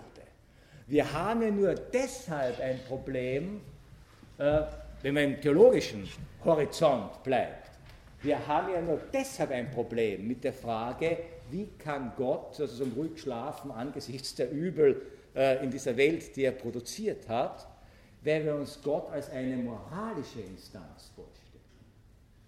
Wir 0.88 1.10
haben 1.10 1.40
ja 1.40 1.50
nur 1.50 1.74
deshalb 1.74 2.60
ein 2.60 2.80
Problem, 2.86 3.62
äh, 4.36 4.60
wenn 5.00 5.14
man 5.14 5.22
im 5.22 5.40
theologischen 5.40 6.06
Horizont 6.44 7.22
bleibt, 7.22 7.70
wir 8.20 8.46
haben 8.46 8.74
ja 8.74 8.82
nur 8.82 9.00
deshalb 9.10 9.50
ein 9.50 9.70
Problem 9.70 10.28
mit 10.28 10.44
der 10.44 10.52
Frage, 10.52 11.16
wie 11.50 11.66
kann 11.78 12.12
Gott 12.14 12.60
also 12.60 12.84
so 12.84 12.90
ruhig 12.94 13.22
schlafen 13.22 13.70
angesichts 13.70 14.34
der 14.34 14.50
Übel 14.50 15.00
äh, 15.34 15.64
in 15.64 15.70
dieser 15.70 15.96
Welt, 15.96 16.36
die 16.36 16.44
er 16.44 16.52
produziert 16.52 17.26
hat, 17.26 17.66
weil 18.22 18.44
wir 18.44 18.54
uns 18.54 18.78
Gott 18.82 19.10
als 19.10 19.30
eine 19.30 19.56
moralische 19.56 20.42
Instanz 20.42 21.10
vorstellen. 21.16 21.39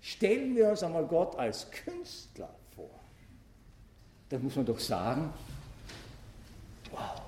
Stellen 0.03 0.55
wir 0.55 0.69
uns 0.69 0.83
einmal 0.83 1.05
Gott 1.05 1.39
als 1.39 1.67
Künstler 1.71 2.51
vor. 2.77 2.91
Da 4.29 4.39
muss 4.39 4.57
man 4.57 4.67
doch 4.67 4.79
sagen, 4.79 5.33
wow, 6.91 7.23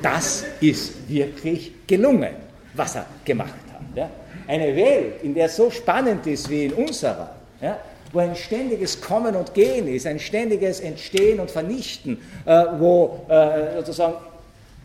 das 0.00 0.44
ist 0.60 1.08
wirklich 1.08 1.72
gelungen, 1.86 2.36
was 2.74 2.94
er 2.94 3.06
gemacht 3.24 3.52
hat. 3.72 3.82
Ja? 3.94 4.10
eine 4.46 4.76
Welt, 4.76 5.22
in 5.22 5.34
der 5.34 5.48
so 5.48 5.70
spannend 5.70 6.26
ist 6.26 6.48
wie 6.48 6.66
in 6.66 6.72
unserer, 6.72 7.30
ja, 7.60 7.78
wo 8.12 8.20
ein 8.20 8.36
ständiges 8.36 9.00
Kommen 9.00 9.34
und 9.34 9.52
Gehen 9.54 9.88
ist, 9.88 10.06
ein 10.06 10.18
ständiges 10.18 10.80
Entstehen 10.80 11.40
und 11.40 11.50
Vernichten, 11.50 12.22
äh, 12.44 12.64
wo 12.78 13.26
äh, 13.28 13.76
sozusagen 13.78 14.16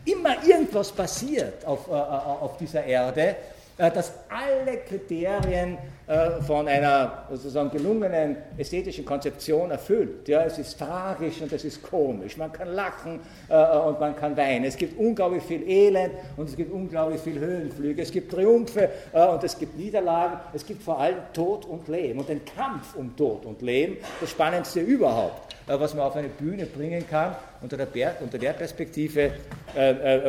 immer 0.06 0.44
irgendwas 0.44 0.92
passiert 0.92 1.66
auf, 1.66 1.88
äh, 1.88 1.92
auf 1.92 2.58
dieser 2.58 2.84
Erde, 2.84 3.36
äh, 3.78 3.92
dass 3.92 4.12
alle 4.30 4.78
Kriterien 4.78 5.78
äh, 5.78 6.01
von 6.46 6.68
einer 6.68 7.24
sozusagen 7.30 7.72
gelungenen 7.72 8.36
ästhetischen 8.58 9.06
Konzeption 9.06 9.72
erfüllt. 9.72 10.28
Ja, 10.28 10.44
es 10.44 10.58
ist 10.58 10.78
tragisch 10.78 11.42
und 11.42 11.52
es 11.54 11.64
ist 11.64 11.82
komisch. 11.82 12.36
Man 12.38 12.52
kann 12.52 12.68
lachen 12.70 13.20
äh, 13.48 13.78
und 13.78 14.00
man 14.00 14.16
kann 14.16 14.36
weinen. 14.36 14.66
Es 14.66 14.76
gibt 14.76 15.00
unglaublich 15.00 15.44
viel 15.44 15.68
Elend 15.68 16.14
und 16.36 16.50
es 16.50 16.56
gibt 16.56 16.74
unglaublich 16.74 17.22
viel 17.22 17.40
Höhenflüge. 17.40 18.02
Es 18.02 18.12
gibt 18.12 18.32
Triumphe 18.32 18.90
und 19.14 19.44
es 19.44 19.58
gibt 19.58 19.78
Niederlagen. 19.78 20.40
Es 20.54 20.66
gibt 20.66 20.84
vor 20.84 21.00
allem 21.00 21.18
Tod 21.34 21.66
und 21.66 21.88
Leben 21.88 22.20
und 22.20 22.28
den 22.28 22.42
Kampf 22.44 22.96
um 22.96 23.16
Tod 23.16 23.46
und 23.46 23.62
Leben, 23.62 23.98
das 24.20 24.30
Spannendste 24.30 24.82
überhaupt, 24.82 25.56
was 25.68 25.94
man 25.94 26.06
auf 26.06 26.16
eine 26.16 26.28
Bühne 26.28 26.66
bringen 26.66 27.08
kann. 27.08 27.36
Unter 27.62 27.78
der, 27.78 28.16
unter 28.20 28.38
der 28.38 28.54
Perspektive 28.54 29.32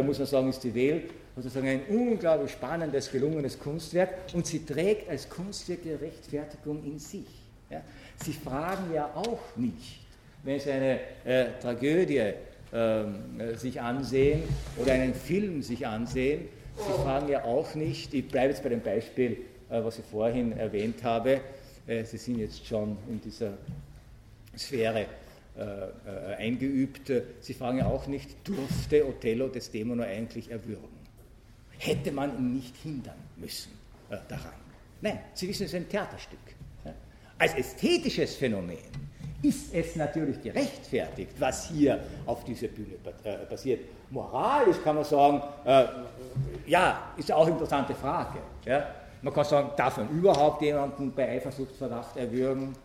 muss 0.05 0.19
man 0.19 0.27
sagen, 0.27 0.51
ist 0.51 0.63
die 0.63 0.75
Welt 0.75 1.11
sozusagen 1.37 1.69
ein 1.69 1.83
unglaublich 1.89 2.53
spannendes, 2.53 3.11
gelungenes 3.11 3.59
Kunstwerk 3.59 4.11
und 4.35 4.47
sie 4.47 4.65
trägt 4.65 5.09
als 5.09 5.29
Kunstwerk 5.29 5.83
die 5.83 5.93
Rechtfertigung 5.93 6.85
in 6.85 6.99
sich. 6.99 7.27
Ja. 7.71 7.83
Sie 8.23 8.33
fragen 8.33 8.93
ja 8.93 9.11
auch 9.15 9.57
nicht, 9.57 10.01
wenn 10.45 10.61
Sie 10.61 10.71
eine 10.71 11.01
äh, 11.25 11.47
Tragödie 11.61 12.33
ähm, 12.73 13.41
äh, 13.41 13.55
sich 13.55 13.81
ansehen 13.81 14.43
oder 14.77 14.93
einen 14.93 15.15
Film 15.15 15.63
sich 15.63 15.87
ansehen, 15.87 16.49
Sie 16.77 17.03
fragen 17.03 17.29
ja 17.29 17.45
auch 17.45 17.75
nicht, 17.75 18.15
ich 18.15 18.29
bleibe 18.29 18.49
jetzt 18.49 18.63
bei 18.63 18.71
dem 18.71 18.81
Beispiel, 18.81 19.39
äh, 19.71 19.83
was 19.83 19.99
ich 19.99 20.05
vorhin 20.05 20.53
erwähnt 20.53 21.03
habe, 21.03 21.41
äh, 21.87 22.05
Sie 22.05 22.19
sind 22.19 22.39
jetzt 22.39 22.67
schon 22.67 22.97
in 23.09 23.21
dieser 23.21 23.53
Sphäre 24.57 25.07
äh, 25.57 25.61
äh, 25.61 26.35
eingeübt, 26.39 27.13
Sie 27.41 27.55
fragen 27.55 27.79
ja 27.79 27.87
auch 27.87 28.07
nicht, 28.07 28.31
durfte 28.45 29.07
Othello 29.07 29.49
des 29.49 29.71
Dämono 29.71 30.03
eigentlich 30.03 30.51
erwürgen? 30.51 30.92
Hätte 31.85 32.13
man 32.13 32.37
ihn 32.39 32.55
nicht 32.55 32.77
hindern 32.77 33.17
müssen 33.37 33.73
äh, 34.11 34.17
daran. 34.29 34.53
Nein, 35.01 35.19
Sie 35.35 35.49
wissen, 35.49 35.65
es 35.65 35.73
ist 35.73 35.77
ein 35.77 35.89
Theaterstück. 35.89 36.39
Als 37.39 37.55
ästhetisches 37.55 38.37
Phänomen 38.37 38.79
ist 39.43 39.75
es 39.75 39.97
natürlich 39.97 40.41
gerechtfertigt, 40.41 41.33
was 41.41 41.69
hier 41.69 41.99
auf 42.25 42.45
dieser 42.45 42.69
Bühne 42.69 42.95
äh, 43.25 43.39
passiert. 43.47 43.81
Moralisch 44.11 44.77
kann 44.85 44.95
man 44.95 45.05
sagen, 45.05 45.43
äh, 45.65 45.85
ja, 46.67 47.13
ist 47.17 47.33
auch 47.33 47.43
eine 47.43 47.53
interessante 47.53 47.95
Frage. 47.97 48.39
Ja. 48.65 48.87
Man 49.23 49.35
kann 49.35 49.45
sagen, 49.45 49.71
darf 49.77 49.97
man 49.97 50.09
überhaupt 50.11 50.63
jemanden 50.63 51.13
bei 51.13 51.31
Eifersuchtsverdacht 51.31 52.17
erwürgen? 52.17 52.77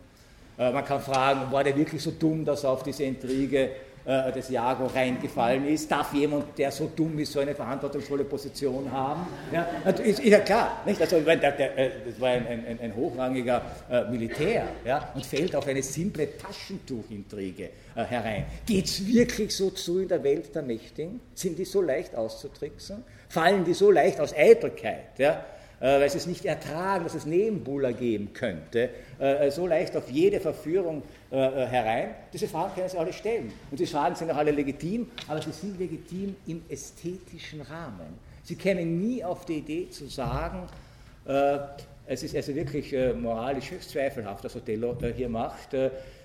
Äh, 0.58 0.72
man 0.72 0.84
kann 0.84 1.00
fragen, 1.00 1.52
war 1.52 1.62
der 1.62 1.76
wirklich 1.76 2.02
so 2.02 2.10
dumm, 2.10 2.44
dass 2.44 2.64
er 2.64 2.70
auf 2.70 2.82
diese 2.82 3.04
Intrige 3.04 3.70
äh, 4.08 4.32
des 4.32 4.48
Jago 4.48 4.86
reingefallen 4.86 5.68
ist. 5.68 5.90
Darf 5.90 6.14
jemand, 6.14 6.56
der 6.56 6.70
so 6.70 6.90
dumm 6.96 7.18
ist, 7.18 7.32
so 7.32 7.40
eine 7.40 7.54
verantwortungsvolle 7.54 8.24
Position 8.24 8.90
haben? 8.90 9.26
Ja, 9.52 9.68
ist, 9.90 10.00
ist 10.00 10.24
ja 10.24 10.40
klar. 10.40 10.80
Nicht? 10.86 10.98
Also, 10.98 11.20
der, 11.20 11.36
der, 11.36 11.78
äh, 11.78 11.90
das 12.06 12.18
war 12.18 12.30
ein, 12.30 12.46
ein, 12.46 12.80
ein 12.80 12.96
hochrangiger 12.96 13.60
äh, 13.90 14.04
Militär 14.04 14.64
ja, 14.82 15.12
und 15.14 15.26
fällt 15.26 15.54
auf 15.54 15.66
eine 15.66 15.82
simple 15.82 16.38
Taschentuchintrige 16.38 17.64
äh, 17.64 18.04
herein. 18.04 18.46
Geht 18.64 18.86
es 18.86 19.06
wirklich 19.06 19.54
so 19.54 19.68
zu 19.70 20.00
in 20.00 20.08
der 20.08 20.24
Welt 20.24 20.54
der 20.54 20.62
Mächtigen? 20.62 21.20
Sind 21.34 21.58
die 21.58 21.66
so 21.66 21.82
leicht 21.82 22.14
auszutricksen? 22.14 23.04
Fallen 23.28 23.66
die 23.66 23.74
so 23.74 23.90
leicht 23.90 24.20
aus 24.20 24.34
Eitelkeit? 24.34 25.18
Ja? 25.18 25.44
Äh, 25.80 26.00
weil 26.00 26.10
sie 26.10 26.18
es 26.18 26.26
nicht 26.26 26.44
ertragen, 26.44 27.04
dass 27.04 27.14
es 27.14 27.24
Nebenbuhler 27.24 27.92
geben 27.92 28.32
könnte, 28.32 28.90
äh, 29.20 29.48
so 29.50 29.66
leicht 29.66 29.96
auf 29.96 30.10
jede 30.10 30.40
Verführung 30.40 31.02
äh, 31.30 31.36
herein. 31.36 32.10
Diese 32.32 32.48
Fragen 32.48 32.74
können 32.74 32.88
Sie 32.88 32.98
alle 32.98 33.12
stellen. 33.12 33.52
Und 33.70 33.78
diese 33.78 33.92
Fragen 33.92 34.16
sind 34.16 34.30
auch 34.32 34.36
alle 34.36 34.50
legitim, 34.50 35.08
aber 35.28 35.40
sie 35.40 35.52
sind 35.52 35.78
legitim 35.78 36.34
im 36.48 36.62
ästhetischen 36.68 37.60
Rahmen. 37.60 38.18
Sie 38.42 38.56
kämen 38.56 39.00
nie 39.00 39.22
auf 39.22 39.44
die 39.44 39.58
Idee 39.58 39.90
zu 39.90 40.06
sagen, 40.06 40.66
es 42.06 42.22
ist 42.22 42.34
also 42.34 42.54
wirklich 42.54 42.94
moralisch 43.20 43.70
höchst 43.70 43.90
zweifelhaft, 43.90 44.42
was 44.42 44.56
Othello 44.56 44.96
hier 45.14 45.28
macht. 45.28 45.76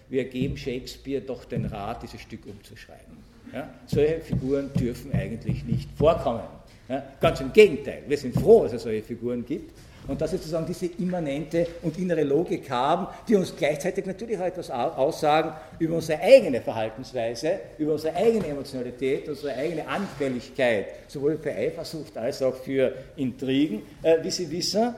Wir 0.08 0.24
geben 0.30 0.56
Shakespeare 0.56 1.20
doch 1.20 1.44
den 1.44 1.66
Rat, 1.66 2.02
dieses 2.02 2.22
Stück 2.22 2.46
umzuschreiben. 2.46 3.18
Ja? 3.52 3.68
Solche 3.88 4.22
Figuren 4.22 4.72
dürfen 4.74 5.12
eigentlich 5.12 5.66
nicht 5.66 5.90
vorkommen 5.98 6.44
Ja, 6.90 7.04
ganz 7.22 7.40
im 7.40 7.54
Gegenteil, 7.54 8.04
wir 8.08 8.18
sind 8.18 8.34
froh, 8.34 8.64
dass 8.64 8.74
es 8.74 8.84
solche 8.84 9.04
Figuren 9.04 9.46
gibt 9.46 9.72
und 10.08 10.20
dass 10.20 10.34
wir 10.34 10.40
sozusagen 10.40 10.66
diese 10.66 10.88
immanente 11.02 11.66
und 11.82 11.98
innere 11.98 12.24
Logik 12.24 12.70
haben, 12.70 13.08
die 13.28 13.36
uns 13.36 13.56
gleichzeitig 13.56 14.06
natürlich 14.06 14.38
auch 14.38 14.46
etwas 14.46 14.70
aussagen 14.70 15.54
über 15.80 15.96
unsere 15.96 16.20
eigene 16.20 16.62
Verhaltensweise, 16.62 17.60
über 17.78 17.94
unsere 17.94 18.16
eigene 18.16 18.48
Emotionalität, 18.48 19.30
unsere 19.30 19.54
eigene 19.56 19.88
Anfälligkeit, 19.88 20.88
sowohl 21.08 21.38
für 21.38 21.54
Eifersucht 21.54 22.18
als 22.18 22.42
auch 22.42 22.56
für 22.56 22.94
Intrigen, 23.16 23.84
äh, 24.02 24.18
wie 24.22 24.32
Sie 24.32 24.52
wissen, 24.52 24.94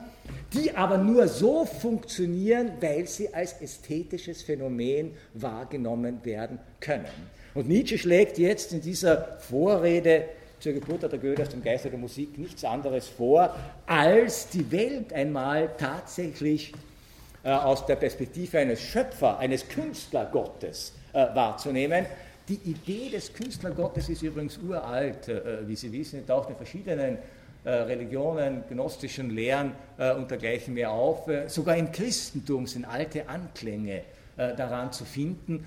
die 0.54 0.76
aber 0.76 0.98
nur 0.98 1.28
so 1.28 1.66
funktionieren, 1.66 2.72
weil 2.80 3.08
sie 3.08 3.34
als 3.34 3.62
ästhetisches 3.62 4.42
Phänomen 4.42 5.12
wahrgenommen 5.34 6.20
werden 6.24 6.60
können. 6.80 7.06
Und 7.54 7.70
Nietzsche 7.70 7.98
schlägt 7.98 8.38
jetzt 8.38 8.74
in 8.74 8.82
dieser 8.82 9.38
Vorrede 9.40 10.26
zur 10.60 10.74
Geburt 10.74 11.04
der 11.04 11.20
Goethe 11.20 11.44
aus 11.44 11.50
dem 11.50 11.64
Geiste 11.64 11.90
der 11.90 12.00
Musik 12.00 12.38
nichts 12.38 12.64
anderes 12.64 13.08
vor, 13.08 13.56
als 13.86 14.50
die 14.50 14.72
Welt 14.72 15.14
einmal 15.14 15.70
tatsächlich 15.78 16.74
äh, 17.44 17.52
aus 17.52 17.86
der 17.86 17.96
Perspektive 17.96 18.60
eines 18.60 18.82
Schöpfer, 18.82 19.38
eines 19.38 19.68
Künstlergottes 19.68 20.94
äh, 21.14 21.28
wahrzunehmen. 21.36 22.06
Die 22.48 22.60
Idee 22.66 23.10
des 23.10 23.34
Künstlergottes 23.34 24.10
ist 24.10 24.22
übrigens 24.22 24.58
uralt, 24.58 25.28
äh, 25.28 25.68
wie 25.68 25.76
Sie 25.76 25.92
wissen, 25.92 26.26
taucht 26.26 26.50
in 26.50 26.56
verschiedenen 26.56 27.18
äh, 27.64 27.72
Religionen, 27.72 28.64
gnostischen 28.70 29.32
Lehren 29.32 29.72
äh, 29.98 30.14
und 30.14 30.30
dergleichen 30.30 30.76
mehr 30.76 30.92
auf. 30.92 31.28
Äh, 31.28 31.50
sogar 31.50 31.76
im 31.76 31.92
Christentum 31.92 32.68
sind 32.68 32.86
alte 32.86 33.28
Anklänge 33.28 34.02
daran 34.38 34.92
zu 34.92 35.06
finden. 35.06 35.66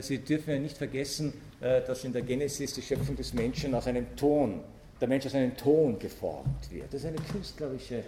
Sie 0.00 0.18
dürfen 0.18 0.54
ja 0.54 0.58
nicht 0.58 0.76
vergessen, 0.76 1.32
äh, 1.32 1.49
dass 1.60 2.04
in 2.04 2.12
der 2.12 2.22
Genesis 2.22 2.72
die 2.72 2.82
Schöpfung 2.82 3.14
des 3.16 3.34
Menschen 3.34 3.74
aus 3.74 3.86
einem 3.86 4.16
Ton, 4.16 4.60
der 5.00 5.08
Mensch 5.08 5.26
aus 5.26 5.34
einem 5.34 5.56
Ton 5.56 5.98
geformt 5.98 6.70
wird. 6.70 6.86
Das 6.92 7.02
ist 7.02 7.06
eine 7.06 7.18
künstlerische, 7.18 8.02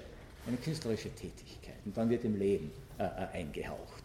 eine 0.46 0.57
künstlerische 0.57 1.11
Tätigkeit 1.11 1.76
und 1.84 1.96
dann 1.96 2.09
wird 2.09 2.24
im 2.24 2.38
Leben 2.38 2.70
äh, 2.98 3.05
äh 3.05 3.40
eingehaucht. 3.40 4.03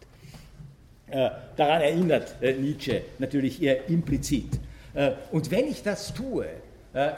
Äh, 1.10 1.30
daran 1.56 1.82
erinnert 1.82 2.36
äh, 2.42 2.54
Nietzsche 2.54 3.02
natürlich 3.18 3.62
eher 3.62 3.88
implizit. 3.88 4.60
Äh, 4.94 5.12
und 5.32 5.50
wenn 5.52 5.68
ich 5.68 5.84
das 5.84 6.14
tue, 6.14 6.48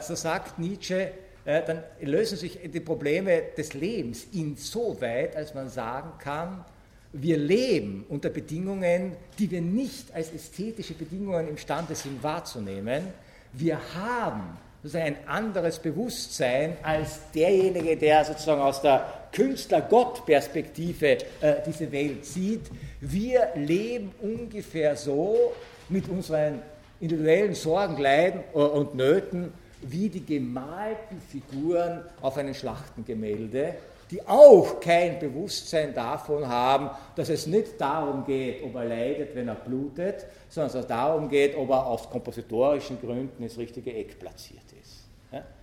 so 0.00 0.14
sagt 0.14 0.58
Nietzsche, 0.58 1.10
dann 1.44 1.82
lösen 2.02 2.36
sich 2.36 2.58
die 2.62 2.80
Probleme 2.80 3.40
des 3.56 3.72
Lebens 3.72 4.26
insoweit, 4.34 5.34
als 5.34 5.54
man 5.54 5.70
sagen 5.70 6.10
kann, 6.18 6.66
wir 7.12 7.36
leben 7.38 8.04
unter 8.08 8.28
Bedingungen, 8.28 9.16
die 9.38 9.50
wir 9.50 9.60
nicht 9.60 10.14
als 10.14 10.32
ästhetische 10.32 10.94
Bedingungen 10.94 11.48
imstande 11.48 11.94
sind 11.94 12.22
wahrzunehmen. 12.22 13.04
Wir 13.52 13.78
haben 13.94 14.56
sozusagen 14.82 15.16
ein 15.16 15.28
anderes 15.28 15.78
Bewusstsein 15.78 16.76
als 16.82 17.20
derjenige, 17.34 17.96
der 17.96 18.24
sozusagen 18.24 18.60
aus 18.60 18.80
der 18.80 19.28
Künstler-Gott-Perspektive 19.32 21.18
äh, 21.40 21.56
diese 21.66 21.90
Welt 21.92 22.24
sieht. 22.24 22.70
Wir 23.00 23.48
leben 23.56 24.12
ungefähr 24.20 24.96
so 24.96 25.52
mit 25.88 26.08
unseren 26.08 26.62
individuellen 27.00 27.54
Sorgen, 27.54 27.98
Leiden 28.00 28.40
äh, 28.54 28.58
und 28.58 28.94
Nöten 28.94 29.52
wie 29.82 30.08
die 30.08 30.24
gemalten 30.24 31.20
Figuren 31.30 32.04
auf 32.20 32.36
einem 32.36 32.54
Schlachtengemälde 32.54 33.74
die 34.10 34.26
auch 34.26 34.80
kein 34.80 35.18
Bewusstsein 35.18 35.94
davon 35.94 36.48
haben, 36.48 36.90
dass 37.16 37.28
es 37.28 37.46
nicht 37.46 37.80
darum 37.80 38.24
geht, 38.24 38.62
ob 38.62 38.74
er 38.74 38.84
leidet, 38.84 39.34
wenn 39.34 39.48
er 39.48 39.54
blutet, 39.54 40.26
sondern 40.48 40.72
dass 40.72 40.82
es 40.82 40.86
darum 40.86 41.28
geht, 41.28 41.56
ob 41.56 41.70
er 41.70 41.86
aus 41.86 42.08
kompositorischen 42.10 43.00
Gründen 43.00 43.42
ins 43.42 43.56
richtige 43.56 43.94
Eck 43.94 44.18
platziert 44.18 44.64
ist. 44.82 45.00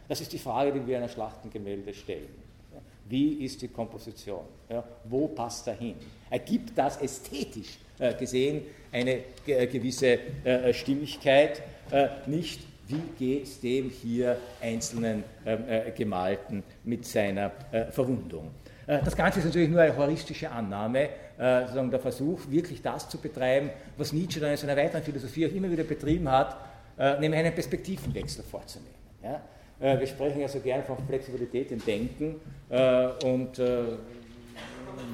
Das 0.08 0.22
ist 0.22 0.32
die 0.32 0.40
Frage, 0.40 0.72
die 0.72 0.88
wir 0.88 0.98
in 0.98 1.04
einer 1.04 1.12
Schlachtengemälde 1.12 1.94
stellen. 1.94 2.48
Wie 3.10 3.46
ist 3.46 3.62
die 3.62 3.68
Komposition? 3.68 4.46
Wo 5.06 5.28
passt 5.28 5.68
er 5.68 5.76
hin? 5.76 5.96
Ergibt 6.30 6.78
das 6.78 7.02
ästhetisch 7.02 7.78
äh, 8.00 8.14
gesehen 8.14 8.64
eine 8.92 9.20
äh, 9.46 9.68
gewisse 9.68 10.20
äh, 10.44 10.74
Stimmigkeit? 10.74 11.64
Nicht 12.26 12.62
wie 12.88 13.02
geht 13.18 13.44
es 13.44 13.60
dem 13.60 13.90
hier 13.90 14.38
einzelnen 14.62 15.24
ähm, 15.46 15.64
äh, 15.68 15.92
Gemalten 15.92 16.64
mit 16.84 17.06
seiner 17.06 17.52
äh, 17.72 17.86
Verwundung. 17.86 18.52
Äh, 18.88 19.00
das 19.04 19.16
Ganze 19.16 19.40
ist 19.40 19.46
natürlich 19.46 19.70
nur 19.70 19.82
eine 19.82 19.96
heuristische 19.96 20.50
Annahme, 20.50 21.10
äh, 21.38 21.62
sozusagen 21.62 21.92
der 21.92 22.00
Versuch, 22.00 22.40
wirklich 22.50 22.82
das 22.82 23.10
zu 23.10 23.18
betreiben, 23.20 23.70
was 23.98 24.14
Nietzsche 24.14 24.40
dann 24.40 24.52
in 24.52 24.58
seiner 24.58 24.78
weiteren 24.78 25.04
Philosophie 25.04 25.46
auch 25.48 25.52
immer 25.54 25.70
wieder 25.70 25.84
betrieben 25.84 26.30
hat, 26.32 26.58
äh, 26.98 27.20
nämlich 27.20 27.40
einen 27.40 27.54
Perspektivenwechsel 27.54 28.44
vorzunehmen. 28.44 28.96
Wir 29.80 30.08
sprechen 30.08 30.40
ja 30.40 30.48
so 30.48 30.60
gern 30.60 30.84
von 30.84 30.98
Flexibilität 31.06 31.72
im 31.72 31.84
Denken 31.86 32.36
und 33.24 33.62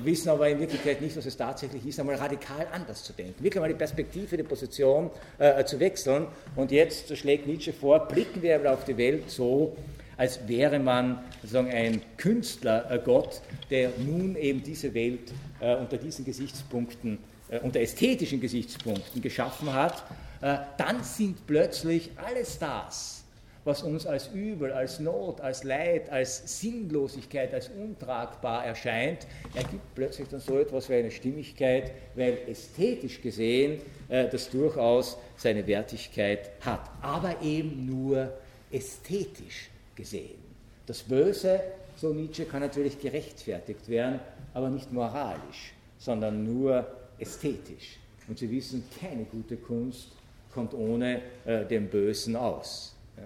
wissen 0.03 0.29
aber 0.29 0.49
in 0.49 0.59
Wirklichkeit 0.59 1.01
nicht, 1.01 1.15
was 1.15 1.25
es 1.25 1.37
tatsächlich 1.37 1.85
ist, 1.85 1.99
einmal 1.99 2.15
radikal 2.15 2.67
anders 2.71 3.03
zu 3.03 3.13
denken, 3.13 3.43
wirklich 3.43 3.61
mal 3.61 3.67
die 3.67 3.73
Perspektive, 3.73 4.37
die 4.37 4.43
Position 4.43 5.09
äh, 5.37 5.63
zu 5.65 5.79
wechseln. 5.79 6.27
Und 6.55 6.71
jetzt 6.71 7.15
schlägt 7.17 7.47
Nietzsche 7.47 7.73
vor, 7.73 8.07
blicken 8.07 8.41
wir 8.41 8.55
aber 8.55 8.73
auf 8.73 8.85
die 8.85 8.97
Welt 8.97 9.29
so, 9.29 9.75
als 10.17 10.47
wäre 10.47 10.79
man 10.79 11.23
sozusagen 11.41 11.71
ein 11.71 12.01
Künstlergott, 12.17 13.41
der 13.69 13.91
nun 13.97 14.35
eben 14.35 14.63
diese 14.63 14.93
Welt 14.93 15.31
äh, 15.59 15.75
unter 15.75 15.97
diesen 15.97 16.25
Gesichtspunkten, 16.25 17.17
äh, 17.49 17.59
unter 17.59 17.79
ästhetischen 17.79 18.39
Gesichtspunkten 18.39 19.21
geschaffen 19.21 19.73
hat. 19.73 20.03
Äh, 20.41 20.57
dann 20.77 21.03
sind 21.03 21.47
plötzlich 21.47 22.11
alles 22.15 22.59
das, 22.59 23.22
was 23.65 23.81
uns 23.83 24.05
als 24.05 24.27
Übel, 24.33 24.71
als 24.71 24.99
Not, 24.99 25.41
als 25.41 25.63
Leid, 25.63 26.09
als 26.09 26.59
Sinnlosigkeit, 26.59 27.53
als 27.53 27.69
untragbar 27.69 28.65
erscheint, 28.65 29.25
ergibt 29.53 29.95
plötzlich 29.95 30.27
dann 30.27 30.39
so 30.39 30.59
etwas 30.59 30.89
wie 30.89 30.95
eine 30.95 31.11
Stimmigkeit, 31.11 31.91
weil 32.15 32.37
ästhetisch 32.47 33.21
gesehen 33.21 33.81
äh, 34.09 34.27
das 34.27 34.49
durchaus 34.49 35.17
seine 35.37 35.65
Wertigkeit 35.65 36.51
hat, 36.61 36.89
aber 37.01 37.41
eben 37.41 37.85
nur 37.85 38.33
ästhetisch 38.71 39.69
gesehen. 39.95 40.41
Das 40.85 41.03
Böse, 41.03 41.61
so 41.95 42.13
Nietzsche, 42.13 42.45
kann 42.45 42.61
natürlich 42.61 42.99
gerechtfertigt 42.99 43.87
werden, 43.87 44.19
aber 44.53 44.69
nicht 44.69 44.91
moralisch, 44.91 45.73
sondern 45.97 46.43
nur 46.43 46.85
ästhetisch. 47.17 47.97
Und 48.27 48.37
Sie 48.37 48.49
wissen, 48.51 48.83
keine 48.99 49.23
gute 49.25 49.55
Kunst 49.57 50.09
kommt 50.53 50.73
ohne 50.73 51.21
äh, 51.45 51.65
dem 51.65 51.87
Bösen 51.89 52.35
aus. 52.35 52.95
Ja. 53.17 53.23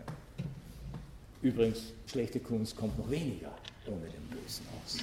Übrigens, 1.47 1.93
schlechte 2.05 2.41
Kunst 2.41 2.75
kommt 2.75 2.99
noch 2.99 3.09
weniger 3.09 3.53
ohne 3.87 4.01
den 4.09 4.21
Bösen 4.27 4.65
aus. 4.83 4.97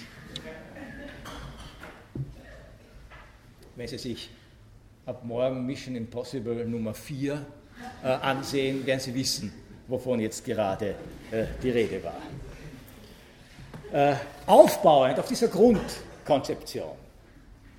Wenn 3.75 3.89
Sie 3.89 3.97
sich 3.97 4.29
ab 5.07 5.25
morgen 5.25 5.65
Mission 5.65 5.97
Impossible 5.97 6.67
Nummer 6.67 6.93
4 6.93 7.47
äh, 8.03 8.09
ansehen, 8.09 8.85
werden 8.85 9.01
Sie 9.01 9.15
wissen, 9.15 9.55
wovon 9.89 10.21
jetzt 10.21 10.45
gerade 10.45 10.97
äh, 11.31 11.47
die 11.63 11.71
Rede 11.71 12.03
war. 12.05 12.21
Äh, 13.91 14.17
aufbauend 14.45 15.19
auf 15.19 15.29
dieser 15.29 15.49
Grundkonzeption 15.49 16.93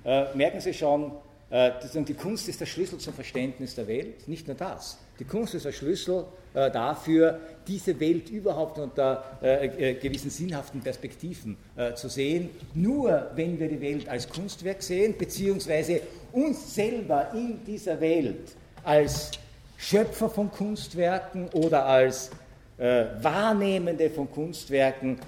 äh, 0.04 0.34
merken 0.34 0.60
Sie 0.60 0.74
schon, 0.74 1.12
die 1.48 2.14
Kunst 2.14 2.48
ist 2.48 2.60
der 2.60 2.66
Schlüssel 2.66 2.98
zum 2.98 3.14
Verständnis 3.14 3.76
der 3.76 3.86
Welt. 3.86 4.26
Nicht 4.26 4.48
nur 4.48 4.56
das. 4.56 4.98
Die 5.20 5.24
Kunst 5.24 5.54
ist 5.54 5.64
der 5.64 5.72
Schlüssel 5.72 6.24
äh, 6.54 6.70
dafür, 6.72 7.38
diese 7.68 7.98
Welt 8.00 8.28
überhaupt 8.30 8.78
unter 8.78 9.38
äh, 9.40 9.94
gewissen 9.94 10.30
sinnhaften 10.30 10.80
Perspektiven 10.80 11.56
zu 11.94 12.08
sehen. 12.08 12.50
Nur 12.74 13.30
wenn 13.34 13.58
wir 13.60 13.68
die 13.68 13.80
Welt 13.80 14.08
als 14.08 14.28
Kunstwerk 14.28 14.82
sehen, 14.82 15.14
beziehungsweise 15.16 16.00
uns 16.32 16.74
selber 16.74 17.30
in 17.34 17.64
dieser 17.64 18.00
Welt 18.00 18.52
als 18.82 19.30
Schöpfer 19.76 20.28
von 20.30 20.50
Kunstwerken 20.50 21.48
oder 21.50 21.84
als 21.86 22.30
Wahrnehmende 22.78 24.10
von 24.10 24.30
Kunstwerken 24.30 25.18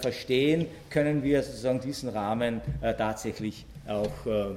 verstehen, 0.00 0.66
können 0.90 1.22
wir 1.22 1.42
sozusagen 1.42 1.80
diesen 1.80 2.10
Rahmen 2.10 2.60
tatsächlich 2.98 3.64
auch 3.88 4.26
äh, 4.26 4.30
äh, 4.30 4.52
äh, 4.52 4.54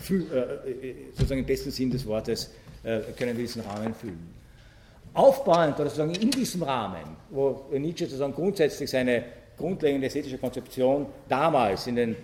sozusagen 0.00 1.40
im 1.40 1.46
besten 1.46 1.70
Sinn 1.70 1.90
des 1.90 2.06
Wortes, 2.06 2.50
können 2.82 3.36
wir 3.36 3.44
diesen 3.44 3.62
Rahmen 3.62 3.94
füllen. 3.94 4.34
Aufbauend 5.14 5.76
oder 5.76 5.88
sozusagen 5.88 6.14
in 6.14 6.30
diesem 6.30 6.62
Rahmen, 6.64 7.16
wo 7.30 7.66
Nietzsche 7.72 8.04
sozusagen 8.04 8.34
grundsätzlich 8.34 8.90
seine 8.90 9.24
grundlegende 9.56 10.06
ästhetische 10.08 10.38
Konzeption 10.38 11.06
damals 11.28 11.86
in, 11.86 11.96
den, 11.96 12.16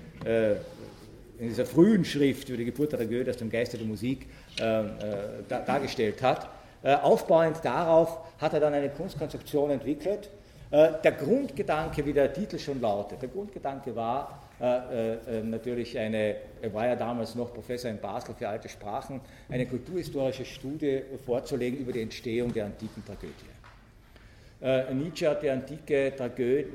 in 1.39 1.49
dieser 1.49 1.65
frühen 1.65 2.05
Schrift 2.05 2.49
über 2.49 2.59
die 2.59 2.65
Geburt 2.65 2.93
der 2.93 3.07
Goethe 3.07 3.31
aus 3.31 3.37
dem 3.37 3.49
Geiste 3.49 3.79
der 3.79 3.87
Musik 3.87 4.27
dargestellt 5.49 6.21
hat, 6.21 6.49
aufbauend 6.83 7.59
darauf 7.63 8.19
hat 8.39 8.55
er 8.55 8.61
dann 8.61 8.75
eine 8.75 8.91
Kunstkonzeption 8.91 9.71
entwickelt. 9.71 10.29
Der 10.73 11.13
Grundgedanke, 11.13 12.05
wie 12.05 12.13
der 12.13 12.33
Titel 12.33 12.59
schon 12.59 12.81
lautet, 12.81 13.23
der 13.23 13.29
Grundgedanke 13.29 13.95
war, 13.95 14.43
äh, 14.61 15.15
äh, 15.15 15.43
natürlich 15.43 15.99
eine, 15.99 16.37
er 16.61 16.75
war 16.75 16.87
ja 16.87 16.95
damals 16.95 17.35
noch 17.35 17.55
Professor 17.55 17.91
in 17.91 17.99
Basel 17.99 18.35
für 18.35 18.47
alte 18.47 18.69
Sprachen, 18.69 19.21
eine 19.49 19.65
kulturhistorische 19.65 20.45
Studie 20.45 21.01
vorzulegen 21.25 21.79
über 21.79 21.93
die 21.93 22.03
Entstehung 22.03 22.53
der 22.53 22.67
antiken 22.67 23.03
Tragödie. 23.05 23.33
Äh, 24.61 24.93
Nietzsche 24.93 25.31
hat 25.31 25.43
die, 25.43 25.49
antike 25.49 26.13
Tragödie, 26.15 26.67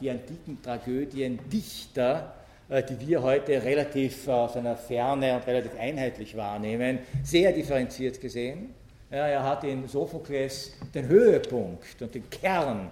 die 0.00 0.10
antiken 0.10 0.62
Tragödiendichter, 0.62 2.32
äh, 2.68 2.84
die 2.84 3.08
wir 3.08 3.20
heute 3.20 3.60
relativ 3.60 4.28
aus 4.28 4.56
einer 4.56 4.76
Ferne 4.76 5.34
und 5.34 5.46
relativ 5.48 5.72
einheitlich 5.80 6.36
wahrnehmen, 6.36 7.00
sehr 7.24 7.50
differenziert 7.50 8.20
gesehen. 8.20 8.72
Ja, 9.10 9.26
er 9.26 9.42
hat 9.42 9.64
in 9.64 9.88
Sophokles 9.88 10.74
den 10.94 11.08
Höhepunkt 11.08 12.00
und 12.00 12.14
den 12.14 12.30
Kern 12.30 12.88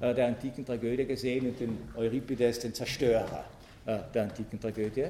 äh, 0.00 0.12
der 0.12 0.26
antiken 0.26 0.66
Tragödie 0.66 1.04
gesehen 1.04 1.46
und 1.48 1.60
in 1.60 1.78
Euripides 1.96 2.58
den 2.58 2.74
Zerstörer 2.74 3.44
äh, 3.44 3.57
der 4.14 4.22
antiken 4.22 4.60
Tragödie. 4.60 5.06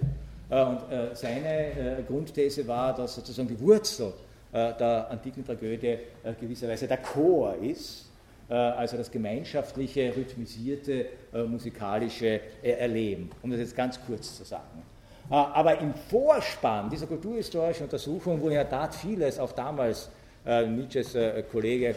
Äh, 0.50 0.64
und 0.64 0.80
seine 1.14 2.04
Grundthese 2.06 2.66
war, 2.66 2.94
dass 2.94 3.14
sozusagen 3.14 3.48
die 3.48 3.60
Wurzel 3.60 4.12
der 4.50 5.10
antiken 5.10 5.44
Tragödie 5.44 5.98
gewisserweise 6.40 6.88
der 6.88 6.96
Chor 6.96 7.54
ist, 7.56 8.06
also 8.48 8.96
das 8.96 9.10
gemeinschaftliche, 9.10 10.16
rhythmisierte, 10.16 11.04
musikalische 11.46 12.40
Erleben, 12.62 13.28
um 13.42 13.50
das 13.50 13.60
jetzt 13.60 13.76
ganz 13.76 14.00
kurz 14.06 14.38
zu 14.38 14.44
sagen. 14.44 14.82
Aber 15.28 15.78
im 15.78 15.92
Vorspann 15.92 16.88
dieser 16.88 17.06
kulturhistorischen 17.06 17.84
Untersuchung, 17.84 18.40
wo 18.40 18.48
in 18.48 18.54
der 18.54 18.70
Tat 18.70 18.94
vieles 18.94 19.38
auch 19.38 19.52
damals 19.52 20.08
Nietzsches 20.44 21.16
Kollege 21.50 21.94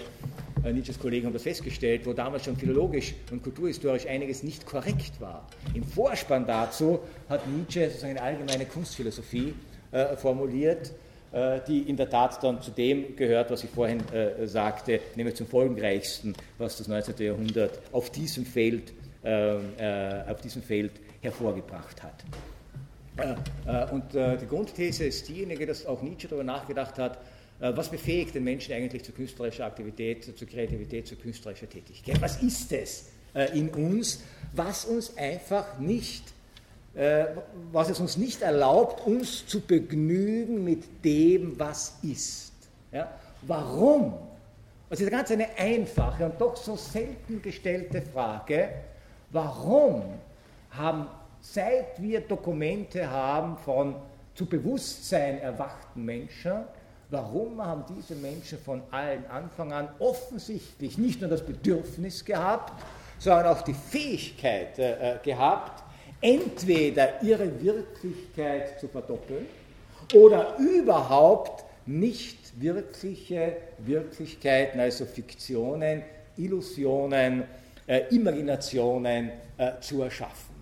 äh, 0.64 0.74
Nietzsches 0.74 1.00
Kollegen 1.00 1.26
haben 1.26 1.34
das 1.34 1.44
festgestellt, 1.44 2.06
wo 2.06 2.14
damals 2.14 2.46
schon 2.46 2.56
philologisch 2.56 3.14
und 3.32 3.42
kulturhistorisch 3.42 4.06
einiges 4.06 4.44
nicht 4.44 4.66
korrekt 4.66 5.20
war. 5.20 5.48
Im 5.74 5.84
Vorspann 5.84 6.46
dazu 6.46 7.00
hat 7.30 7.48
Nietzsche 7.48 7.88
sozusagen 7.88 8.18
eine 8.18 8.22
allgemeine 8.22 8.66
Kunstphilosophie 8.66 9.54
äh, 9.92 10.16
formuliert, 10.16 10.94
äh, 11.32 11.60
die 11.68 11.80
in 11.80 11.98
der 11.98 12.10
Tat 12.10 12.44
dann 12.44 12.62
zu 12.62 12.72
dem 12.72 13.16
gehört, 13.16 13.50
was 13.50 13.64
ich 13.64 13.72
vorhin 13.72 14.02
äh, 14.14 14.48
sagte, 14.48 15.00
nämlich 15.16 15.36
zum 15.36 15.48
folgenreichsten, 15.48 16.36
was 16.58 16.78
das 16.78 16.88
19. 16.88 17.16
Jahrhundert 17.18 17.80
auf 17.92 18.12
diesem 18.12 18.46
Feld, 18.46 18.94
ähm, 19.24 19.62
äh, 19.78 20.30
auf 20.30 20.42
diesem 20.42 20.62
Feld 20.62 20.92
hervorgebracht 21.22 22.04
hat. 22.04 22.24
Äh, 23.18 23.92
und 23.92 24.14
die 24.14 24.48
Grundthese 24.48 25.06
ist 25.06 25.28
diejenige, 25.28 25.66
dass 25.66 25.86
auch 25.86 26.02
Nietzsche 26.02 26.28
darüber 26.28 26.44
nachgedacht 26.44 26.98
hat, 26.98 27.18
äh, 27.18 27.20
was 27.62 27.90
befähigt 27.90 28.34
den 28.34 28.44
Menschen 28.44 28.74
eigentlich 28.74 29.04
zu 29.04 29.12
künstlerischer 29.12 29.66
Aktivität, 29.66 30.38
zur 30.38 30.48
Kreativität, 30.48 31.08
zu 31.08 31.16
künstlerischer 31.16 31.70
Tätigkeit? 31.70 32.20
Was 32.20 32.42
ist 32.42 32.72
es 32.72 33.10
äh, 33.36 33.58
in 33.58 33.70
uns, 33.70 34.24
was 34.54 34.86
uns 34.86 35.16
einfach 35.16 35.78
nicht, 35.78 36.24
äh, 36.96 37.26
was 37.72 37.90
es 37.90 38.00
uns 38.00 38.18
nicht 38.18 38.42
erlaubt, 38.42 39.06
uns 39.06 39.46
zu 39.46 39.62
begnügen 39.62 40.64
mit 40.64 41.06
dem, 41.06 41.60
was 41.60 42.00
ist? 42.02 42.54
Ja? 42.92 43.12
Warum? 43.44 44.14
Das 44.90 45.00
ist 45.00 45.08
eine 45.08 45.16
ganz 45.16 45.32
eine 45.32 45.48
einfache 45.56 46.26
und 46.26 46.42
doch 46.42 46.58
so 46.58 46.76
selten 46.76 47.42
gestellte 47.42 48.02
Frage. 48.02 48.70
Warum 49.30 50.04
haben, 50.72 51.08
seit 51.42 52.02
wir 52.02 52.22
Dokumente 52.22 53.10
haben 53.10 53.58
von 53.58 53.96
zu 54.34 54.46
Bewusstsein 54.48 55.40
erwachten 55.40 56.04
Menschen, 56.04 56.64
Warum 57.12 57.62
haben 57.62 57.84
diese 57.94 58.16
Menschen 58.16 58.58
von 58.58 58.82
allen 58.90 59.26
Anfang 59.26 59.74
an 59.74 59.90
offensichtlich 60.00 60.98
nicht 60.98 61.20
nur 61.20 61.30
das 61.30 61.46
Bedürfnis 61.46 62.24
gehabt, 62.24 62.82
sondern 63.20 63.48
auch 63.48 63.64
die 63.64 63.74
Fähigkeit 63.74 64.80
äh, 64.80 65.16
äh, 65.16 65.18
gehabt, 65.22 65.84
entweder 66.22 67.22
ihre 67.22 67.62
Wirklichkeit 67.62 68.80
zu 68.80 68.88
verdoppeln 68.88 69.46
oder 70.14 70.56
überhaupt 70.58 71.66
nicht 71.86 72.38
wirkliche 72.62 73.58
Wirklichkeiten, 73.80 74.80
also 74.80 75.06
Fiktionen, 75.06 76.04
Illusionen, 76.38 77.44
äh, 77.88 78.04
Imaginationen 78.16 79.32
äh, 79.58 79.72
zu 79.82 80.02
erschaffen. 80.02 80.56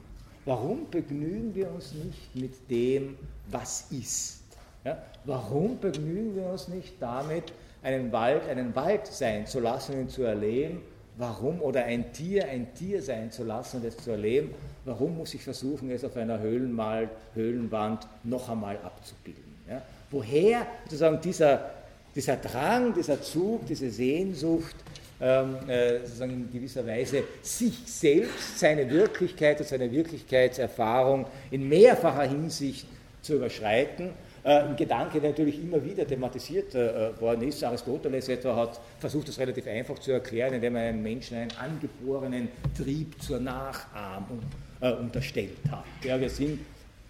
Warum 0.45 0.89
begnügen 0.89 1.53
wir 1.53 1.69
uns 1.69 1.93
nicht 1.93 2.35
mit 2.35 2.71
dem, 2.71 3.19
was 3.51 3.85
ist? 3.91 4.38
Ja? 4.85 4.97
Warum 5.25 5.79
begnügen 5.79 6.35
wir 6.35 6.45
uns 6.45 6.67
nicht 6.67 6.93
damit, 6.99 7.51
einen 7.83 8.11
Wald 8.11 8.47
einen 8.49 8.75
Wald 8.75 9.07
sein 9.07 9.45
zu 9.45 9.59
lassen 9.59 9.93
und 9.93 10.01
ihn 10.01 10.09
zu 10.09 10.23
erleben? 10.23 10.81
Warum? 11.17 11.61
Oder 11.61 11.83
ein 11.83 12.13
Tier 12.13 12.47
ein 12.47 12.73
Tier 12.73 13.01
sein 13.01 13.31
zu 13.31 13.43
lassen 13.43 13.77
und 13.77 13.85
es 13.85 13.97
zu 13.97 14.11
erleben? 14.11 14.53
Warum 14.85 15.17
muss 15.17 15.33
ich 15.33 15.43
versuchen, 15.43 15.91
es 15.91 16.05
auf 16.05 16.15
einer 16.15 16.39
Höhlenmal, 16.39 17.09
Höhlenwand 17.35 18.07
noch 18.23 18.49
einmal 18.49 18.77
abzubilden? 18.77 19.55
Ja? 19.69 19.81
Woher 20.11 20.65
sozusagen 20.85 21.19
dieser, 21.21 21.71
dieser 22.15 22.37
Drang, 22.37 22.93
dieser 22.93 23.21
Zug, 23.21 23.65
diese 23.65 23.89
Sehnsucht, 23.89 24.75
ähm, 25.21 25.57
äh, 25.67 25.99
sozusagen 25.99 26.31
in 26.31 26.51
gewisser 26.51 26.87
Weise 26.87 27.23
sich 27.41 27.77
selbst, 27.85 28.57
seine 28.57 28.89
Wirklichkeit 28.89 29.59
und 29.59 29.67
seine 29.67 29.91
Wirklichkeitserfahrung 29.91 31.25
in 31.51 31.67
mehrfacher 31.67 32.23
Hinsicht 32.23 32.87
zu 33.21 33.35
überschreiten 33.35 34.11
ein 34.43 34.75
Gedanke, 34.75 35.19
der 35.19 35.31
natürlich 35.31 35.61
immer 35.61 35.83
wieder 35.83 36.07
thematisiert 36.07 36.73
äh, 36.75 37.19
worden 37.19 37.47
ist. 37.47 37.63
Aristoteles 37.63 38.29
etwa 38.29 38.55
hat 38.55 38.79
versucht, 38.99 39.27
das 39.27 39.39
relativ 39.39 39.67
einfach 39.67 39.99
zu 39.99 40.11
erklären, 40.11 40.53
indem 40.53 40.75
er 40.75 40.89
einem 40.89 41.03
Menschen 41.03 41.37
einen 41.37 41.51
angeborenen 41.57 42.49
Trieb 42.75 43.21
zur 43.21 43.39
Nachahmung 43.39 44.39
äh, 44.81 44.91
unterstellt 44.91 45.57
hat. 45.69 45.85
Ja, 46.03 46.19
wir 46.19 46.29
sind 46.29 46.59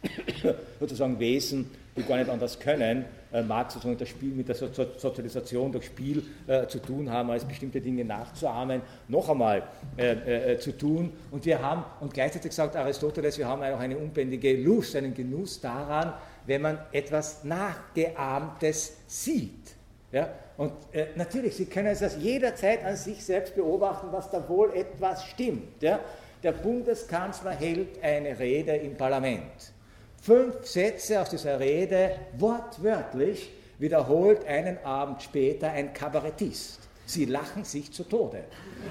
sozusagen 0.79 1.19
Wesen, 1.19 1.69
die 1.95 2.03
gar 2.03 2.17
nicht 2.17 2.29
anders 2.29 2.59
können, 2.59 3.05
äh, 3.31 3.41
mag 3.41 3.71
sozusagen 3.71 3.97
das 3.97 4.09
Spiel 4.09 4.33
mit 4.33 4.47
der 4.47 4.55
so 4.55 4.67
Sozialisation 4.97 5.71
durch 5.71 5.85
Spiel 5.85 6.23
äh, 6.47 6.65
zu 6.67 6.79
tun 6.79 7.09
haben, 7.09 7.29
als 7.29 7.45
bestimmte 7.45 7.81
Dinge 7.81 8.05
nachzuahmen, 8.05 8.81
noch 9.07 9.29
einmal 9.29 9.63
äh, 9.97 10.53
äh, 10.53 10.59
zu 10.59 10.77
tun. 10.77 11.11
Und 11.31 11.45
wir 11.45 11.61
haben, 11.61 11.83
und 11.99 12.13
gleichzeitig 12.13 12.51
sagt 12.53 12.75
Aristoteles, 12.75 13.37
wir 13.37 13.47
haben 13.47 13.61
auch 13.61 13.79
eine 13.79 13.97
unbändige 13.97 14.55
Lust, 14.61 14.95
einen 14.95 15.13
Genuss 15.13 15.59
daran, 15.59 16.13
wenn 16.49 16.63
man 16.63 16.79
etwas 16.91 17.43
Nachgeahmtes 17.43 18.93
sieht. 19.07 19.75
Ja? 20.11 20.29
Und 20.57 20.73
äh, 20.91 21.05
natürlich, 21.15 21.55
Sie 21.55 21.67
können 21.67 21.87
es 21.87 22.17
jederzeit 22.17 22.83
an 22.83 22.95
sich 22.95 23.23
selbst 23.23 23.55
beobachten, 23.55 24.11
dass 24.11 24.31
da 24.31 24.49
wohl 24.49 24.73
etwas 24.75 25.25
stimmt. 25.25 25.81
Ja? 25.81 25.99
Der 26.41 26.53
Bundeskanzler 26.53 27.51
hält 27.51 28.03
eine 28.03 28.37
Rede 28.39 28.75
im 28.75 28.97
Parlament. 28.97 29.73
Fünf 30.21 30.65
Sätze 30.65 31.21
aus 31.21 31.29
dieser 31.29 31.59
Rede, 31.59 32.15
wortwörtlich, 32.37 33.51
wiederholt 33.77 34.45
einen 34.45 34.83
Abend 34.83 35.21
später 35.21 35.69
ein 35.69 35.93
Kabarettist. 35.93 36.79
Sie 37.05 37.25
lachen 37.25 37.63
sich 37.63 37.91
zu 37.93 38.03
Tode. 38.03 38.43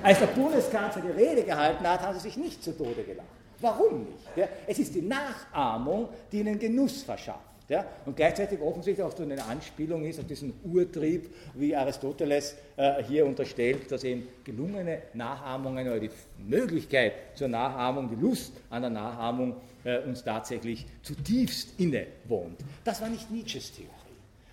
Als 0.02 0.20
der 0.20 0.26
Bundeskanzler 0.26 1.02
die 1.02 1.22
Rede 1.22 1.42
gehalten 1.42 1.86
hat, 1.86 2.02
haben 2.02 2.14
sie 2.14 2.28
sich 2.28 2.36
nicht 2.36 2.62
zu 2.62 2.76
Tode 2.76 3.02
gelacht. 3.02 3.37
Warum 3.60 4.04
nicht? 4.04 4.36
Ja? 4.36 4.48
Es 4.66 4.78
ist 4.78 4.94
die 4.94 5.02
Nachahmung, 5.02 6.08
die 6.30 6.40
ihnen 6.40 6.58
Genuss 6.58 7.02
verschafft. 7.02 7.48
Ja? 7.68 7.84
Und 8.06 8.16
gleichzeitig 8.16 8.60
offensichtlich 8.60 9.04
auch 9.04 9.14
so 9.14 9.22
eine 9.22 9.42
Anspielung 9.44 10.04
ist 10.04 10.18
auf 10.18 10.26
diesen 10.26 10.54
Urtrieb, 10.64 11.34
wie 11.54 11.76
Aristoteles 11.76 12.56
äh, 12.76 13.02
hier 13.02 13.26
unterstellt, 13.26 13.90
dass 13.92 14.04
eben 14.04 14.26
gelungene 14.44 15.02
Nachahmungen 15.14 15.86
oder 15.86 16.00
die 16.00 16.10
Möglichkeit 16.38 17.12
zur 17.34 17.48
Nachahmung, 17.48 18.08
die 18.08 18.20
Lust 18.20 18.52
an 18.70 18.82
der 18.82 18.90
Nachahmung 18.90 19.56
äh, 19.84 19.98
uns 19.98 20.24
tatsächlich 20.24 20.86
zutiefst 21.02 21.78
innewohnt. 21.78 22.58
Das 22.84 23.00
war 23.02 23.08
nicht 23.08 23.30
Nietzsches 23.30 23.72
Theorie, 23.72 23.90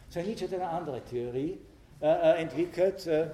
sondern 0.09 0.29
Nietzsche 0.31 0.45
hat 0.45 0.53
eine 0.53 0.67
andere 0.67 1.01
Theorie 1.01 1.57
äh, 2.01 2.07
äh 2.07 2.41
entwickelt 2.41 3.07
äh, 3.07 3.27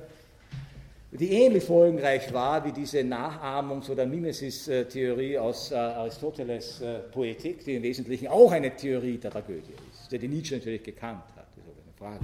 die 1.11 1.33
ähnlich 1.33 1.65
folgenreich 1.65 2.33
war 2.33 2.63
wie 2.63 2.71
diese 2.71 2.99
Nachahmungs- 2.99 3.89
oder 3.89 4.05
Mimesis-Theorie 4.05 5.37
aus 5.37 5.71
äh, 5.71 5.75
Aristoteles 5.75 6.79
äh, 6.79 6.99
Poetik, 7.11 7.65
die 7.65 7.75
im 7.75 7.83
Wesentlichen 7.83 8.29
auch 8.29 8.51
eine 8.51 8.73
Theorie 8.75 9.17
der 9.17 9.31
Tragödie 9.31 9.73
ist, 9.91 10.11
die 10.11 10.27
Nietzsche 10.27 10.55
natürlich 10.55 10.83
gekannt 10.83 11.23
hat, 11.35 11.47
das 11.55 11.65
ist 11.65 11.83
eine 11.83 12.17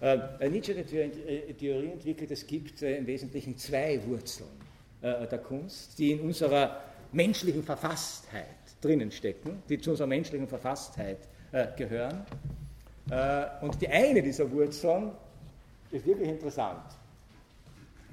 Frage. 0.00 0.38
Äh, 0.40 0.48
Nietzsche 0.48 0.78
hat 0.78 0.86
eine 0.92 1.56
Theorie 1.56 1.90
entwickelt, 1.90 2.30
es 2.30 2.46
gibt 2.46 2.82
im 2.82 3.06
Wesentlichen 3.06 3.56
zwei 3.58 4.00
Wurzeln 4.06 4.64
der 5.02 5.38
Kunst, 5.38 5.98
die 5.98 6.12
in 6.12 6.20
unserer 6.20 6.80
menschlichen 7.12 7.62
Verfasstheit 7.62 8.46
drinnen 8.80 9.10
stecken, 9.10 9.62
die 9.68 9.78
zu 9.78 9.90
unserer 9.90 10.06
menschlichen 10.06 10.48
Verfasstheit 10.48 11.18
gehören. 11.76 12.24
und 13.60 13.82
die 13.82 13.88
eine 13.88 14.22
dieser 14.22 14.50
Wurzeln 14.50 15.10
ist 15.90 16.06
wirklich 16.06 16.30
interessant 16.30 16.84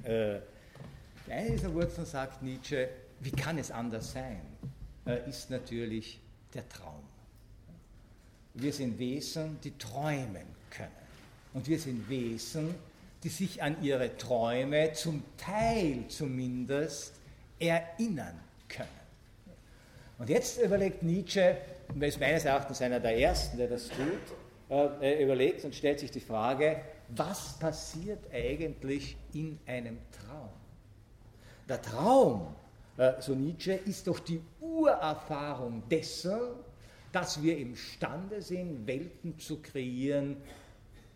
äh, 0.04 0.40
eine 1.28 1.50
dieser 1.50 1.72
Wurzeln, 1.72 2.06
sagt 2.06 2.42
Nietzsche, 2.42 2.88
wie 3.20 3.30
kann 3.30 3.58
es 3.58 3.70
anders 3.70 4.12
sein, 4.12 4.40
äh, 5.06 5.28
ist 5.28 5.50
natürlich 5.50 6.20
der 6.54 6.68
Traum. 6.68 7.02
Wir 8.54 8.72
sind 8.72 8.98
Wesen, 8.98 9.58
die 9.62 9.76
träumen 9.78 10.46
können. 10.70 10.90
Und 11.54 11.66
wir 11.68 11.78
sind 11.78 12.08
Wesen, 12.08 12.74
die 13.22 13.28
sich 13.28 13.62
an 13.62 13.82
ihre 13.82 14.16
Träume 14.16 14.92
zum 14.92 15.22
Teil 15.36 16.04
zumindest 16.08 17.14
erinnern 17.58 18.38
können. 18.68 18.88
Und 20.18 20.28
jetzt 20.28 20.60
überlegt 20.60 21.02
Nietzsche, 21.02 21.56
und 21.88 22.02
er 22.02 22.08
ist 22.08 22.20
meines 22.20 22.44
Erachtens 22.44 22.82
einer 22.82 23.00
der 23.00 23.18
Ersten, 23.18 23.56
der 23.56 23.68
das 23.68 23.88
tut, 23.88 24.36
äh, 24.70 25.14
er 25.14 25.20
überlegt 25.20 25.64
und 25.64 25.74
stellt 25.74 26.00
sich 26.00 26.10
die 26.10 26.20
Frage, 26.20 26.80
was 27.16 27.58
passiert 27.58 28.20
eigentlich 28.32 29.16
in 29.32 29.58
einem 29.66 29.98
Traum? 30.10 30.50
der 31.68 31.80
Traum, 31.80 32.54
so 33.20 33.34
Nietzsche, 33.34 33.72
ist 33.72 34.06
doch 34.06 34.18
die 34.20 34.40
Urerfahrung 34.60 35.82
dessen, 35.88 36.38
dass 37.10 37.42
wir 37.42 37.56
imstande 37.58 38.40
sind, 38.40 38.86
Welten 38.86 39.38
zu 39.38 39.60
kreieren, 39.60 40.36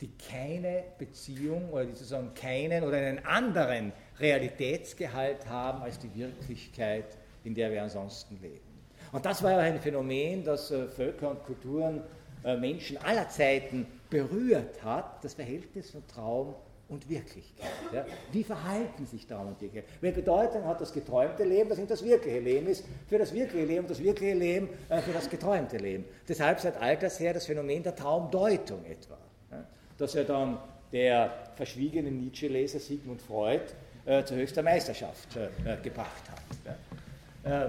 die 0.00 0.10
keine 0.30 0.84
Beziehung 0.98 1.70
oder 1.70 1.84
die 1.84 1.92
sozusagen 1.92 2.34
keinen 2.34 2.84
oder 2.84 2.98
einen 2.98 3.24
anderen 3.24 3.92
Realitätsgehalt 4.18 5.46
haben 5.48 5.82
als 5.82 5.98
die 5.98 6.14
Wirklichkeit, 6.14 7.16
in 7.44 7.54
der 7.54 7.70
wir 7.70 7.82
ansonsten 7.82 8.38
leben. 8.42 8.60
Und 9.12 9.24
das 9.24 9.42
war 9.42 9.52
ja 9.52 9.58
ein 9.58 9.80
Phänomen, 9.80 10.44
das 10.44 10.70
äh, 10.70 10.86
Völker 10.88 11.30
und 11.30 11.44
Kulturen, 11.44 12.02
äh, 12.44 12.56
Menschen 12.56 12.98
aller 12.98 13.28
Zeiten 13.28 13.86
berührt 14.10 14.82
hat, 14.84 15.24
das 15.24 15.34
Verhältnis 15.34 15.90
von 15.90 16.06
Traum 16.06 16.54
und 16.88 17.08
Wirklichkeit. 17.08 17.70
Ja. 17.92 18.06
Wie 18.30 18.44
verhalten 18.44 19.06
sich 19.06 19.26
Traum 19.26 19.48
und 19.48 19.60
Wirklichkeit? 19.60 19.92
Welche 20.00 20.20
Bedeutung 20.20 20.64
hat 20.64 20.80
das 20.80 20.92
geträumte 20.92 21.44
Leben, 21.44 21.68
das 21.68 21.78
nicht 21.78 21.90
das 21.90 22.04
wirkliche 22.04 22.38
Leben 22.38 22.68
ist, 22.68 22.84
für 23.08 23.18
das 23.18 23.34
wirkliche 23.34 23.64
Leben 23.64 23.80
und 23.80 23.90
das 23.90 24.02
wirkliche 24.02 24.34
Leben 24.34 24.68
äh, 24.88 25.00
für 25.00 25.12
das 25.12 25.28
geträumte 25.28 25.78
Leben? 25.78 26.04
Deshalb 26.28 26.60
seit 26.60 26.80
alters 26.80 27.18
her 27.18 27.34
das 27.34 27.46
Phänomen 27.46 27.82
der 27.82 27.96
Traumdeutung 27.96 28.84
etwa 28.84 29.18
das 29.98 30.14
er 30.14 30.24
dann 30.24 30.58
der 30.92 31.30
verschwiegene 31.56 32.10
Nietzsche-Leser 32.10 32.78
Sigmund 32.78 33.20
Freud 33.22 33.62
äh, 34.04 34.24
zur 34.24 34.36
höchsten 34.36 34.64
Meisterschaft 34.64 35.36
äh, 35.36 35.72
äh 35.72 35.76
gebracht 35.82 36.22
hat. 36.30 36.76
Ja. 37.44 37.62
Äh, 37.64 37.66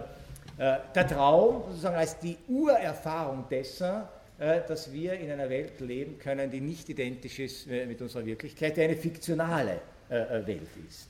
äh, 0.57 0.79
der 0.93 1.07
Traum 1.07 1.63
sozusagen 1.67 1.95
als 1.95 2.19
die 2.19 2.37
Urerfahrung 2.47 3.45
dessen, 3.49 4.03
dass 4.39 4.91
wir 4.93 5.13
in 5.13 5.31
einer 5.31 5.49
Welt 5.49 5.79
leben 5.79 6.19
können, 6.19 6.51
die 6.51 6.61
nicht 6.61 6.87
identisch 6.89 7.39
ist 7.39 7.67
mit 7.67 8.01
unserer 8.01 8.25
Wirklichkeit, 8.25 8.77
die 8.77 8.81
eine 8.81 8.95
fiktionale 8.95 9.79
Welt 10.09 10.69
ist. 10.87 11.07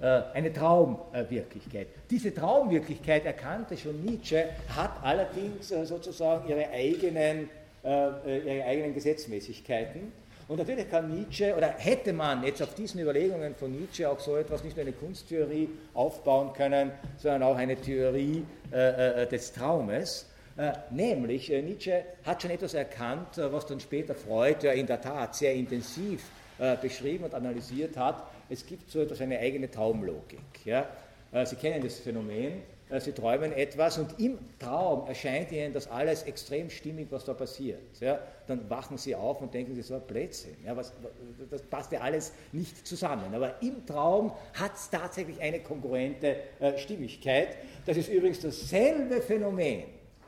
Eine 0.00 0.52
Traumwirklichkeit. 0.52 1.86
Diese 2.10 2.34
Traumwirklichkeit 2.34 3.24
erkannte 3.26 3.76
schon 3.76 4.04
Nietzsche, 4.04 4.48
hat 4.68 5.02
allerdings 5.02 5.68
sozusagen 5.68 6.48
ihre 6.48 6.68
eigenen, 6.70 7.48
ihre 7.84 8.64
eigenen 8.64 8.92
Gesetzmäßigkeiten 8.92 10.12
und 10.46 10.58
natürlich 10.58 10.90
kann 10.90 11.10
Nietzsche, 11.14 11.54
oder 11.56 11.68
hätte 11.78 12.12
man 12.12 12.44
jetzt 12.44 12.62
auf 12.62 12.74
diesen 12.74 13.00
Überlegungen 13.00 13.54
von 13.54 13.72
Nietzsche 13.72 14.08
auch 14.08 14.20
so 14.20 14.36
etwas, 14.36 14.62
nicht 14.62 14.76
nur 14.76 14.84
eine 14.84 14.92
Kunsttheorie 14.92 15.70
aufbauen 15.94 16.52
können, 16.52 16.92
sondern 17.16 17.44
auch 17.44 17.56
eine 17.56 17.76
Theorie 17.76 18.44
äh, 18.70 19.22
äh, 19.22 19.26
des 19.26 19.52
Traumes. 19.52 20.26
Äh, 20.56 20.72
nämlich, 20.90 21.50
äh, 21.50 21.62
Nietzsche 21.62 22.04
hat 22.24 22.42
schon 22.42 22.52
etwas 22.52 22.74
erkannt, 22.74 23.38
äh, 23.38 23.52
was 23.52 23.66
dann 23.66 23.80
später 23.80 24.14
Freud 24.14 24.64
ja 24.64 24.72
in 24.72 24.86
der 24.86 25.00
Tat 25.00 25.34
sehr 25.34 25.54
intensiv 25.54 26.24
beschrieben 26.80 27.24
und 27.24 27.34
analysiert 27.34 27.96
hat. 27.96 28.28
Es 28.48 28.64
gibt 28.64 28.88
so 28.88 29.00
etwas, 29.00 29.20
eine 29.20 29.40
eigene 29.40 29.68
Traumlogik. 29.68 30.38
Sie 30.62 31.56
kennen 31.56 31.82
das 31.82 31.98
Phänomen, 31.98 32.62
sie 33.00 33.10
träumen 33.10 33.52
etwas 33.52 33.98
und 33.98 34.20
im 34.20 34.38
Traum 34.60 35.08
erscheint 35.08 35.50
ihnen 35.50 35.72
das 35.72 35.90
alles 35.90 36.22
extrem 36.22 36.70
stimmig, 36.70 37.08
was 37.10 37.24
da 37.24 37.34
passiert. 37.34 37.80
Ja, 37.98 38.20
dann 38.46 38.70
wachen 38.70 38.98
sie 38.98 39.16
auf 39.16 39.40
und 39.40 39.52
denken, 39.52 39.76
das 39.76 39.90
war 39.90 39.98
Blödsinn. 39.98 40.54
Ja, 40.64 40.76
was, 40.76 40.92
das 41.50 41.62
passt 41.62 41.90
ja 41.90 42.02
alles 42.02 42.32
nicht 42.52 42.86
zusammen. 42.86 43.34
Aber 43.34 43.60
im 43.60 43.84
Traum 43.84 44.32
hat 44.52 44.76
es 44.76 44.88
tatsächlich 44.88 45.40
eine 45.40 45.58
kongruente 45.58 46.36
äh, 46.60 46.78
Stimmigkeit. 46.78 47.56
Das 47.84 47.96
ist 47.96 48.08
übrigens 48.08 48.38
dasselbe 48.38 49.20
Phänomen, 49.20 49.82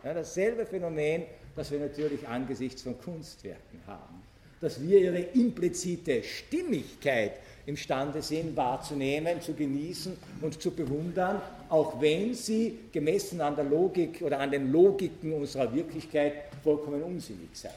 ja, 0.07 0.15
dasselbe 0.15 0.65
Phänomen, 0.65 1.25
das 1.57 1.73
wir 1.73 1.81
natürlich 1.81 2.27
angesichts 2.29 2.83
von 2.83 2.97
Kunstwerken 3.01 3.81
haben. 3.89 4.23
Dass 4.61 4.81
wir 4.81 5.01
ihre 5.01 5.19
implizite 5.19 6.23
Stimmigkeit 6.23 7.33
imstande 7.67 8.23
sind 8.23 8.57
wahrzunehmen, 8.57 9.41
zu 9.41 9.53
genießen 9.53 10.17
und 10.43 10.63
zu 10.63 10.71
bewundern, 10.71 11.43
auch 11.69 12.01
wenn 12.01 12.35
sie 12.35 12.79
gemessen 12.93 13.41
an 13.41 13.57
der 13.57 13.65
Logik 13.65 14.23
oder 14.23 14.39
an 14.39 14.53
den 14.53 14.71
Logiken 14.71 15.33
unserer 15.33 15.75
Wirklichkeit 15.75 16.35
vollkommen 16.63 17.03
unsinnig 17.03 17.51
sein. 17.53 17.73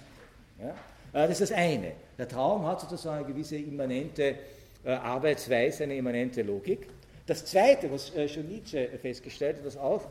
Ja? 0.61 0.69
Äh, 0.69 1.27
das 1.27 1.41
ist 1.41 1.49
das 1.49 1.57
eine. 1.57 1.93
Der 2.15 2.27
Traum 2.27 2.63
hat 2.67 2.81
sozusagen 2.81 3.25
eine 3.25 3.33
gewisse 3.33 3.57
immanente 3.57 4.35
äh, 4.85 4.91
Arbeitsweise, 4.91 5.85
eine 5.85 5.95
immanente 5.95 6.43
Logik. 6.43 6.87
Das 7.25 7.43
zweite, 7.43 7.91
was 7.91 8.15
äh, 8.15 8.29
schon 8.29 8.47
Nietzsche 8.47 8.87
festgestellt 9.01 9.57
hat, 9.57 9.65
was 9.65 9.77
auch 9.77 10.03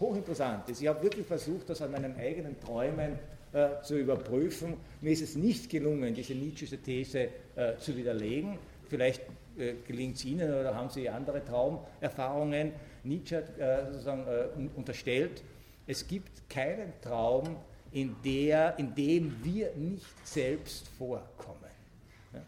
hochinteressant 0.00 0.68
ist, 0.68 0.80
ich 0.80 0.88
habe 0.88 1.02
wirklich 1.02 1.26
versucht, 1.26 1.68
das 1.70 1.82
an 1.82 1.90
meinen 1.90 2.16
eigenen 2.16 2.58
Träumen 2.60 3.18
zu 3.82 3.98
überprüfen. 3.98 4.74
Mir 5.00 5.12
ist 5.12 5.22
es 5.22 5.34
nicht 5.34 5.70
gelungen, 5.70 6.12
diese 6.12 6.34
Nietzsche 6.34 6.76
These 6.76 7.30
zu 7.78 7.96
widerlegen. 7.96 8.58
Vielleicht 8.88 9.22
äh, 9.58 9.74
gelingt 9.86 10.16
es 10.16 10.24
Ihnen 10.24 10.52
oder 10.52 10.74
haben 10.74 10.88
Sie 10.88 11.08
andere 11.08 11.44
Traumerfahrungen? 11.44 12.72
Nietzsche 13.02 13.38
hat 13.38 13.58
äh, 13.58 13.92
sozusagen 13.92 14.26
äh, 14.26 14.68
unterstellt, 14.76 15.42
es 15.86 16.06
gibt 16.06 16.48
keinen 16.48 16.92
Traum, 17.00 17.56
in, 17.90 18.14
der, 18.22 18.78
in 18.78 18.94
dem 18.94 19.42
wir 19.42 19.74
nicht 19.74 20.26
selbst 20.26 20.88
vorkommen. 20.88 21.70
Ja? 22.32 22.40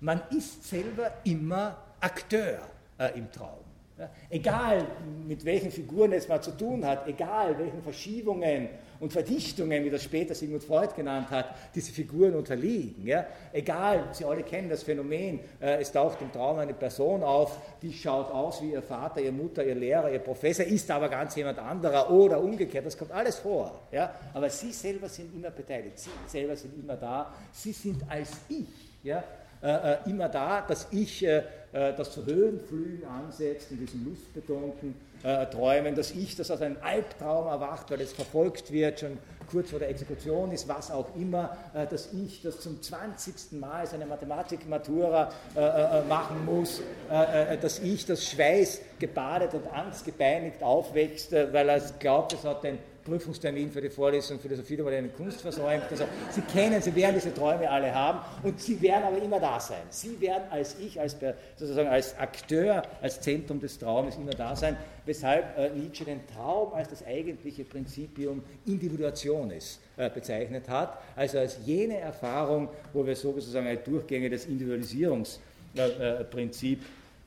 Man 0.00 0.22
ist 0.30 0.64
selber 0.64 1.12
immer 1.24 1.76
Akteur 2.00 2.60
äh, 2.98 3.16
im 3.16 3.30
Traum. 3.30 3.65
Ja, 3.98 4.10
egal 4.28 4.86
mit 5.26 5.42
welchen 5.46 5.70
Figuren 5.70 6.12
es 6.12 6.28
mal 6.28 6.42
zu 6.42 6.50
tun 6.50 6.84
hat, 6.84 7.08
egal 7.08 7.58
welchen 7.58 7.82
Verschiebungen 7.82 8.68
und 9.00 9.10
Verdichtungen, 9.10 9.84
wie 9.84 9.88
das 9.88 10.02
später 10.02 10.34
Sigmund 10.34 10.62
Freud 10.62 10.90
genannt 10.94 11.30
hat, 11.30 11.54
diese 11.74 11.92
Figuren 11.92 12.34
unterliegen. 12.34 13.06
Ja, 13.06 13.24
egal, 13.54 14.08
Sie 14.12 14.26
alle 14.26 14.42
kennen 14.42 14.68
das 14.68 14.82
Phänomen, 14.82 15.40
äh, 15.62 15.80
es 15.80 15.92
taucht 15.92 16.20
im 16.20 16.30
Traum 16.30 16.58
eine 16.58 16.74
Person 16.74 17.22
auf, 17.22 17.58
die 17.80 17.90
schaut 17.90 18.30
aus 18.30 18.60
wie 18.60 18.72
ihr 18.72 18.82
Vater, 18.82 19.22
ihr 19.22 19.32
Mutter, 19.32 19.64
ihr 19.64 19.74
Lehrer, 19.74 20.12
ihr 20.12 20.18
Professor, 20.18 20.66
ist 20.66 20.90
aber 20.90 21.08
ganz 21.08 21.34
jemand 21.34 21.58
anderer 21.58 22.10
oder 22.10 22.38
umgekehrt, 22.38 22.84
das 22.84 22.98
kommt 22.98 23.12
alles 23.12 23.38
vor. 23.38 23.80
Ja, 23.92 24.14
aber 24.34 24.50
Sie 24.50 24.72
selber 24.72 25.08
sind 25.08 25.34
immer 25.34 25.50
beteiligt, 25.50 25.98
Sie 26.00 26.10
selber 26.26 26.54
sind 26.54 26.78
immer 26.78 26.96
da, 26.96 27.32
Sie 27.50 27.72
sind 27.72 28.02
als 28.10 28.30
Ich. 28.50 28.66
Ja, 29.02 29.24
äh, 29.62 29.94
äh, 29.94 29.96
immer 30.06 30.28
da, 30.28 30.60
dass 30.62 30.88
ich 30.90 31.24
äh, 31.24 31.42
äh, 31.72 31.92
das 31.94 32.12
zu 32.12 32.24
Höhenflügen 32.24 33.06
ansetzt, 33.06 33.70
in 33.70 33.78
diesen 33.78 34.04
lustbetonten 34.04 34.94
äh, 35.22 35.46
Träumen, 35.46 35.94
dass 35.94 36.10
ich 36.10 36.36
das 36.36 36.50
aus 36.50 36.62
einem 36.62 36.76
Albtraum 36.82 37.46
erwacht, 37.46 37.90
weil 37.90 38.00
es 38.00 38.12
verfolgt 38.12 38.72
wird, 38.72 39.00
schon 39.00 39.18
kurz 39.50 39.70
vor 39.70 39.78
der 39.78 39.90
Exekution 39.90 40.52
ist, 40.52 40.68
was 40.68 40.90
auch 40.90 41.14
immer, 41.16 41.56
äh, 41.74 41.86
dass 41.86 42.12
ich 42.12 42.42
das 42.42 42.60
zum 42.60 42.80
20. 42.80 43.52
Mal 43.60 43.86
seine 43.86 44.06
Mathematik-Matura 44.06 45.30
äh, 45.54 45.60
äh, 45.60 46.04
machen 46.04 46.44
muss, 46.44 46.80
dass 47.08 47.78
ich 47.78 48.06
das 48.06 48.24
Schweiß 48.24 48.80
gebadet 48.98 49.54
und 49.54 49.66
angstgebeinigt 49.72 50.62
aufwächst, 50.62 51.32
weil 51.32 51.68
er 51.68 51.80
glaubt, 51.98 52.32
es 52.32 52.44
hat 52.44 52.64
den 52.64 52.78
Prüfungstermin 53.06 53.70
für 53.70 53.80
die 53.80 53.88
Vorlesung 53.88 54.40
Philosophie 54.40 54.76
der 54.76 54.84
modernen 54.84 55.14
Kunst 55.14 55.40
versäumt. 55.40 55.84
Also 55.90 56.04
Sie 56.30 56.42
kennen, 56.42 56.82
Sie 56.82 56.94
werden 56.94 57.14
diese 57.14 57.32
Träume 57.32 57.70
alle 57.70 57.94
haben 57.94 58.18
und 58.42 58.60
Sie 58.60 58.82
werden 58.82 59.04
aber 59.04 59.22
immer 59.22 59.38
da 59.38 59.60
sein. 59.60 59.82
Sie 59.90 60.20
werden 60.20 60.42
als 60.50 60.76
ich, 60.80 61.00
als, 61.00 61.16
sozusagen 61.56 61.88
als 61.88 62.18
Akteur, 62.18 62.82
als 63.00 63.20
Zentrum 63.20 63.60
des 63.60 63.78
Traumes 63.78 64.16
immer 64.16 64.32
da 64.32 64.56
sein, 64.56 64.76
weshalb 65.04 65.56
äh, 65.56 65.70
Nietzsche 65.70 66.04
den 66.04 66.26
Traum 66.26 66.74
als 66.74 66.88
das 66.88 67.06
eigentliche 67.06 67.62
Prinzipium 67.64 68.42
Individuationis 68.66 69.78
äh, 69.96 70.10
bezeichnet 70.10 70.68
hat, 70.68 70.98
also 71.14 71.38
als 71.38 71.60
jene 71.64 72.00
Erfahrung, 72.00 72.68
wo 72.92 73.06
wir 73.06 73.14
sozusagen 73.14 73.68
eine 73.68 73.78
Durchgänge 73.78 74.30
des 74.30 74.46
Individualisierungsprinzip 74.46 76.80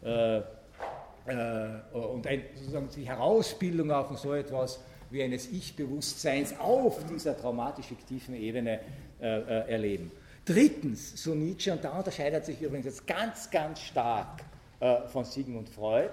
äh, 0.03 0.41
äh, 1.29 1.67
und 1.93 2.25
ein, 2.27 2.41
sozusagen 2.55 2.89
die 2.95 3.07
Herausbildung 3.07 3.89
von 4.05 4.17
so 4.17 4.33
etwas 4.33 4.79
wie 5.11 5.23
eines 5.23 5.51
Ich-Bewusstseins 5.51 6.57
auf 6.59 6.99
dieser 7.09 7.37
traumatisch-fiktiven 7.37 8.35
Ebene 8.35 8.79
äh, 9.21 9.39
äh, 9.39 9.71
erleben. 9.71 10.11
Drittens, 10.45 11.21
so 11.21 11.35
Nietzsche, 11.35 11.71
und 11.71 11.83
da 11.83 11.97
unterscheidet 11.97 12.45
sich 12.45 12.61
übrigens 12.61 12.85
jetzt 12.85 13.07
ganz, 13.07 13.49
ganz 13.49 13.81
stark 13.81 14.41
äh, 14.79 15.01
von 15.07 15.25
Sigmund 15.25 15.69
Freud, 15.69 16.09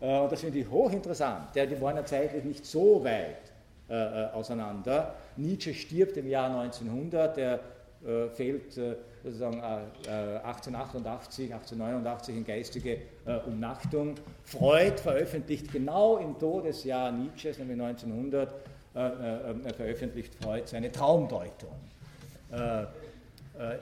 äh, 0.00 0.18
und 0.18 0.32
das 0.32 0.40
finde 0.40 0.58
ich 0.58 0.70
hochinteressant, 0.70 1.54
ja, 1.54 1.66
die 1.66 1.80
waren 1.80 1.96
ja 1.96 2.04
zeitlich 2.04 2.44
nicht 2.44 2.64
so 2.64 3.02
weit 3.04 3.52
äh, 3.90 3.94
äh, 3.94 4.30
auseinander. 4.32 5.14
Nietzsche 5.36 5.72
stirbt 5.72 6.16
im 6.18 6.28
Jahr 6.28 6.50
1900, 6.50 7.38
er 7.38 7.60
äh, 8.06 8.28
fällt 8.28 8.78
äh, 8.78 8.94
sozusagen 9.24 9.60
1888, 9.60 11.50
äh, 11.50 11.52
1889 11.52 12.36
in 12.36 12.44
geistige 12.44 12.98
Umnachtung. 13.46 14.14
Freud 14.44 14.98
veröffentlicht 14.98 15.72
genau 15.72 16.18
im 16.18 16.38
Todesjahr 16.38 17.10
Nietzsches, 17.10 17.58
nämlich 17.58 17.80
1900, 17.80 18.54
veröffentlicht 19.76 20.34
Freud 20.42 20.62
seine 20.66 20.90
Traumdeutung, 20.90 21.74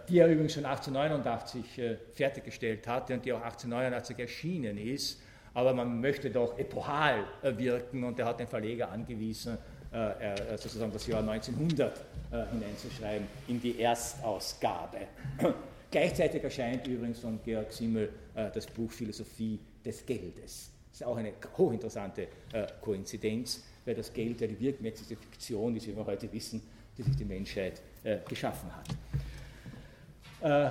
die 0.08 0.18
er 0.18 0.28
übrigens 0.28 0.54
schon 0.54 0.64
1889 0.64 1.80
fertiggestellt 2.12 2.88
hatte 2.88 3.14
und 3.14 3.24
die 3.24 3.32
auch 3.32 3.42
1889 3.42 4.18
erschienen 4.18 4.78
ist. 4.78 5.20
Aber 5.54 5.72
man 5.72 6.00
möchte 6.00 6.30
doch 6.30 6.58
epochal 6.58 7.24
wirken 7.42 8.04
und 8.04 8.18
er 8.18 8.26
hat 8.26 8.40
den 8.40 8.48
Verleger 8.48 8.90
angewiesen, 8.90 9.54
äh, 9.54 9.75
sozusagen 10.56 10.92
das 10.92 11.06
Jahr 11.06 11.20
1900 11.20 12.04
äh, 12.32 12.46
hineinzuschreiben 12.50 13.26
in 13.48 13.60
die 13.60 13.80
Erstausgabe. 13.80 14.98
Gleichzeitig 15.90 16.42
erscheint 16.42 16.86
übrigens 16.86 17.18
von 17.20 17.38
Georg 17.44 17.70
Simmel 17.72 18.10
äh, 18.34 18.50
das 18.52 18.66
Buch 18.66 18.90
Philosophie 18.90 19.58
des 19.84 20.04
Geldes. 20.04 20.70
Das 20.90 21.00
ist 21.00 21.06
auch 21.06 21.16
eine 21.16 21.32
hochinteressante 21.56 22.28
äh, 22.52 22.66
Koinzidenz, 22.80 23.62
weil 23.84 23.94
das 23.94 24.12
Geld 24.12 24.40
ja 24.40 24.48
die 24.48 24.58
wirkmächtigste 24.58 25.14
Fiktion 25.16 25.76
ist, 25.76 25.86
wie 25.86 25.96
wir 25.96 26.04
heute 26.04 26.32
wissen, 26.32 26.60
die 26.98 27.02
sich 27.02 27.14
die 27.14 27.24
Menschheit 27.24 27.80
äh, 28.02 28.18
geschaffen 28.28 28.68
hat. 28.74 28.88
Äh, 30.40 30.70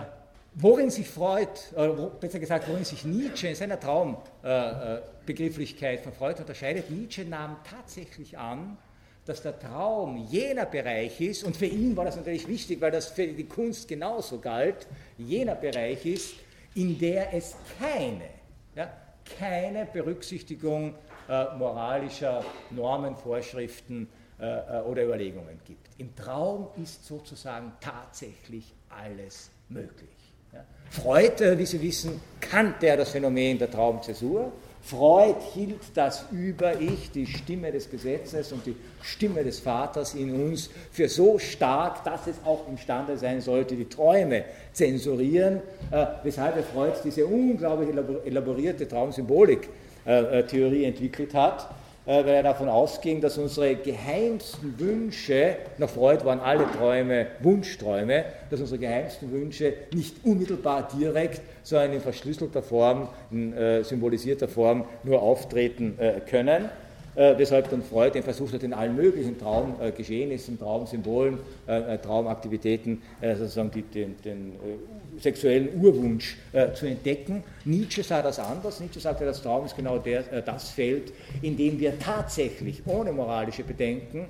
worin 0.56 0.90
sich 0.90 1.08
Freud, 1.08 1.48
oder 1.74 2.08
besser 2.08 2.40
gesagt, 2.40 2.68
worin 2.68 2.84
sich 2.84 3.06
Nietzsche 3.06 3.48
in 3.48 3.56
seiner 3.56 3.80
Traumbegrifflichkeit 3.80 6.02
von 6.02 6.12
Freud 6.12 6.38
unterscheidet, 6.40 6.92
Nietzsche 6.92 7.24
nahm 7.24 7.56
tatsächlich 7.64 8.38
an, 8.38 8.78
dass 9.26 9.42
der 9.42 9.60
Traum 9.60 10.18
jener 10.30 10.66
Bereich 10.66 11.20
ist, 11.20 11.44
und 11.44 11.58
für 11.58 11.66
ihn 11.66 11.98
war 11.98 12.06
das 12.06 12.16
natürlich 12.16 12.48
wichtig, 12.48 12.80
weil 12.80 12.92
das 12.92 13.08
für 13.08 13.26
die 13.26 13.46
Kunst 13.46 13.88
genauso 13.88 14.40
galt, 14.40 14.88
jener 15.18 15.56
Bereich 15.56 16.06
ist, 16.06 16.36
in 16.76 16.98
der 17.00 17.34
es 17.34 17.56
keine, 17.80 18.30
ja, 18.76 18.92
keine 19.38 19.86
Berücksichtigung 19.86 20.94
äh, 21.28 21.56
moralischer 21.58 22.46
Normen, 22.70 23.16
Vorschriften 23.16 24.08
äh, 24.40 24.46
äh 24.46 24.82
oder 24.82 25.04
Überlegungen 25.04 25.60
gibt. 25.66 25.88
Im 25.98 26.16
Traum 26.16 26.68
ist 26.82 27.06
sozusagen 27.06 27.74
tatsächlich 27.80 28.74
alles 28.90 29.50
möglich. 29.70 30.10
Ja. 30.54 30.64
Freud, 30.92 31.58
wie 31.58 31.66
Sie 31.66 31.82
wissen, 31.82 32.22
kannte 32.40 32.88
er 32.88 32.98
das 32.98 33.10
Phänomen 33.10 33.58
der 33.58 33.72
Traumzäsur 33.72 34.52
Freud 34.86 35.38
hielt 35.56 35.82
das 35.96 36.26
Über-Ich, 36.32 37.10
die 37.10 37.26
Stimme 37.26 37.72
des 37.72 37.90
Gesetzes 37.90 38.52
und 38.52 38.68
die 38.68 38.76
Stimme 39.02 39.44
des 39.44 39.60
Vaters 39.60 40.14
in 40.14 40.32
uns 40.36 40.70
für 40.92 41.10
so 41.10 41.40
stark, 41.40 42.04
dass 42.04 42.28
es 42.28 42.36
auch 42.46 42.68
imstande 42.68 43.18
sein 43.18 43.42
sollte, 43.42 43.76
die 43.76 43.90
Träume 43.90 44.46
zensurieren, 44.74 45.62
äh, 45.90 46.06
weshalb 46.22 46.64
Freud 46.66 46.94
diese 47.04 47.26
unglaublich 47.26 47.90
elaborierte 48.26 48.88
Traumsymbolik-Theorie 48.88 50.84
äh, 50.84 50.88
entwickelt 50.88 51.34
hat. 51.34 51.64
äh, 51.64 51.85
weil 52.06 52.28
er 52.28 52.44
davon 52.44 52.70
ausging, 52.70 53.22
dass 53.22 53.38
unsere 53.38 53.76
geheimsten 53.76 54.80
Wünsche, 54.80 55.58
nach 55.78 55.90
Freud 55.90 56.24
waren 56.24 56.40
alle 56.40 56.66
Träume 56.78 57.28
Wunschträume, 57.40 58.26
dass 58.50 58.60
unsere 58.60 58.80
geheimsten 58.80 59.32
Wünsche 59.32 59.74
nicht 59.94 60.24
unmittelbar 60.24 60.88
direkt, 60.98 61.42
sondern 61.64 61.94
in 61.94 62.02
verschlüsselter 62.02 62.62
Form, 62.62 63.10
in 63.32 63.54
äh, 63.54 63.84
symbolisierter 63.84 64.48
Form 64.48 64.86
nur 65.04 65.22
auftreten 65.22 65.98
äh, 66.00 66.22
können 66.30 66.70
äh, 67.16 67.38
weshalb 67.38 67.70
dann 67.70 67.84
Freud 67.84 68.12
den 68.12 68.24
versucht 68.24 68.54
hat, 68.54 68.64
in 68.64 68.74
allen 68.74 68.96
möglichen 68.96 69.38
Traumgeschehnissen, 69.38 70.60
Traumsymbolen, 70.60 71.40
äh, 71.68 71.96
äh 71.96 71.98
Traumaktivitäten 71.98 73.02
äh, 73.22 73.36
sozusagen 73.36 73.72
die, 73.72 73.82
den, 73.82 74.16
den 74.24 74.54
äh, 74.54 75.22
sexuellen 75.22 75.82
Urwunsch 75.82 76.38
äh, 76.54 76.72
zu 76.74 76.86
entdecken. 76.86 77.44
Nietzsche 77.64 78.04
sah 78.04 78.22
das 78.22 78.40
anders. 78.40 78.80
Nietzsche 78.80 79.00
sagte, 79.00 79.26
das 79.26 79.42
Traum 79.42 79.66
ist 79.66 79.76
genau 79.76 79.98
der, 79.98 80.24
das 80.42 80.70
Feld, 80.70 81.14
in 81.42 81.58
dem 81.58 81.80
wir 81.80 81.98
tatsächlich 82.00 82.82
ohne 82.86 83.12
moralische 83.12 83.64
Bedenken, 83.64 84.28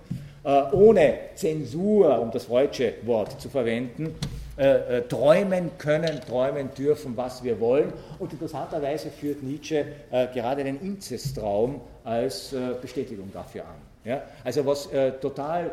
ohne 0.74 1.16
Zensur, 1.34 2.20
um 2.20 2.30
das 2.30 2.46
Freudsche 2.46 2.94
Wort 3.04 3.42
zu 3.42 3.50
verwenden, 3.50 4.14
äh, 4.58 5.00
äh, 5.00 5.02
träumen 5.02 5.72
können, 5.78 6.22
träumen 6.22 6.70
dürfen, 6.78 7.18
was 7.18 7.44
wir 7.44 7.60
wollen. 7.60 7.92
Und 8.20 8.32
interessanterweise 8.32 9.10
führt 9.10 9.44
Nietzsche 9.44 9.86
äh, 10.12 10.28
gerade 10.34 10.64
den 10.64 10.80
Inzesttraum 10.80 11.82
als 12.06 12.54
äh, 12.54 12.76
Bestätigung 12.82 13.30
dafür 13.34 13.64
an. 13.66 13.76
Ja? 14.06 14.24
Also 14.44 14.66
was 14.66 14.88
äh, 14.88 15.12
total 15.14 15.72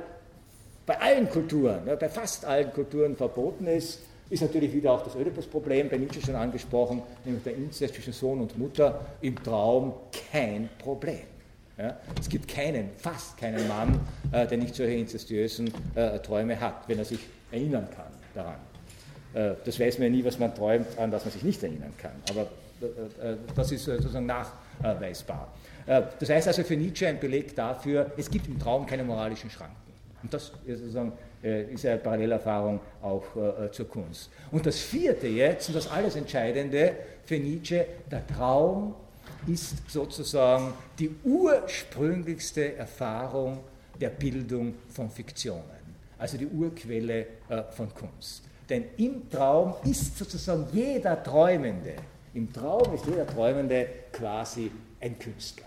bei 0.84 1.00
allen 1.00 1.28
Kulturen, 1.30 1.86
ja, 1.86 1.94
bei 1.94 2.08
fast 2.08 2.44
allen 2.44 2.72
Kulturen 2.72 3.14
verboten 3.14 3.66
ist, 3.66 4.00
ist 4.30 4.40
natürlich 4.40 4.72
wieder 4.72 4.92
auch 4.92 5.04
das 5.04 5.14
Oedipus-Problem, 5.14 5.90
bei 5.90 5.98
Nietzsche 5.98 6.20
schon 6.20 6.34
angesprochen, 6.34 7.02
nämlich 7.24 7.44
der 7.44 7.54
Inzest 7.54 7.94
zwischen 7.94 8.12
Sohn 8.12 8.40
und 8.40 8.58
Mutter 8.58 9.00
im 9.20 9.40
Traum 9.42 9.92
kein 10.32 10.70
Problem. 10.78 11.20
Ja? 11.76 11.98
Es 12.18 12.28
gibt 12.28 12.48
keinen, 12.48 12.90
fast 12.96 13.36
keinen 13.36 13.68
Mann, 13.68 14.00
äh, 14.32 14.46
der 14.46 14.58
nicht 14.58 14.74
solche 14.74 14.94
inzestiösen 14.94 15.72
äh, 15.94 16.18
Träume 16.20 16.58
hat, 16.58 16.88
wenn 16.88 16.98
er 16.98 17.04
sich 17.04 17.20
erinnern 17.50 17.86
kann 17.94 18.06
daran. 18.34 18.56
Äh, 19.34 19.54
das 19.64 19.78
weiß 19.78 19.98
man 19.98 20.08
ja 20.08 20.16
nie, 20.16 20.24
was 20.24 20.38
man 20.38 20.54
träumt, 20.54 20.86
an 20.98 21.12
was 21.12 21.24
man 21.24 21.32
sich 21.32 21.42
nicht 21.42 21.62
erinnern 21.62 21.92
kann. 21.98 22.12
Aber 22.30 22.42
äh, 22.42 23.36
das 23.54 23.70
ist 23.70 23.84
sozusagen 23.84 24.26
nachweisbar. 24.26 25.52
Das 25.86 26.28
heißt 26.28 26.48
also 26.48 26.62
für 26.62 26.76
Nietzsche 26.76 27.06
ein 27.06 27.18
Beleg 27.18 27.54
dafür, 27.56 28.12
es 28.16 28.30
gibt 28.30 28.46
im 28.46 28.58
Traum 28.58 28.86
keine 28.86 29.04
moralischen 29.04 29.50
Schranken. 29.50 29.76
Und 30.22 30.32
das 30.32 30.52
ist, 30.64 30.78
sozusagen, 30.78 31.12
ist 31.42 31.84
eine 31.84 31.98
Parallelerfahrung 31.98 32.78
auch 33.02 33.24
zur 33.72 33.88
Kunst. 33.88 34.30
Und 34.52 34.64
das 34.64 34.78
vierte 34.78 35.26
jetzt, 35.26 35.68
und 35.68 35.74
das 35.74 35.90
alles 35.90 36.14
Entscheidende 36.14 36.94
für 37.24 37.36
Nietzsche, 37.36 37.84
der 38.10 38.24
Traum 38.26 38.94
ist 39.48 39.90
sozusagen 39.90 40.72
die 40.98 41.10
ursprünglichste 41.24 42.76
Erfahrung 42.76 43.58
der 44.00 44.10
Bildung 44.10 44.74
von 44.88 45.10
Fiktionen, 45.10 45.64
also 46.18 46.38
die 46.38 46.46
Urquelle 46.46 47.26
von 47.70 47.92
Kunst. 47.92 48.44
Denn 48.68 48.84
im 48.96 49.28
Traum 49.28 49.74
ist 49.84 50.16
sozusagen 50.16 50.66
jeder 50.72 51.20
Träumende, 51.20 51.94
im 52.34 52.52
Traum 52.52 52.94
ist 52.94 53.04
jeder 53.06 53.26
Träumende 53.26 53.86
quasi 54.12 54.70
ein 55.00 55.18
Künstler. 55.18 55.66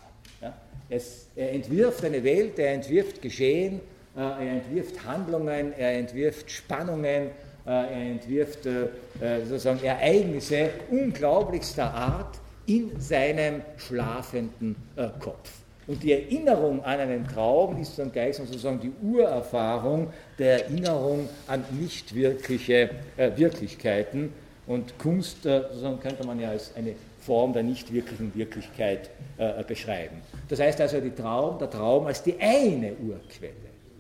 Es, 0.90 1.28
er 1.36 1.52
entwirft 1.54 2.06
eine 2.06 2.24
Welt, 2.24 2.60
er 2.60 2.74
entwirft 2.74 3.22
Geschehen, 3.22 3.82
äh, 4.16 4.20
er 4.20 4.40
entwirft 4.40 5.04
Handlungen, 5.06 5.74
er 5.74 5.94
entwirft 5.94 6.50
Spannungen, 6.52 7.30
äh, 7.66 7.70
er 7.70 8.12
entwirft 8.12 8.66
äh, 8.66 8.84
äh 9.22 9.46
sozusagen 9.46 9.84
Ereignisse 9.84 10.70
unglaublichster 10.92 11.92
Art 11.92 12.40
in 12.68 13.00
seinem 13.00 13.62
schlafenden 13.78 14.76
äh, 14.96 15.08
Kopf. 15.20 15.52
Und 15.88 16.02
die 16.02 16.14
Erinnerung 16.14 16.84
an 16.84 17.00
einen 17.00 17.28
Traum 17.28 17.80
ist 17.80 18.00
dann 18.00 18.12
gleichsam 18.12 18.48
sozusagen 18.48 18.80
die 18.80 18.92
Urerfahrung 19.04 20.12
der 20.40 20.64
Erinnerung 20.64 21.30
an 21.48 21.64
nicht 21.72 22.16
wirkliche 22.16 22.90
äh, 23.18 23.32
Wirklichkeiten. 23.36 24.34
Und 24.68 24.98
Kunst 24.98 25.44
sozusagen 25.44 26.00
könnte 26.00 26.26
man 26.26 26.40
ja 26.40 26.50
als 26.50 26.72
eine 26.76 26.96
Form 27.26 27.54
der 27.54 27.64
nicht 27.64 27.92
wirklichen 27.92 28.34
Wirklichkeit 28.36 29.10
äh, 29.38 29.64
beschreiben. 29.64 30.22
Das 30.48 30.60
heißt 30.60 30.80
also 30.82 31.00
Traum, 31.16 31.58
der 31.58 31.70
Traum 31.70 32.06
als 32.06 32.22
die 32.22 32.36
eine 32.40 32.94
Urquelle 32.94 33.54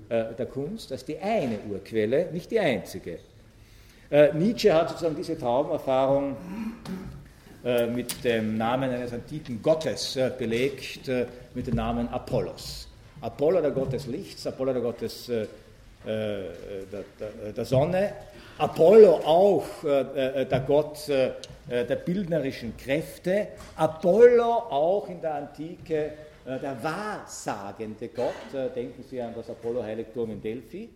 äh, 0.09 0.33
der 0.37 0.45
Kunst, 0.45 0.91
als 0.91 1.05
die 1.05 1.17
eine 1.17 1.59
Urquelle, 1.69 2.29
nicht 2.31 2.51
die 2.51 2.59
einzige. 2.59 3.19
Äh, 4.11 4.33
Nietzsche 4.33 4.73
hat 4.73 4.89
sozusagen 4.89 5.15
diese 5.15 5.37
Traumerfahrung 5.37 6.35
äh, 7.65 7.87
mit 7.87 8.23
dem 8.23 8.57
Namen 8.57 8.91
eines 8.91 9.11
antiken 9.11 9.59
Gottes 9.59 10.15
äh, 10.15 10.31
belegt, 10.37 11.07
äh, 11.07 11.25
mit 11.55 11.65
dem 11.65 11.75
Namen 11.75 12.07
Apollos. 12.09 12.87
Apollo, 13.21 13.61
der 13.61 13.71
Gott 13.71 13.91
des 13.91 14.05
Lichts, 14.05 14.45
Apollo, 14.45 14.73
der 14.73 14.81
Gott 14.83 15.01
des, 15.01 15.25
der, 15.25 15.47
der, 16.05 17.51
der, 17.55 17.65
Sonne, 17.65 18.11
Apollo 18.59 19.21
auch 19.25 19.65
der 19.81 20.63
Gott 20.67 21.09
der 21.69 21.95
bildnerischen 21.95 22.77
Kräfte, 22.77 23.47
Apollo 23.75 24.43
auch 24.43 25.09
in 25.09 25.19
der 25.21 25.35
Antike 25.35 26.11
der 26.45 26.77
wahrsagende 26.83 28.09
Gott, 28.09 28.75
denken 28.75 29.03
Sie 29.09 29.19
an 29.19 29.33
das 29.35 29.49
Apollo-Heiligtum 29.49 30.29
in 30.29 30.41
Delphi, 30.41 30.89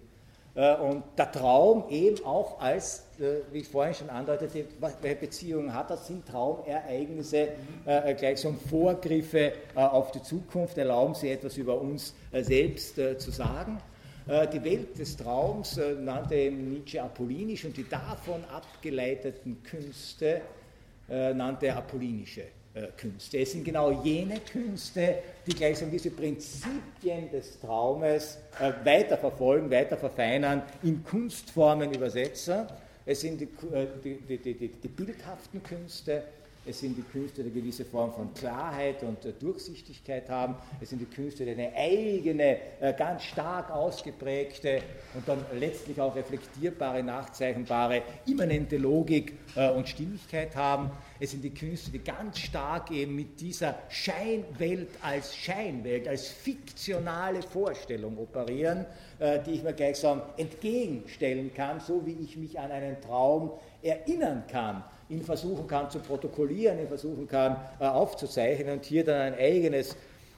äh, 0.56 0.76
und 0.76 1.04
der 1.18 1.32
Traum 1.32 1.86
eben 1.90 2.26
auch 2.26 2.60
als, 2.60 3.06
äh, 3.20 3.42
wie 3.52 3.60
ich 3.60 3.68
vorhin 3.68 3.94
schon 3.94 4.10
andeutete, 4.10 4.66
welche 4.80 5.16
Beziehungen 5.16 5.74
hat 5.74 5.90
das, 5.90 6.08
sind 6.08 6.28
Traumereignisse 6.28 7.50
äh, 7.86 8.14
gleich 8.16 8.42
so 8.42 8.54
Vorgriffe 8.70 9.54
auf 9.76 10.12
die 10.12 10.22
Zukunft, 10.22 10.78
erlauben 10.78 11.16
sie 11.16 11.30
etwas 11.30 11.56
über 11.58 11.80
uns 11.80 12.14
selbst 12.34 12.96
zu 12.96 13.32
sagen. 13.32 13.80
Die 14.30 14.64
Welt 14.64 15.00
des 15.00 15.18
Traums 15.18 15.80
nannte 16.02 16.52
Nietzsche 16.52 17.02
apollinisch 17.02 17.66
und 17.66 17.76
die 17.76 17.90
davon 17.90 18.44
abgeleiteten 18.46 19.64
Künste 19.64 20.42
nannte 21.08 21.68
er 21.68 21.78
apollinische 21.78 22.44
äh, 22.76 22.88
Künste. 22.96 23.40
Es 23.40 23.52
sind 23.52 23.64
genau 23.64 24.04
jene 24.04 24.40
Künste, 24.42 25.16
die 25.48 25.56
gleichsam 25.56 25.90
diese 25.90 26.12
Prinzipien 26.12 27.32
des 27.32 27.60
Traumes 27.60 28.38
äh, 28.60 28.72
weiter 28.86 29.18
verfeinern, 29.98 30.62
in 30.84 31.04
Kunstformen 31.04 31.92
übersetzen. 31.92 32.68
Es 33.08 33.22
sind 33.22 33.42
die, 33.42 33.50
äh, 33.74 33.88
die, 34.04 34.38
die, 34.38 34.54
die 34.54 34.88
bildhaften 34.88 35.64
Künste, 35.64 36.24
es 36.70 36.80
sind 36.80 36.96
die 36.96 37.02
Künste, 37.02 37.44
die 37.44 37.50
eine 37.50 37.60
gewisse 37.60 37.84
Form 37.84 38.14
von 38.14 38.32
Klarheit 38.34 39.02
und 39.02 39.26
äh, 39.26 39.34
Durchsichtigkeit 39.34 40.30
haben. 40.30 40.56
Es 40.80 40.90
sind 40.90 41.00
die 41.00 41.06
Künste, 41.06 41.44
die 41.44 41.52
eine 41.52 41.74
eigene, 41.76 42.58
äh, 42.80 42.94
ganz 42.94 43.24
stark 43.24 43.72
ausgeprägte 43.72 44.82
und 45.16 45.28
dann 45.28 45.44
letztlich 45.60 46.00
auch 46.00 46.16
reflektierbare, 46.16 47.02
nachzeichnbare, 47.02 48.04
immanente 48.28 48.78
Logik 48.78 49.34
äh, 49.56 49.72
und 49.72 49.90
Stimmigkeit 49.90 50.56
haben. 50.56 50.92
Es 51.20 51.32
sind 51.32 51.44
die 51.44 51.54
Künste, 51.54 51.90
die 51.90 52.00
ganz 52.00 52.38
stark 52.38 52.92
eben 52.92 53.16
mit 53.16 53.42
dieser 53.42 53.76
Scheinwelt 53.90 54.90
als 55.02 55.36
Scheinwelt, 55.36 56.08
als 56.08 56.28
fiktionale 56.28 57.42
Vorstellung 57.42 58.18
operieren, 58.18 58.86
die 59.46 59.52
ich 59.52 59.64
mir 59.64 59.74
gleichsam 59.74 60.22
entgegenstellen 60.38 61.54
kann, 61.54 61.82
so 61.82 62.06
wie 62.06 62.16
ich 62.24 62.38
mich 62.38 62.58
an 62.58 62.72
einen 62.72 63.02
Traum 63.02 63.52
erinnern 63.82 64.46
kann 64.50 64.86
ihn 65.10 65.24
versuchen 65.24 65.68
kann 65.68 65.90
zu 65.90 66.00
protokollieren, 66.00 66.80
ihn 66.80 66.88
versuchen 66.88 67.28
kann 67.28 67.58
äh, 67.80 67.86
aufzuzeichnen 67.86 68.74
und 68.74 68.86
hier 68.86 69.04
dann 69.04 69.22
ein 69.22 69.36
eigenes 69.36 69.96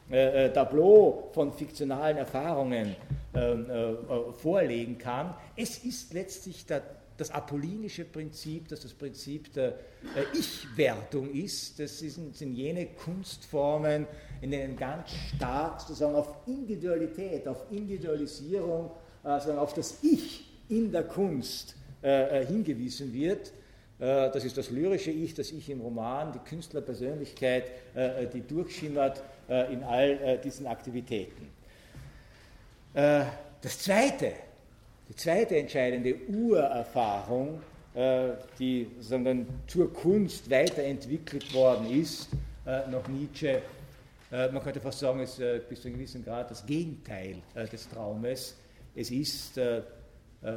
äh, 0.09 0.45
äh 0.45 0.53
Tableau 0.53 1.29
von 1.33 1.51
fiktionalen 1.53 2.17
Erfahrungen 2.17 2.95
ähm, 3.33 3.69
äh, 3.69 3.91
äh, 3.91 4.33
vorlegen 4.33 4.97
kann. 4.97 5.33
Es 5.55 5.83
ist 5.83 6.13
letztlich 6.13 6.65
der 6.65 6.81
das 7.21 7.29
apollinische 7.29 8.03
Prinzip, 8.03 8.67
das 8.67 8.79
das 8.79 8.93
Prinzip 8.93 9.53
der 9.53 9.75
Ich-Wertung 10.33 11.31
ist. 11.31 11.79
Das 11.79 11.99
sind, 11.99 12.35
sind, 12.35 12.55
jene 12.55 12.87
Kunstformen, 12.87 14.07
in 14.41 14.49
denen 14.49 14.75
ganz 14.75 15.11
stark 15.35 15.81
sozusagen 15.81 16.15
auf 16.15 16.33
Individualität, 16.47 17.47
auf 17.47 17.65
Individualisierung, 17.69 18.89
also 19.21 19.51
auf 19.53 19.75
das 19.75 19.99
Ich 20.01 20.49
in 20.69 20.91
der 20.91 21.03
Kunst 21.03 21.75
äh, 22.01 22.43
hingewiesen 22.43 23.13
wird. 23.13 23.53
Das 24.01 24.43
ist 24.43 24.57
das 24.57 24.71
lyrische 24.71 25.11
Ich, 25.11 25.35
das 25.35 25.51
Ich 25.51 25.69
im 25.69 25.79
Roman, 25.79 26.33
die 26.33 26.39
Künstlerpersönlichkeit, 26.39 27.65
die 28.33 28.41
durchschimmert 28.41 29.21
in 29.47 29.83
all 29.83 30.39
diesen 30.43 30.65
Aktivitäten. 30.65 31.47
Das 32.93 33.77
Zweite, 33.77 34.33
die 35.07 35.15
zweite 35.15 35.55
entscheidende 35.55 36.15
Urerfahrung, 36.27 37.61
äh, 37.93 38.29
die 38.57 38.87
sondern 39.01 39.45
zur 39.67 39.93
Kunst 39.93 40.49
weiterentwickelt 40.49 41.53
worden 41.53 41.91
ist, 41.91 42.29
äh, 42.65 42.87
nach 42.89 43.05
Nietzsche, 43.09 43.61
äh, 44.31 44.47
man 44.49 44.63
könnte 44.63 44.79
fast 44.79 44.99
sagen, 44.99 45.19
ist 45.19 45.41
bis 45.67 45.81
zu 45.81 45.89
einem 45.89 45.97
gewissen 45.97 46.23
Grad 46.23 46.49
das 46.49 46.65
Gegenteil 46.65 47.41
des 47.69 47.89
Traumes. 47.89 48.55
Es 48.95 49.11
ist, 49.11 49.59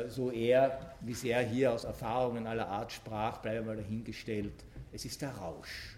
so 0.09 0.31
er, 0.31 0.79
wie 1.01 1.15
sehr 1.15 1.41
hier 1.41 1.73
aus 1.73 1.85
Erfahrungen 1.85 2.47
aller 2.47 2.69
Art 2.69 2.93
sprach, 2.93 3.39
bleibe 3.39 3.67
mal 3.67 3.77
dahingestellt, 3.77 4.55
es 4.93 5.05
ist 5.05 5.21
der 5.21 5.31
Rausch, 5.31 5.97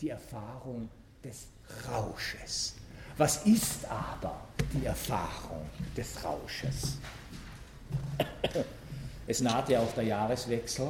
die 0.00 0.10
Erfahrung 0.10 0.88
des 1.22 1.48
Rausches. 1.90 2.76
Was 3.18 3.44
ist 3.46 3.84
aber 3.86 4.40
die 4.72 4.86
Erfahrung 4.86 5.66
des 5.96 6.22
Rausches? 6.24 6.98
Es 9.28 9.40
naht 9.40 9.68
ja 9.68 9.80
auch 9.80 9.92
der 9.92 10.04
Jahreswechsel. 10.04 10.86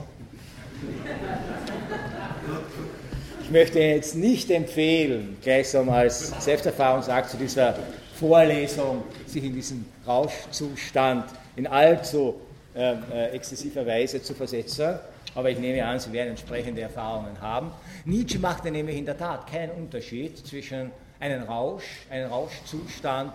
Ich 3.43 3.51
möchte 3.51 3.79
jetzt 3.79 4.15
nicht 4.15 4.51
empfehlen, 4.51 5.39
gleichsam 5.43 5.89
als 5.89 6.45
Selbsterfahrungsakt 6.45 7.31
zu 7.31 7.39
dieser 7.39 7.79
Vorlesung, 8.19 9.05
sich 9.37 9.45
in 9.45 9.55
diesen 9.55 9.87
Rauschzustand 10.07 11.25
in 11.57 11.67
allzu 11.67 12.37
äh, 12.75 12.95
äh, 13.13 13.31
exzessiver 13.33 13.87
Weise 13.87 14.23
zu 14.23 14.35
versetzen. 14.35 14.99
Aber 15.35 15.51
ich 15.51 15.59
nehme 15.59 15.85
an, 15.85 16.01
Sie 16.01 16.11
werden 16.13 16.31
entsprechende 16.31 16.81
Erfahrungen 16.81 17.39
haben. 17.41 17.71
Nietzsche 18.07 18.39
machte 18.39 18.71
nämlich 18.71 18.97
in 18.97 19.05
der 19.05 19.19
Tat 19.19 19.47
keinen 19.47 19.73
Unterschied 19.73 20.39
zwischen 20.47 20.91
einem 21.21 21.43
Rausch, 21.43 22.07
einem 22.09 22.31
Rauschzustand, 22.31 23.33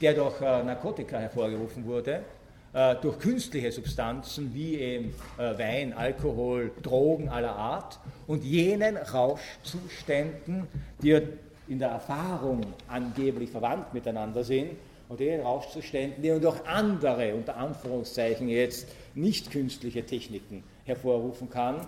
der 0.00 0.14
durch 0.14 0.40
äh, 0.40 0.62
Narkotika 0.62 1.18
hervorgerufen 1.18 1.84
wurde, 1.84 2.20
äh, 2.72 2.94
durch 3.02 3.18
künstliche 3.18 3.70
Substanzen 3.70 4.54
wie 4.54 4.76
eben 4.76 5.14
äh, 5.36 5.58
Wein, 5.58 5.92
Alkohol, 5.92 6.70
Drogen 6.82 7.28
aller 7.28 7.54
Art 7.54 7.98
und 8.26 8.42
jenen 8.42 8.96
Rauschzuständen, 8.96 10.66
die 11.02 11.20
in 11.68 11.78
der 11.78 11.90
Erfahrung 11.90 12.62
angeblich 12.88 13.50
verwandt 13.50 13.92
miteinander 13.92 14.44
sind 14.44 14.70
und 15.12 15.20
den 15.20 15.40
Rauschzuständen, 15.40 16.22
die 16.22 16.40
durch 16.40 16.66
andere, 16.66 17.34
unter 17.34 17.56
Anführungszeichen 17.56 18.48
jetzt, 18.48 18.88
nicht 19.14 19.50
künstliche 19.50 20.04
Techniken 20.06 20.64
hervorrufen 20.84 21.50
kann, 21.50 21.86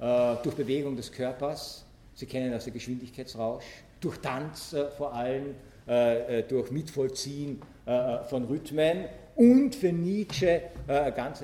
äh, 0.00 0.36
durch 0.42 0.56
Bewegung 0.56 0.96
des 0.96 1.12
Körpers, 1.12 1.84
Sie 2.16 2.26
kennen 2.26 2.52
also 2.52 2.70
Geschwindigkeitsrausch, 2.70 3.64
durch 4.00 4.18
Tanz 4.18 4.76
vor 4.96 5.12
allem, 5.14 5.56
durch 6.48 6.70
Mitvollziehen 6.70 7.60
von 7.84 8.44
Rhythmen. 8.44 9.06
Und 9.34 9.74
für 9.74 9.92
Nietzsche 9.92 10.62
äh, 10.86 11.10
ganz, 11.10 11.42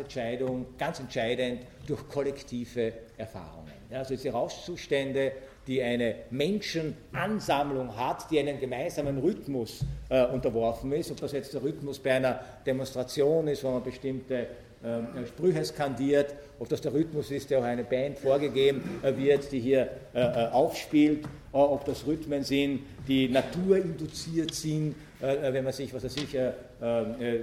ganz 0.79 1.01
entscheidend 1.01 1.63
durch 1.89 2.09
kollektive 2.09 2.93
Erfahrungen. 3.17 3.73
Ja, 3.91 3.99
also 3.99 4.15
diese 4.15 4.31
Rauschzustände, 4.31 5.33
die 5.71 5.81
eine 5.81 6.17
Menschenansammlung 6.31 7.97
hat, 7.97 8.29
die 8.29 8.41
einen 8.41 8.59
gemeinsamen 8.59 9.19
Rhythmus 9.19 9.85
äh, 10.09 10.27
unterworfen 10.27 10.91
ist, 10.91 11.13
ob 11.13 11.21
das 11.21 11.31
jetzt 11.31 11.55
der 11.55 11.63
Rhythmus 11.63 12.01
bei 12.01 12.15
einer 12.15 12.41
Demonstration 12.67 13.47
ist, 13.47 13.63
wo 13.63 13.71
man 13.71 13.85
bestimmte 13.85 14.49
äh, 14.83 15.27
Sprüche 15.29 15.65
skandiert, 15.65 16.35
ob 16.59 16.69
das 16.69 16.81
der 16.81 16.93
Rhythmus 16.93 17.31
ist, 17.31 17.51
der 17.51 17.61
auch 17.61 17.65
eine 17.65 17.85
Band 17.85 18.19
vorgegeben 18.19 18.99
äh, 19.03 19.17
wird, 19.17 19.53
die 19.53 19.61
hier 19.61 19.91
äh, 20.13 20.19
äh, 20.19 20.49
aufspielt, 20.49 21.29
ob 21.53 21.85
das 21.85 22.05
Rhythmen 22.05 22.43
sind, 22.43 22.81
die 23.07 23.29
naturinduziert 23.29 24.55
sind, 24.55 24.95
wenn 25.19 25.65
man 25.65 25.73
sich, 25.73 25.93
was 25.93 26.05
weiß 26.05 26.17
ich, 26.19 26.37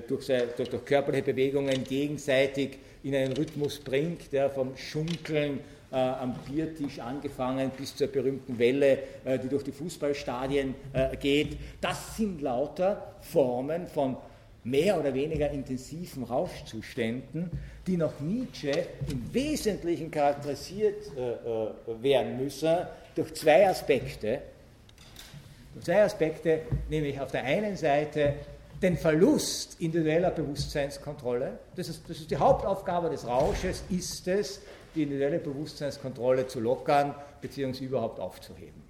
durch, 0.07 0.27
durch, 0.55 0.69
durch, 0.69 0.85
körperliche 0.85 1.23
Bewegungen 1.25 1.83
gegenseitig 1.83 2.79
in 3.03 3.13
einen 3.13 3.33
Rhythmus 3.33 3.79
bringt, 3.79 4.31
der 4.31 4.49
vom 4.49 4.77
Schunkeln 4.77 5.59
äh, 5.89 5.95
am 5.95 6.33
Biertisch 6.45 6.99
angefangen 6.99 7.71
bis 7.77 7.95
zur 7.95 8.07
berühmten 8.07 8.59
Welle, 8.59 8.99
äh, 9.23 9.39
die 9.39 9.47
durch 9.47 9.63
die 9.63 9.71
Fußballstadien 9.71 10.75
äh, 10.91 11.15
geht. 11.15 11.57
Das 11.79 12.17
sind 12.17 12.41
lauter 12.41 13.15
Formen 13.21 13.87
von 13.87 14.17
mehr 14.65 14.99
oder 14.99 15.13
weniger 15.13 15.49
intensiven 15.49 16.23
Rauschzuständen, 16.23 17.49
die 17.87 17.95
nach 17.95 18.19
Nietzsche 18.19 18.71
im 19.09 19.33
Wesentlichen 19.33 20.11
charakterisiert 20.11 21.09
werden 22.01 22.43
müssen 22.43 22.79
durch 23.15 23.33
zwei 23.33 23.69
Aspekte. 23.69 24.41
Zwei 25.81 26.03
Aspekte, 26.03 26.63
nämlich 26.89 27.17
auf 27.17 27.31
der 27.31 27.45
einen 27.45 27.77
Seite 27.77 28.33
den 28.81 28.97
Verlust 28.97 29.77
individueller 29.79 30.31
Bewusstseinskontrolle. 30.31 31.57
Das 31.75 31.87
ist, 31.89 32.01
das 32.09 32.19
ist, 32.19 32.29
die 32.29 32.37
Hauptaufgabe 32.37 33.09
des 33.09 33.25
Rausches, 33.25 33.83
ist 33.89 34.27
es, 34.27 34.59
die 34.97 35.03
individuelle 35.03 35.39
Bewusstseinskontrolle 35.39 36.47
zu 36.47 36.59
lockern 36.59 37.13
bzw. 37.41 37.85
überhaupt 37.85 38.19
aufzuheben. 38.19 38.87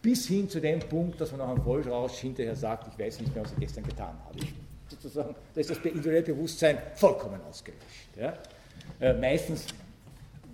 Bis 0.00 0.26
hin 0.28 0.48
zu 0.48 0.60
dem 0.60 0.78
Punkt, 0.78 1.20
dass 1.20 1.32
man 1.32 1.40
nach 1.40 1.48
einem 1.48 1.62
Vollrausch 1.62 2.14
hinterher 2.18 2.54
sagt, 2.54 2.86
ich 2.92 3.04
weiß 3.04 3.20
nicht 3.20 3.34
mehr, 3.34 3.44
was 3.44 3.52
ich 3.52 3.58
gestern 3.58 3.84
getan 3.84 4.16
habe. 4.24 4.38
Ich, 4.38 4.54
sozusagen, 4.88 5.34
da 5.54 5.60
ist 5.60 5.70
das 5.70 5.78
individuelle 5.78 6.22
Bewusstsein 6.22 6.78
vollkommen 6.94 7.40
ausgelöscht. 7.48 8.16
Ja? 8.16 8.34
Äh, 9.00 9.14
meistens 9.14 9.66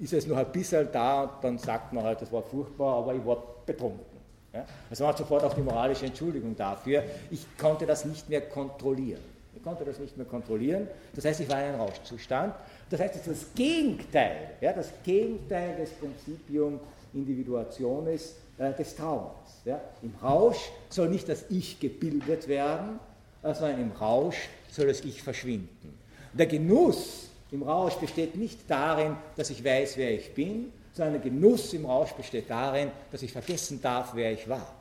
ist 0.01 0.13
es 0.15 0.27
noch 0.27 0.39
ein 0.39 0.51
bisschen 0.51 0.89
da 0.91 1.25
und 1.25 1.45
dann 1.45 1.59
sagt 1.59 1.93
man 1.93 2.05
halt, 2.05 2.23
das 2.23 2.33
war 2.33 2.43
furchtbar, 2.43 2.97
aber 2.97 3.15
ich 3.15 3.25
war 3.25 3.43
betrunken. 3.67 4.19
Ja? 4.53 4.65
Also 4.89 5.05
man 5.05 5.13
hat 5.13 5.19
sofort 5.19 5.45
auch 5.45 5.53
die 5.53 5.61
moralische 5.61 6.07
Entschuldigung 6.07 6.57
dafür. 6.57 7.05
Ich 7.31 7.47
konnte 7.59 7.85
das 7.85 8.07
nicht 8.07 8.29
mehr 8.31 8.41
kontrollieren. 8.41 9.21
Ich 9.55 9.63
konnte 9.63 9.85
das 9.85 9.99
nicht 9.99 10.17
mehr 10.17 10.27
kontrollieren. 10.27 10.89
Das 11.15 11.25
heißt, 11.27 11.41
ich 11.41 11.49
war 11.49 11.61
in 11.61 11.69
einem 11.69 11.81
Rauschzustand. 11.81 12.55
Das 12.91 13.01
heißt, 13.01 13.17
ist 13.17 13.27
das 13.27 13.55
Gegenteil, 13.55 14.51
ja, 14.61 14.73
das 14.73 14.91
Gegenteil 15.03 15.77
des 15.77 15.91
Prinzipium 15.91 16.81
Individuationis 17.15 18.35
äh, 18.59 18.73
des 18.73 18.95
Traumas. 18.95 19.63
Ja. 19.65 19.81
Im 20.03 20.15
Rausch 20.23 20.59
soll 20.91 21.09
nicht 21.09 21.29
das 21.29 21.45
Ich 21.51 21.81
gebildet 21.81 22.49
werden, 22.49 22.99
äh, 23.43 23.55
sondern 23.55 23.81
im 23.81 23.93
Rausch 23.93 24.49
soll 24.71 24.89
das 24.89 25.01
Ich 25.03 25.23
verschwinden. 25.23 25.99
der 26.33 26.47
Genuss 26.47 27.29
im 27.53 27.63
Rausch 27.63 27.95
besteht 27.95 28.35
nicht 28.35 28.59
darin, 28.69 29.17
dass 29.37 29.51
ich 29.51 29.65
weiß, 29.65 29.97
wer 29.97 30.13
ich 30.13 30.35
bin, 30.35 30.73
sondern 30.93 31.15
der 31.15 31.31
Genuss 31.31 31.73
im 31.73 31.87
Rausch 31.87 32.13
besteht 32.13 32.51
darin, 32.51 32.91
dass 33.13 33.23
ich 33.23 33.33
vergessen 33.33 33.81
darf, 33.81 34.11
wer 34.15 34.33
ich 34.33 34.49
war. 34.49 34.75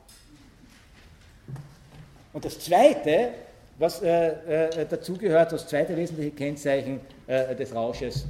Und 2.34 2.43
das 2.43 2.60
Zweite, 2.60 3.34
was 3.80 4.01
äh, 4.01 4.69
äh, 4.69 4.86
dazugehört, 4.86 5.51
das 5.51 5.67
zweite 5.67 5.95
wesentliche 5.95 6.32
Kennzeichen 6.32 6.99
äh, 7.28 7.55
des 7.55 7.74
Rausches 7.74 8.26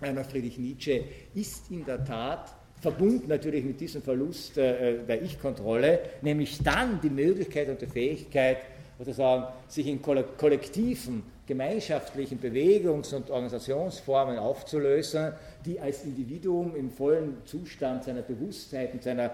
nach 0.00 0.26
Friedrich 0.26 0.58
Nietzsche, 0.58 1.04
ist 1.34 1.70
in 1.70 1.84
der 1.84 2.04
Tat 2.04 2.52
verbunden 2.80 3.28
natürlich 3.28 3.64
mit 3.64 3.80
diesem 3.80 4.02
Verlust 4.02 4.58
äh, 4.58 4.98
der 5.04 5.22
Ich-Kontrolle, 5.22 6.00
nämlich 6.20 6.62
dann 6.62 7.00
die 7.00 7.08
Möglichkeit 7.08 7.68
und 7.68 7.80
die 7.80 7.86
Fähigkeit, 7.86 8.58
sozusagen, 8.98 9.46
sich 9.68 9.86
in 9.86 10.00
kollektiven, 10.02 11.22
gemeinschaftlichen 11.46 12.38
Bewegungs- 12.38 13.14
und 13.14 13.30
Organisationsformen 13.30 14.38
aufzulösen, 14.38 15.32
die 15.64 15.80
als 15.80 16.04
Individuum 16.04 16.76
im 16.76 16.90
vollen 16.90 17.38
Zustand 17.44 18.04
seiner 18.04 18.22
Bewusstheit 18.22 18.92
und 18.94 19.02
seiner 19.02 19.30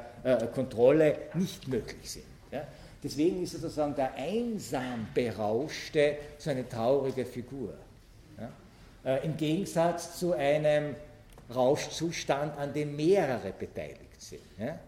Kontrolle 0.53 1.16
nicht 1.34 1.68
möglich 1.68 2.11
sind. 2.11 2.24
Deswegen 3.03 3.43
ist 3.43 3.53
sozusagen 3.53 3.95
der 3.97 4.15
einsam 4.15 5.09
Berauschte 5.13 6.19
so 6.39 6.51
eine 6.51 6.69
traurige 6.69 7.25
Figur. 7.25 7.75
Ja? 8.39 9.17
Äh, 9.17 9.27
Im 9.27 9.37
Gegensatz 9.37 10.19
zu 10.19 10.33
einem 10.35 10.95
Rauschzustand, 11.53 12.57
an 12.59 12.73
dem 12.73 12.95
mehrere 12.95 13.53
beteiligt 13.53 14.21
sind. 14.21 14.43
Ja? 14.59 14.79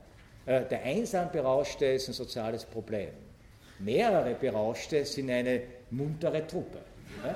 Äh, 0.47 0.65
der 0.69 0.83
einsam 0.83 1.33
Berauschte 1.33 1.87
ist 1.87 2.09
ein 2.09 2.15
soziales 2.15 2.65
Problem. 2.65 3.11
Mehrere 3.81 4.35
Berauschte 4.35 5.05
sind 5.05 5.31
eine 5.31 5.63
muntere 5.91 6.47
Truppe. 6.47 6.79
Ja? 7.25 7.35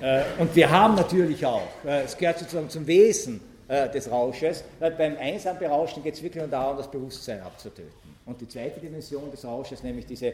Äh, 0.00 0.24
und 0.38 0.54
wir 0.54 0.70
haben 0.70 0.94
natürlich 0.94 1.44
auch, 1.44 1.68
äh, 1.84 2.04
es 2.04 2.16
gehört 2.16 2.38
sozusagen 2.38 2.68
zum 2.70 2.86
Wesen 2.86 3.40
äh, 3.68 3.88
des 3.90 4.10
Rausches, 4.10 4.64
beim 4.78 5.16
einsam 5.18 5.58
Berauschen 5.58 6.02
geht 6.02 6.14
es 6.14 6.22
wirklich 6.22 6.42
nur 6.42 6.50
darum, 6.50 6.76
das 6.76 6.90
Bewusstsein 6.90 7.40
abzutöten. 7.40 7.92
Und 8.24 8.40
die 8.40 8.48
zweite 8.48 8.80
Dimension 8.80 9.30
des 9.30 9.44
Rausches, 9.44 9.82
nämlich 9.82 10.06
diese 10.06 10.32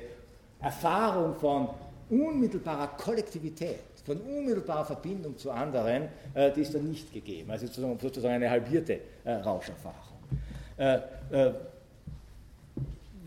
Erfahrung 0.60 1.34
von 1.36 1.68
unmittelbarer 2.10 2.88
Kollektivität, 2.98 3.80
von 4.04 4.18
unmittelbarer 4.20 4.84
Verbindung 4.84 5.36
zu 5.36 5.50
anderen, 5.50 6.08
die 6.56 6.60
ist 6.60 6.74
dann 6.74 6.88
nicht 6.88 7.12
gegeben. 7.12 7.50
Also 7.50 7.66
sozusagen 7.66 8.34
eine 8.34 8.50
halbierte 8.50 9.00
Rauscherfahrung. 9.26 10.18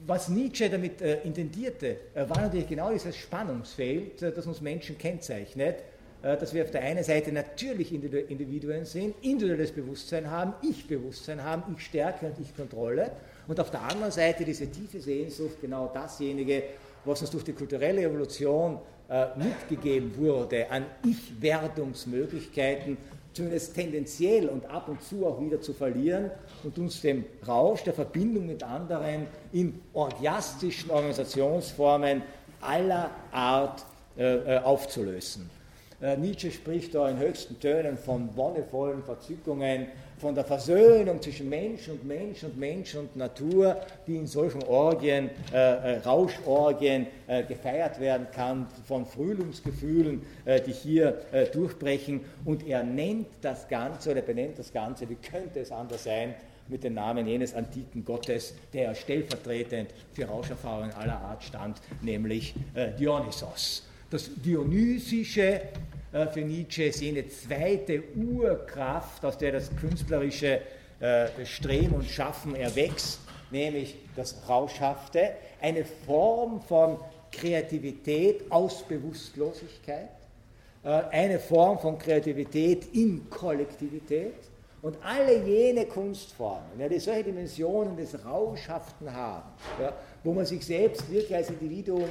Was 0.05 0.29
Nietzsche 0.29 0.69
damit 0.69 1.01
intendierte, 1.01 1.97
war 2.15 2.41
natürlich 2.41 2.67
genau 2.67 2.91
dieses 2.91 3.15
Spannungsfeld, 3.15 4.21
das 4.21 4.45
uns 4.45 4.61
Menschen 4.61 4.97
kennzeichnet, 4.97 5.77
äh, 5.79 5.83
dass 6.33 6.55
wir 6.55 6.63
auf 6.63 6.71
der 6.71 6.81
einen 6.81 7.03
Seite 7.03 7.31
natürlich 7.31 7.93
Individuen 7.93 8.85
sind, 8.85 9.15
individuelles 9.21 9.71
Bewusstsein 9.71 10.31
haben, 10.31 10.53
Ich-Bewusstsein 10.63 11.43
haben, 11.43 11.75
Ich-Stärke 11.75 12.25
und 12.25 12.39
Ich-Kontrolle 12.39 13.11
und 13.47 13.59
auf 13.59 13.69
der 13.69 13.83
anderen 13.83 14.11
Seite 14.11 14.43
diese 14.43 14.67
tiefe 14.67 14.99
Sehnsucht, 14.99 15.61
genau 15.61 15.91
dasjenige, 15.93 16.63
was 17.03 17.21
uns 17.21 17.29
durch 17.29 17.43
die 17.43 17.53
kulturelle 17.53 18.01
Evolution 18.01 18.79
äh, 19.07 19.27
mitgegeben 19.37 20.17
wurde, 20.17 20.71
an 20.71 20.87
Ich-Werdungsmöglichkeiten, 21.05 22.97
zumindest 23.31 23.75
tendenziell 23.75 24.47
und 24.47 24.65
ab 24.65 24.89
und 24.89 25.03
zu 25.03 25.27
auch 25.27 25.39
wieder 25.39 25.61
zu 25.61 25.73
verlieren 25.73 26.31
und 26.63 26.75
uns 26.79 27.01
dem 27.01 27.23
Rausch 27.47 27.83
der 27.83 27.93
Verbindung 27.93 28.47
mit 28.47 28.63
anderen 28.63 29.27
in 29.53 29.79
orgiastischen 29.93 30.89
Organisationsformen 30.89 32.23
aller 32.61 33.11
Art 33.31 33.85
äh, 34.17 34.57
aufzulösen. 34.57 35.51
Äh, 36.01 36.17
Nietzsche 36.17 36.51
spricht 36.51 36.93
da 36.93 37.09
in 37.09 37.17
höchsten 37.17 37.59
Tönen 37.59 37.97
von 37.97 38.29
wonnevollen 38.35 39.01
Verzückungen, 39.03 39.87
von 40.17 40.35
der 40.35 40.43
Versöhnung 40.43 41.21
zwischen 41.21 41.49
Mensch 41.49 41.87
und 41.87 42.05
Mensch 42.05 42.43
und 42.43 42.57
Mensch 42.57 42.95
und 42.95 43.15
Natur, 43.15 43.77
die 44.07 44.17
in 44.17 44.27
solchen 44.27 44.63
Orgien, 44.63 45.29
äh, 45.53 45.57
äh 45.57 45.97
Rauschorgien, 45.99 47.07
äh, 47.27 47.43
gefeiert 47.43 47.99
werden 47.99 48.27
kann, 48.33 48.67
von 48.87 49.05
Frühlingsgefühlen, 49.05 50.21
äh, 50.45 50.61
die 50.61 50.73
hier 50.73 51.21
äh, 51.31 51.45
durchbrechen. 51.45 52.21
Und 52.43 52.67
er 52.67 52.83
nennt 52.83 53.27
das 53.41 53.67
Ganze 53.67 54.11
oder 54.11 54.21
benennt 54.21 54.59
das 54.59 54.71
Ganze, 54.73 55.09
wie 55.09 55.15
könnte 55.15 55.59
es 55.59 55.71
anders 55.71 56.03
sein, 56.03 56.35
mit 56.67 56.83
dem 56.83 56.95
Namen 56.95 57.27
jenes 57.27 57.53
antiken 57.53 58.03
Gottes, 58.03 58.55
der 58.73 58.95
stellvertretend 58.95 59.91
für 60.13 60.25
Rauscherfahrungen 60.25 60.93
aller 60.95 61.19
Art 61.19 61.43
stand, 61.43 61.79
nämlich 62.01 62.55
Dionysos 62.97 63.84
das 64.09 64.29
Dionysische 64.35 65.61
äh, 66.11 66.27
für 66.27 66.41
Nietzsche 66.41 66.85
ist 66.85 67.01
jene 67.01 67.27
zweite 67.27 68.03
Urkraft, 68.15 69.25
aus 69.25 69.37
der 69.37 69.53
das 69.53 69.69
künstlerische 69.75 70.61
äh, 70.99 71.27
Streben 71.43 71.95
und 71.95 72.05
Schaffen 72.05 72.55
erwächst, 72.55 73.19
nämlich 73.51 73.97
das 74.15 74.35
Rauschhafte, 74.47 75.31
eine 75.61 75.83
Form 75.83 76.61
von 76.61 76.99
Kreativität 77.31 78.49
aus 78.49 78.83
Bewusstlosigkeit, 78.83 80.09
äh, 80.83 80.87
eine 80.87 81.39
Form 81.39 81.79
von 81.79 81.97
Kreativität 81.97 82.93
in 82.93 83.29
Kollektivität. 83.29 84.35
Und 84.81 84.97
alle 85.03 85.43
jene 85.43 85.87
Kunstformen, 85.87 86.79
ja, 86.79 86.87
die 86.87 86.99
solche 86.99 87.23
Dimensionen 87.23 87.97
des 87.97 88.23
Rauschhaften 88.23 89.11
haben, 89.11 89.49
ja, 89.81 89.91
wo 90.23 90.31
man 90.31 90.45
sich 90.45 90.63
selbst 90.63 91.09
wirklich 91.09 91.35
als 91.35 91.49
Individuum 91.49 92.07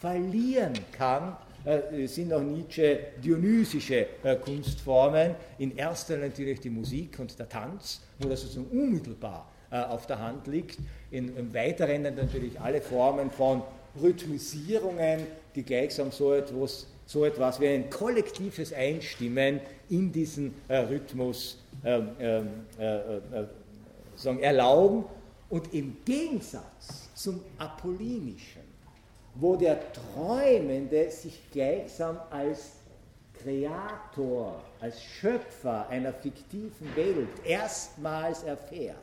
verlieren 0.00 0.74
kann, 0.92 1.36
äh, 1.64 2.06
sind 2.06 2.32
auch 2.32 2.40
Nietzsche 2.40 2.98
dionysische 3.22 4.06
äh, 4.22 4.36
Kunstformen. 4.36 5.34
In 5.58 5.76
erster 5.76 6.16
natürlich 6.16 6.60
die 6.60 6.70
Musik 6.70 7.18
und 7.18 7.38
der 7.38 7.48
Tanz, 7.48 8.00
wo 8.18 8.28
das 8.28 8.42
sozusagen 8.42 8.68
unmittelbar 8.70 9.50
äh, 9.70 9.80
auf 9.80 10.06
der 10.06 10.20
Hand 10.20 10.46
liegt. 10.46 10.78
In, 11.10 11.36
Im 11.36 11.52
Weiteren 11.52 12.02
natürlich 12.02 12.58
alle 12.60 12.80
Formen 12.80 13.30
von 13.30 13.62
Rhythmisierungen, 14.00 15.26
die 15.54 15.62
gleichsam 15.64 16.12
so 16.12 16.32
etwas, 16.32 16.86
so 17.04 17.24
etwas 17.24 17.60
wie 17.60 17.68
ein 17.68 17.90
kollektives 17.90 18.72
Einstimmen 18.72 19.60
in 19.88 20.12
diesen 20.12 20.54
Rhythmus 20.68 21.58
ähm, 21.84 22.08
ähm, 22.20 22.46
sagen, 24.14 24.40
erlauben. 24.40 25.04
Und 25.48 25.72
im 25.72 25.96
Gegensatz 26.04 27.08
zum 27.14 27.40
Apollinischen 27.56 28.67
wo 29.40 29.56
der 29.56 29.78
Träumende 29.92 31.10
sich 31.10 31.40
gleichsam 31.52 32.18
als 32.30 32.72
Kreator, 33.42 34.60
als 34.80 35.00
Schöpfer 35.00 35.88
einer 35.88 36.12
fiktiven 36.12 36.94
Welt 36.96 37.28
erstmals 37.44 38.42
erfährt. 38.42 38.96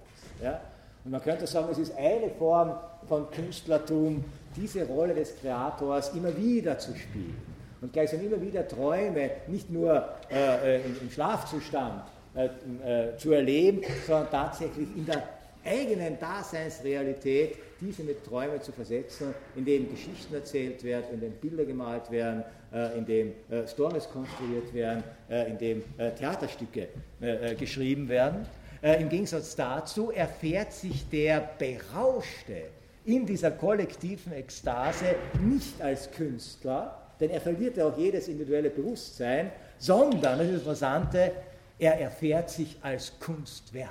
Ja? 0.43 0.59
Und 1.05 1.11
man 1.11 1.21
könnte 1.21 1.47
sagen, 1.47 1.69
es 1.71 1.77
ist 1.77 1.95
eine 1.95 2.29
Form 2.31 2.75
von 3.07 3.29
Künstlertum, 3.31 4.25
diese 4.55 4.85
Rolle 4.85 5.13
des 5.13 5.39
Kreators 5.39 6.13
immer 6.13 6.35
wieder 6.35 6.77
zu 6.79 6.95
spielen 6.95 7.37
und 7.81 7.93
gleichsam 7.93 8.19
immer 8.25 8.41
wieder 8.41 8.67
Träume 8.67 9.31
nicht 9.47 9.69
nur 9.69 10.05
äh, 10.29 10.77
äh 10.77 10.81
im 11.01 11.09
Schlafzustand 11.11 12.03
äh, 12.35 12.45
äh, 12.45 13.17
zu 13.17 13.31
erleben, 13.31 13.81
sondern 14.05 14.31
tatsächlich 14.31 14.87
in 14.95 15.05
der 15.05 15.23
eigenen 15.63 16.19
Daseinsrealität 16.19 17.57
diese 17.85 18.03
mit 18.03 18.25
Träumen 18.25 18.61
zu 18.61 18.71
versetzen, 18.71 19.33
indem 19.55 19.89
Geschichten 19.89 20.33
erzählt 20.33 20.83
werden, 20.83 21.05
indem 21.13 21.31
Bilder 21.33 21.65
gemalt 21.65 22.09
werden, 22.09 22.43
äh, 22.73 22.97
indem 22.97 23.33
äh, 23.49 23.67
Stories 23.67 24.09
konstruiert 24.09 24.73
werden, 24.73 25.03
äh, 25.29 25.49
indem 25.49 25.83
äh, 25.97 26.11
Theaterstücke 26.11 26.87
geschrieben 27.57 28.09
werden. 28.09 28.45
Im 28.81 29.09
Gegensatz 29.09 29.55
dazu 29.55 30.11
erfährt 30.11 30.73
sich 30.73 31.09
der 31.09 31.49
Berauschte 31.57 32.65
in 33.05 33.25
dieser 33.25 33.51
kollektiven 33.51 34.33
Ekstase 34.33 35.15
nicht 35.41 35.81
als 35.81 36.11
Künstler, 36.11 37.01
denn 37.19 37.31
er 37.31 37.41
verliert 37.41 37.77
ja 37.77 37.87
auch 37.87 37.97
jedes 37.97 38.27
individuelle 38.27 38.69
Bewusstsein, 38.69 39.51
sondern, 39.79 40.37
das 40.37 40.47
ist 40.47 40.53
das 40.53 40.59
Interessante, 40.59 41.31
er 41.79 41.99
erfährt 41.99 42.49
sich 42.49 42.77
als 42.81 43.13
Kunstwerk, 43.19 43.89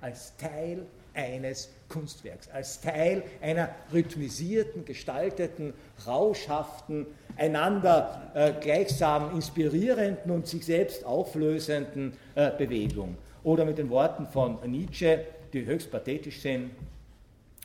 als 0.00 0.36
Teil 0.36 0.86
eines 1.14 1.70
Kunstwerks, 1.88 2.48
als 2.48 2.80
Teil 2.80 3.22
einer 3.40 3.68
rhythmisierten, 3.92 4.84
gestalteten, 4.84 5.72
rauschhaften, 6.06 7.06
einander 7.36 8.30
äh, 8.34 8.52
gleichsam 8.60 9.34
inspirierenden 9.34 10.30
und 10.30 10.46
sich 10.46 10.64
selbst 10.64 11.04
auflösenden 11.04 12.12
äh, 12.34 12.50
Bewegung. 12.50 13.16
Oder 13.44 13.64
mit 13.64 13.78
den 13.78 13.90
Worten 13.90 14.26
von 14.26 14.58
Nietzsche, 14.66 15.24
die 15.52 15.64
höchst 15.64 15.90
pathetisch 15.90 16.40
sind, 16.40 16.70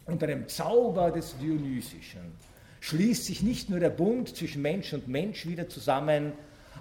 unter 0.06 0.28
dem 0.28 0.48
Zauber 0.48 1.12
des 1.12 1.38
Dionysischen 1.38 2.34
schließt 2.82 3.26
sich 3.26 3.44
nicht 3.44 3.70
nur 3.70 3.80
der 3.80 3.92
Bund 3.92 4.36
zwischen 4.36 4.62
Mensch 4.62 4.94
und 4.94 5.08
Mensch 5.08 5.48
wieder 5.48 5.70
zusammen, 5.70 6.34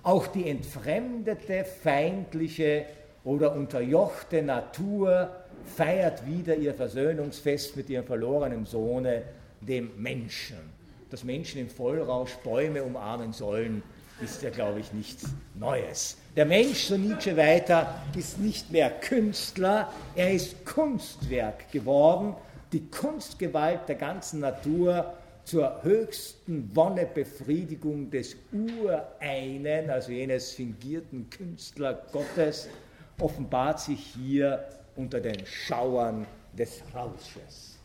auch 0.03 0.27
die 0.27 0.49
entfremdete, 0.49 1.65
feindliche 1.65 2.87
oder 3.23 3.55
unterjochte 3.55 4.43
Natur 4.43 5.31
feiert 5.65 6.27
wieder 6.27 6.57
ihr 6.57 6.75
Versöhnungsfest 6.75 7.77
mit 7.77 7.89
ihrem 7.91 8.05
verlorenen 8.05 8.67
Sohne, 8.67 9.23
dem 9.61 9.91
Menschen. 9.97 10.57
Dass 11.11 11.25
Menschen 11.25 11.61
im 11.61 11.69
Vollrausch 11.69 12.35
Bäume 12.45 12.83
umarmen 12.83 13.33
sollen, 13.33 13.83
ist 14.23 14.43
ja, 14.43 14.51
glaube 14.51 14.81
ich, 14.81 14.93
nichts 14.93 15.25
Neues. 15.59 16.17
Der 16.37 16.47
Mensch, 16.47 16.85
so 16.85 16.97
Nietzsche 16.97 17.37
weiter, 17.37 18.03
ist 18.17 18.39
nicht 18.39 18.71
mehr 18.71 18.91
Künstler, 18.91 19.93
er 20.15 20.33
ist 20.33 20.65
Kunstwerk 20.65 21.71
geworden, 21.73 22.35
die 22.73 22.87
Kunstgewalt 22.89 23.89
der 23.89 23.97
ganzen 23.97 24.41
Natur 24.41 25.15
zur 25.45 25.83
höchsten 25.83 26.71
Wonnebefriedigung 26.77 28.11
des 28.11 28.37
Ureinen, 28.53 29.91
also 29.91 30.13
jenes 30.13 30.53
fingierten 30.53 31.29
Künstlergottes, 31.31 32.69
offenbart 33.19 33.81
sich 33.81 34.15
hier 34.15 34.65
unter 34.97 35.21
den 35.21 35.45
Schauern 35.47 36.27
des 36.53 36.83
Rausches. 36.95 37.79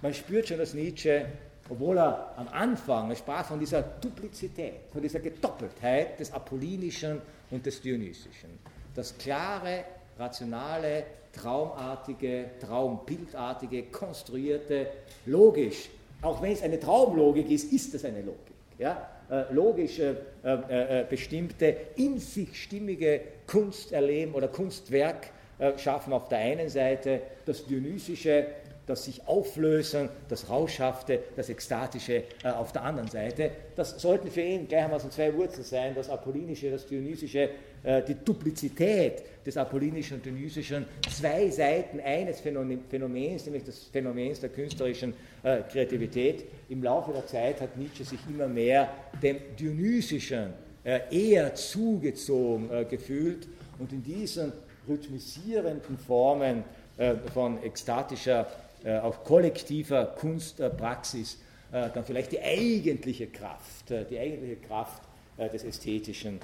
Man 0.00 0.14
spürt 0.14 0.48
schon, 0.48 0.58
dass 0.58 0.74
Nietzsche, 0.74 1.26
obwohl 1.68 1.98
er 1.98 2.34
am 2.36 2.48
Anfang, 2.48 3.10
er 3.10 3.16
sprach 3.16 3.46
von 3.46 3.58
dieser 3.58 3.82
Duplizität, 3.82 4.74
von 4.92 5.02
dieser 5.02 5.20
Gedoppeltheit 5.20 6.18
des 6.18 6.32
Apollinischen 6.32 7.20
und 7.50 7.64
des 7.64 7.80
Dionysischen, 7.80 8.58
das 8.94 9.16
klare, 9.16 9.84
rationale, 10.18 11.04
traumartige, 11.32 12.50
traumbildartige, 12.60 13.84
konstruierte, 13.84 14.88
logisch, 15.26 15.88
auch 16.20 16.42
wenn 16.42 16.52
es 16.52 16.62
eine 16.62 16.78
Traumlogik 16.78 17.50
ist, 17.50 17.72
ist 17.72 17.94
es 17.94 18.04
eine 18.04 18.20
Logik. 18.20 18.38
Ja? 18.78 19.08
Äh, 19.30 19.52
logisch 19.52 19.98
äh, 19.98 20.14
äh, 20.44 21.06
bestimmte, 21.08 21.76
in 21.96 22.18
sich 22.18 22.62
stimmige 22.62 23.20
Kunsterleben 23.46 24.34
oder 24.34 24.48
Kunstwerk 24.48 25.26
äh, 25.26 25.41
schaffen 25.76 26.12
auf 26.12 26.28
der 26.28 26.38
einen 26.38 26.68
Seite 26.68 27.20
das 27.46 27.64
Dionysische 27.66 28.46
das 28.86 29.04
sich 29.04 29.26
auflösen, 29.26 30.08
das 30.28 30.48
Rauschhafte, 30.48 31.20
das 31.36 31.48
Ekstatische 31.48 32.24
äh, 32.42 32.48
auf 32.48 32.72
der 32.72 32.82
anderen 32.82 33.08
Seite. 33.08 33.50
Das 33.76 34.00
sollten 34.00 34.30
für 34.30 34.40
ihn 34.40 34.66
gleichermaßen 34.66 35.10
zwei 35.10 35.32
Wurzeln 35.34 35.64
sein, 35.64 35.94
das 35.94 36.10
Apollinische, 36.10 36.70
das 36.70 36.86
Dionysische, 36.86 37.50
äh, 37.84 38.02
die 38.02 38.16
Duplizität 38.16 39.22
des 39.46 39.56
Apollinischen 39.56 40.16
und 40.16 40.26
Dionysischen, 40.26 40.84
zwei 41.10 41.48
Seiten 41.50 42.00
eines 42.00 42.40
Phänomens, 42.40 43.44
nämlich 43.46 43.64
des 43.64 43.84
Phänomens 43.84 44.40
der 44.40 44.50
künstlerischen 44.50 45.14
äh, 45.42 45.58
Kreativität. 45.70 46.44
Im 46.68 46.82
Laufe 46.82 47.12
der 47.12 47.26
Zeit 47.26 47.60
hat 47.60 47.76
Nietzsche 47.76 48.04
sich 48.04 48.20
immer 48.28 48.48
mehr 48.48 48.88
dem 49.22 49.38
Dionysischen 49.58 50.54
äh, 50.84 51.00
eher 51.10 51.54
zugezogen 51.54 52.68
äh, 52.72 52.84
gefühlt 52.84 53.46
und 53.78 53.92
in 53.92 54.02
diesen 54.02 54.52
rhythmisierenden 54.88 55.98
Formen 55.98 56.64
äh, 56.98 57.14
von 57.32 57.62
ekstatischer, 57.62 58.46
äh, 58.84 58.98
auch 58.98 59.24
kollektiver 59.24 60.06
Kunstpraxis 60.06 61.38
äh, 61.72 61.88
dann 61.94 62.04
vielleicht 62.04 62.32
die 62.32 62.40
eigentliche 62.40 63.28
Kraft, 63.28 63.88
die 63.88 64.18
eigentliche 64.18 64.56
Kraft 64.56 65.02
des 65.38 65.64
Ästhetischen 65.64 66.38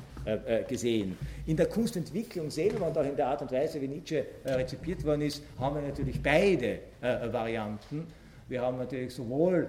gesehen. 0.67 1.19
In 1.47 1.59
der 1.59 1.67
Kunstentwicklung 1.67 2.51
selber 2.51 2.87
und 2.87 2.97
auch 2.97 3.05
in 3.05 3.15
der 3.15 3.29
Art 3.29 3.43
und 3.43 3.53
Weise, 3.53 3.79
wie 3.83 3.87
Nietzsche 3.87 4.25
rezipiert 4.47 5.05
worden 5.05 5.21
ist, 5.21 5.43
haben 5.59 5.77
wir 5.77 5.83
natürlich 5.83 6.21
beide 6.23 6.79
Varianten. 7.01 8.07
Wir 8.49 8.63
haben 8.63 8.79
natürlich 8.79 9.15
sowohl 9.15 9.69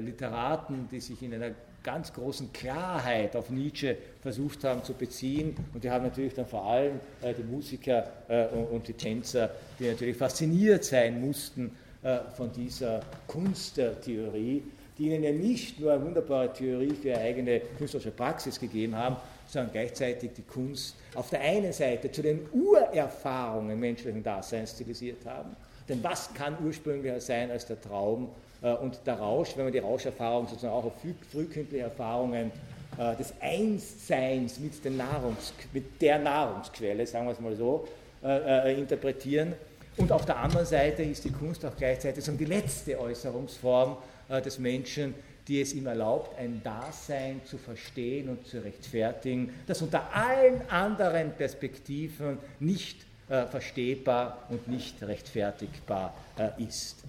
Literaten, 0.00 0.88
die 0.90 0.98
sich 0.98 1.22
in 1.22 1.34
einer 1.34 1.50
ganz 1.82 2.12
großen 2.12 2.52
Klarheit 2.52 3.36
auf 3.36 3.50
Nietzsche 3.50 3.96
versucht 4.20 4.64
haben 4.64 4.84
zu 4.84 4.94
beziehen. 4.94 5.56
Und 5.72 5.84
die 5.84 5.90
haben 5.90 6.04
natürlich 6.04 6.34
dann 6.34 6.46
vor 6.46 6.64
allem 6.66 7.00
äh, 7.22 7.34
die 7.34 7.42
Musiker 7.42 8.06
äh, 8.28 8.46
und, 8.48 8.64
und, 8.66 8.88
die 8.88 8.92
Tänzer, 8.92 9.50
die 9.78 9.88
natürlich 9.88 10.16
fasziniert 10.16 10.84
sein 10.84 11.20
mussten 11.20 11.76
äh, 12.02 12.18
von 12.36 12.52
dieser 12.52 13.00
Kunsttheorie, 13.26 14.62
die 14.98 15.06
ihnen 15.06 15.22
ja 15.22 15.32
nicht 15.32 15.80
nur 15.80 15.92
eine 15.92 16.04
wunderbare 16.04 16.52
Theorie 16.52 16.94
für 16.94 17.08
ihre 17.08 17.20
eigene 17.20 17.60
künstlerische 17.78 18.10
Praxis 18.10 18.60
gegeben 18.60 18.94
haben, 18.94 19.16
sondern 19.46 19.72
gleichzeitig 19.72 20.32
die 20.36 20.42
Kunst 20.42 20.96
auf 21.14 21.30
der 21.30 21.40
einen 21.40 21.72
Seite 21.72 22.12
zu 22.12 22.22
den 22.22 22.46
Urerfahrungen 22.52 23.78
menschlichen 23.78 24.22
Daseins 24.22 24.72
stilisiert 24.72 25.24
haben. 25.24 25.56
Denn 25.88 26.04
was 26.04 26.32
kann 26.34 26.56
ursprünglicher 26.64 27.20
sein 27.20 27.50
als 27.50 27.66
der 27.66 27.80
Traum 27.80 28.28
und 28.62 29.00
der 29.06 29.18
Rausch, 29.18 29.56
wenn 29.56 29.64
man 29.64 29.72
die 29.72 29.78
Rauscherfahrung 29.78 30.46
sozusagen 30.46 30.74
auch 30.74 30.84
auf 30.84 30.92
frühkindliche 31.30 31.84
Erfahrungen 31.84 32.52
äh, 32.98 33.16
des 33.16 33.32
Einsseins 33.40 34.58
mit, 34.58 34.84
den 34.84 34.98
Nahrungs, 34.98 35.52
mit 35.72 36.02
der 36.02 36.18
Nahrungsquelle, 36.18 37.06
sagen 37.06 37.26
wir 37.26 37.32
es 37.32 37.40
mal 37.40 37.56
so, 37.56 37.88
äh, 38.22 38.78
interpretieren. 38.78 39.54
Und 39.96 40.12
auf 40.12 40.26
der 40.26 40.36
anderen 40.36 40.66
Seite 40.66 41.02
ist 41.02 41.24
die 41.24 41.30
Kunst 41.32 41.64
auch 41.64 41.76
gleichzeitig 41.76 42.24
die 42.24 42.44
letzte 42.44 42.98
Äußerungsform 42.98 43.96
des 44.44 44.58
Menschen, 44.58 45.14
die 45.48 45.60
es 45.60 45.74
ihm 45.74 45.86
erlaubt, 45.86 46.38
ein 46.38 46.60
Dasein 46.62 47.40
zu 47.44 47.58
verstehen 47.58 48.28
und 48.28 48.46
zu 48.46 48.62
rechtfertigen, 48.62 49.52
das 49.66 49.82
unter 49.82 50.14
allen 50.14 50.62
anderen 50.70 51.32
Perspektiven 51.32 52.38
nicht 52.60 53.04
verstehbar 53.50 54.38
und 54.48 54.68
nicht 54.68 55.02
rechtfertigbar 55.02 56.14
ist. 56.56 57.02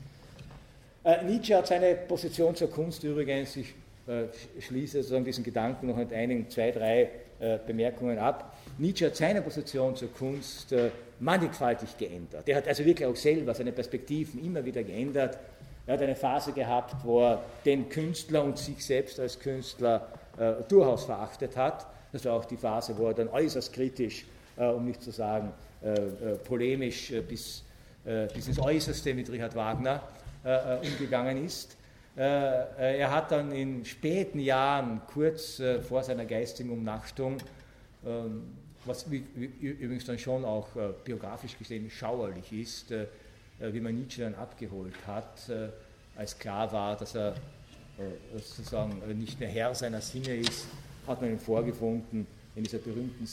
Äh, 1.04 1.24
Nietzsche 1.24 1.56
hat 1.56 1.68
seine 1.68 1.96
Position 1.96 2.56
zur 2.56 2.70
Kunst 2.70 3.04
übrigens, 3.04 3.56
ich 3.56 3.74
äh, 4.08 4.26
schließe 4.60 4.98
sozusagen 4.98 5.26
diesen 5.26 5.44
Gedanken 5.44 5.88
noch 5.88 5.96
mit 5.96 6.14
einigen, 6.14 6.48
zwei, 6.50 6.70
drei 6.70 7.10
äh, 7.40 7.58
Bemerkungen 7.66 8.20
ab. 8.20 8.56
Nietzsche 8.78 9.08
hat 9.08 9.16
seine 9.16 9.42
Position 9.42 9.96
zur 9.96 10.14
Kunst 10.14 10.72
äh, 10.72 10.92
mannigfaltig 11.20 11.98
geändert. 11.98 12.48
Er 12.48 12.58
hat 12.58 12.68
also 12.68 12.86
wirklich 12.86 13.08
auch 13.08 13.16
selber 13.16 13.56
seine 13.56 13.72
Perspektiven 13.72 14.44
immer 14.46 14.64
wieder 14.64 14.84
geändert. 14.84 15.40
Er 15.88 15.96
hat 15.96 16.04
eine 16.04 16.16
Phase 16.16 16.52
gehabt, 16.52 16.96
wo 17.04 17.22
er 17.24 17.44
den 17.66 17.90
Künstler 17.90 18.44
und 18.44 18.60
sich 18.60 18.86
selbst 18.86 19.20
als 19.20 19.40
Künstler 19.40 20.08
äh, 20.38 20.54
durchaus 20.68 21.06
verachtet 21.06 21.58
hat. 21.58 21.88
Das 22.12 22.26
war 22.26 22.34
auch 22.34 22.46
die 22.46 22.58
Phase, 22.58 22.96
wo 22.96 23.08
er 23.08 23.16
dann 23.16 23.30
äußerst 23.30 23.74
kritisch, 23.74 24.26
äh, 24.56 24.66
um 24.66 24.86
nicht 24.86 25.02
zu 25.02 25.12
sagen 25.12 25.52
polemisch 26.44 27.12
bis, 27.28 27.64
bis 28.04 28.48
ins 28.48 28.60
Äußerste 28.60 29.16
mit 29.16 29.32
Richard 29.32 29.56
Wagner 29.56 30.04
umgegangen 30.44 31.46
ist. 31.46 31.78
Äh, 32.18 33.00
er 33.00 33.12
hat 33.12 33.32
dann 33.32 33.52
in 33.52 33.86
späten 33.86 34.40
Jahren, 34.40 35.02
kurz 35.08 35.62
vor 35.88 36.04
seiner 36.04 36.26
geistigen 36.26 36.72
Umnachtung, 36.72 37.38
ähm, 38.06 38.44
was 38.84 39.06
übrigens 39.06 40.06
dann 40.06 40.18
schon 40.18 40.44
auch 40.44 40.70
biografisch 41.06 41.56
gesehen 41.56 41.88
schauerlich 41.88 42.52
ist, 42.52 42.92
wie 43.60 43.80
man 43.80 43.94
Nietzsche 43.94 44.24
dann 44.24 44.34
abgeholt 44.34 44.96
hat, 45.06 45.52
als 46.16 46.40
klar 46.40 46.72
war, 46.72 46.98
dass 46.98 47.14
er 47.14 47.36
sozusagen 48.34 49.00
nicht 49.20 49.40
mehr 49.40 49.50
Herr 49.50 49.76
seiner 49.76 50.02
Sinne 50.02 50.36
ist, 50.36 50.66
hat 51.06 51.22
man 51.22 51.30
ihn 51.30 51.38
vorgefunden 51.38 52.26
in 52.56 52.64
dieser 52.64 52.80
berühmten 52.80 53.28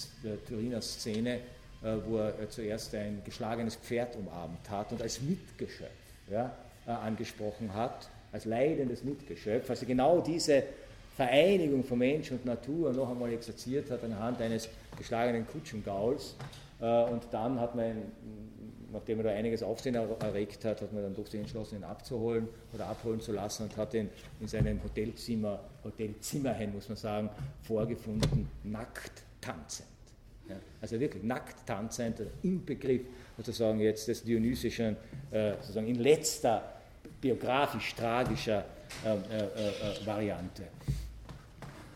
Turiner 0.47 0.83
Szene, 0.83 1.41
wo 1.81 2.19
er 2.19 2.51
zuerst 2.51 2.95
ein 2.95 3.23
geschlagenes 3.25 3.77
Pferd 3.77 4.17
umarmt 4.17 4.69
hat 4.69 4.93
und 4.93 5.01
als 5.01 5.19
Mitgeschöpf 5.23 5.89
ja, 6.31 6.45
äh, 6.47 6.68
angesprochen 6.93 7.74
hat, 7.74 8.09
als 8.32 8.44
leidendes 8.44 9.05
Mitgeschöpf, 9.05 9.69
also 9.70 9.86
genau 9.86 10.20
diese 10.20 10.65
Vereinigung 11.19 11.82
von 11.82 11.98
Mensch 11.98 12.31
und 12.31 12.44
Natur 12.44 12.93
noch 12.93 13.10
einmal 13.10 13.32
exerziert 13.32 13.90
hat 13.90 14.05
anhand 14.05 14.40
eines 14.40 14.69
geschlagenen 14.97 15.48
Kutschengauls. 15.48 16.36
Äh, 16.81 17.05
und 17.05 17.24
dann 17.32 17.59
hat 17.59 17.74
man, 17.74 18.02
nachdem 18.93 19.19
er 19.19 19.24
da 19.24 19.31
einiges 19.31 19.65
Aufsehen 19.65 19.97
erregt 19.97 20.65
hat, 20.65 20.81
hat 20.81 20.93
man 20.93 21.02
dann 21.02 21.16
doch 21.16 21.27
sich 21.27 21.40
entschlossen, 21.40 21.78
ihn 21.78 21.82
abzuholen 21.82 22.47
oder 22.73 22.86
abholen 22.86 23.20
zu 23.20 23.32
lassen 23.32 23.65
und 23.65 23.77
hat 23.77 23.94
ihn 23.94 24.10
in 24.40 24.47
seinem 24.47 24.81
Hotelzimmer, 24.85 25.59
Hotelzimmerchen 25.82 26.73
muss 26.73 26.89
man 26.89 26.97
sagen, 26.97 27.31
vorgefunden, 27.62 28.48
nackt 28.62 29.24
tanzend. 29.40 29.89
Ja, 30.48 30.55
also 30.81 31.01
wirklich 31.01 31.24
nackt 31.24 31.66
tanzend, 31.66 32.23
im 32.44 32.65
Begriff 32.65 33.02
sozusagen 33.36 33.81
jetzt 33.81 34.06
des 34.06 34.23
Dionysischen, 34.23 34.97
äh, 35.32 35.55
sozusagen 35.60 35.89
in 35.89 35.97
letzter 35.97 36.78
biografisch-tragischer 37.20 38.65
äh, 39.05 39.11
äh, 39.11 39.15
äh, 39.15 40.07
Variante. 40.07 40.65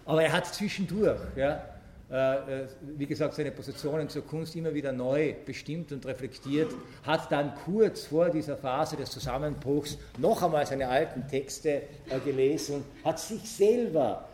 Aber 0.04 0.22
er 0.22 0.32
hat 0.32 0.46
zwischendurch, 0.46 1.18
ja, 1.36 1.64
äh, 2.10 2.62
äh, 2.62 2.66
wie 2.98 3.06
gesagt, 3.06 3.34
seine 3.34 3.50
Positionen 3.50 4.08
zur 4.08 4.26
Kunst 4.26 4.54
immer 4.56 4.74
wieder 4.74 4.92
neu 4.92 5.34
bestimmt 5.46 5.92
und 5.92 6.04
reflektiert, 6.04 6.70
hat 7.04 7.32
dann 7.32 7.54
kurz 7.64 8.06
vor 8.06 8.28
dieser 8.28 8.56
Phase 8.56 8.96
des 8.96 9.10
Zusammenbruchs 9.10 9.96
noch 10.18 10.42
einmal 10.42 10.66
seine 10.66 10.88
alten 10.88 11.26
Texte 11.26 11.82
gelesen, 12.24 12.84
hat 13.04 13.18
sich 13.18 13.48
selber 13.48 14.28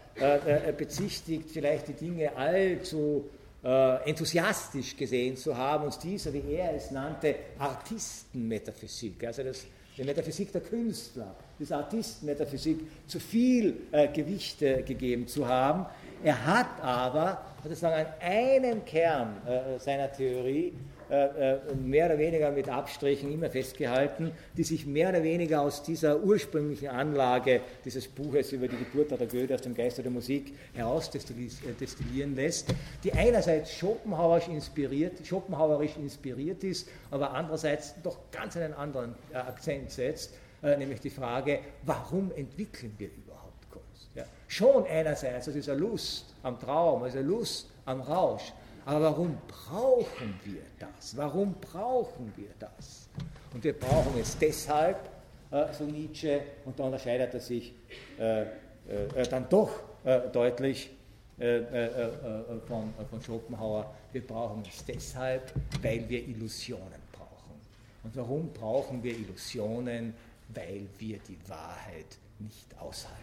bezichtigt, 0.76 1.48
vielleicht 1.48 1.86
die 1.86 1.92
Dinge 1.92 2.36
allzu 2.36 3.30
enthusiastisch 3.62 4.96
gesehen 4.96 5.36
zu 5.36 5.56
haben 5.56 5.84
und 5.84 6.02
dieser, 6.02 6.32
wie 6.32 6.42
er 6.54 6.74
es 6.74 6.90
nannte, 6.90 7.36
Artistenmetaphysik, 7.58 9.24
also 9.24 9.44
das 9.44 9.64
die 9.98 10.04
Metaphysik 10.04 10.52
der 10.52 10.60
Künstler, 10.60 11.34
diese 11.58 11.76
Artistenmetaphysik, 11.76 12.78
zu 13.06 13.18
viel 13.18 13.76
äh, 13.90 14.08
Gewicht 14.08 14.62
äh, 14.62 14.82
gegeben 14.82 15.26
zu 15.26 15.46
haben. 15.46 15.86
Er 16.22 16.46
hat 16.46 16.80
aber, 16.80 17.42
sozusagen 17.62 18.06
an 18.06 18.12
einem 18.20 18.84
Kern 18.84 19.36
äh, 19.46 19.78
seiner 19.78 20.10
Theorie 20.12 20.72
mehr 21.08 22.06
oder 22.06 22.18
weniger 22.18 22.50
mit 22.50 22.68
Abstrichen 22.68 23.32
immer 23.32 23.48
festgehalten, 23.48 24.32
die 24.56 24.64
sich 24.64 24.86
mehr 24.86 25.08
oder 25.08 25.22
weniger 25.22 25.62
aus 25.62 25.82
dieser 25.82 26.20
ursprünglichen 26.22 26.88
Anlage 26.88 27.62
dieses 27.84 28.06
Buches 28.08 28.52
über 28.52 28.68
die 28.68 28.76
Geburt 28.76 29.10
der 29.10 29.26
Goethe 29.26 29.54
aus 29.54 29.62
dem 29.62 29.74
Geiste 29.74 30.02
der 30.02 30.12
Musik 30.12 30.54
herausdestillieren 30.74 32.34
lässt, 32.34 32.74
die 33.04 33.12
einerseits 33.12 33.72
Schopenhauerisch 33.72 34.48
inspiriert, 34.48 35.26
Schopenhauerisch 35.26 35.96
inspiriert 35.96 36.62
ist, 36.64 36.88
aber 37.10 37.32
andererseits 37.32 37.94
doch 38.02 38.18
ganz 38.30 38.56
einen 38.56 38.74
anderen 38.74 39.14
äh, 39.32 39.36
Akzent 39.36 39.90
setzt, 39.90 40.34
nämlich 40.60 41.00
die 41.00 41.10
Frage, 41.10 41.60
warum 41.84 42.32
entwickeln 42.34 42.92
wir 42.98 43.08
überhaupt 43.08 43.70
Kunst? 43.70 44.10
Ja, 44.16 44.24
schon 44.48 44.84
einerseits 44.86 45.46
aus 45.46 45.54
dieser 45.54 45.76
Lust 45.76 46.34
am 46.42 46.58
Traum, 46.58 47.04
also 47.04 47.20
Lust 47.20 47.70
am 47.84 48.00
Rausch, 48.00 48.52
aber 48.88 49.02
warum 49.02 49.36
brauchen 49.46 50.40
wir 50.44 50.62
das? 50.78 51.14
Warum 51.14 51.54
brauchen 51.60 52.32
wir 52.36 52.48
das? 52.58 53.06
Und 53.52 53.62
wir 53.62 53.78
brauchen 53.78 54.18
es 54.18 54.38
deshalb, 54.38 55.10
äh, 55.50 55.66
so 55.74 55.84
Nietzsche, 55.84 56.40
und 56.64 56.78
da 56.78 56.84
unterscheidet 56.84 57.34
er 57.34 57.40
sich 57.40 57.74
äh, 58.18 58.42
äh, 58.44 59.28
dann 59.28 59.46
doch 59.50 59.70
äh, 60.04 60.20
deutlich 60.32 60.88
äh, 61.38 61.58
äh, 61.58 62.10
von, 62.66 62.94
von 63.10 63.22
Schopenhauer, 63.22 63.94
wir 64.12 64.26
brauchen 64.26 64.62
es 64.66 64.82
deshalb, 64.86 65.52
weil 65.82 66.08
wir 66.08 66.26
Illusionen 66.26 67.02
brauchen. 67.12 67.60
Und 68.04 68.16
warum 68.16 68.50
brauchen 68.54 69.02
wir 69.02 69.12
Illusionen? 69.12 70.14
Weil 70.54 70.86
wir 70.98 71.18
die 71.28 71.36
Wahrheit 71.46 72.16
nicht 72.38 72.66
aushalten. 72.80 73.18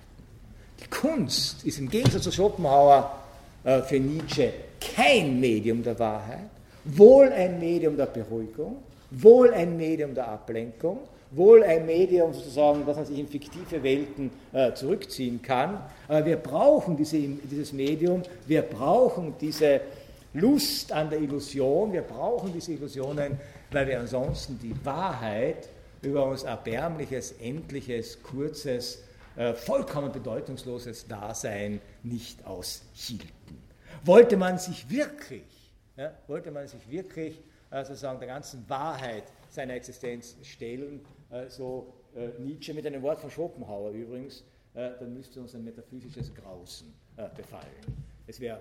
Die 0.79 0.87
Kunst 0.91 1.63
ist 1.63 1.79
im 1.79 1.89
Gegensatz 1.89 2.21
zu 2.21 2.31
Schopenhauer 2.31 2.99
äh, 2.99 3.25
für 3.65 3.99
Nietzsche 3.99 4.53
kein 4.79 5.39
Medium 5.39 5.81
der 5.81 5.97
Wahrheit, 5.97 6.49
wohl 6.83 7.29
ein 7.29 7.59
Medium 7.59 7.97
der 7.97 8.05
Beruhigung, 8.05 8.77
wohl 9.11 9.53
ein 9.53 9.75
Medium 9.75 10.13
der 10.13 10.27
Ablenkung, 10.27 10.99
wohl 11.31 11.63
ein 11.63 11.85
Medium 11.85 12.33
sozusagen, 12.33 12.85
dass 12.85 12.97
man 12.97 13.05
sich 13.05 13.19
in 13.19 13.27
fiktive 13.27 13.81
Welten 13.81 14.29
äh, 14.53 14.73
zurückziehen 14.73 15.41
kann, 15.41 15.79
aber 16.07 16.25
wir 16.25 16.37
brauchen 16.37 16.95
diese, 16.95 17.17
dieses 17.19 17.73
Medium, 17.73 18.21
wir 18.45 18.61
brauchen 18.61 19.33
diese 19.39 19.81
Lust 20.33 20.91
an 20.91 21.09
der 21.09 21.19
Illusion, 21.19 21.93
wir 21.93 22.01
brauchen 22.01 22.51
diese 22.53 22.73
Illusionen, 22.73 23.39
weil 23.71 23.87
wir 23.87 23.99
ansonsten 23.99 24.59
die 24.61 24.75
Wahrheit 24.85 25.69
über 26.01 26.25
uns 26.25 26.43
erbärmliches, 26.43 27.35
endliches, 27.41 28.21
kurzes, 28.21 29.03
äh, 29.35 29.53
vollkommen 29.53 30.11
bedeutungsloses 30.11 31.07
Dasein 31.07 31.81
nicht 32.03 32.45
aushielten. 32.45 33.63
Wollte 34.03 34.37
man 34.37 34.57
sich 34.57 34.89
wirklich, 34.89 35.71
ja, 35.97 36.13
wollte 36.27 36.51
man 36.51 36.67
sich 36.67 36.89
wirklich 36.89 37.41
äh, 37.71 37.83
sozusagen 37.83 38.19
der 38.19 38.27
ganzen 38.27 38.67
Wahrheit 38.69 39.23
seiner 39.49 39.73
Existenz 39.73 40.35
stellen, 40.43 41.01
äh, 41.29 41.49
so 41.49 41.93
äh, 42.15 42.29
Nietzsche 42.39 42.73
mit 42.73 42.85
einem 42.85 43.01
Wort 43.01 43.19
von 43.19 43.31
Schopenhauer 43.31 43.91
übrigens, 43.91 44.43
äh, 44.73 44.91
dann 44.99 45.13
müsste 45.13 45.41
uns 45.41 45.55
ein 45.55 45.63
metaphysisches 45.63 46.33
Grausen 46.33 46.93
befallen. 47.37 47.63
Es 48.27 48.41
wäre 48.41 48.59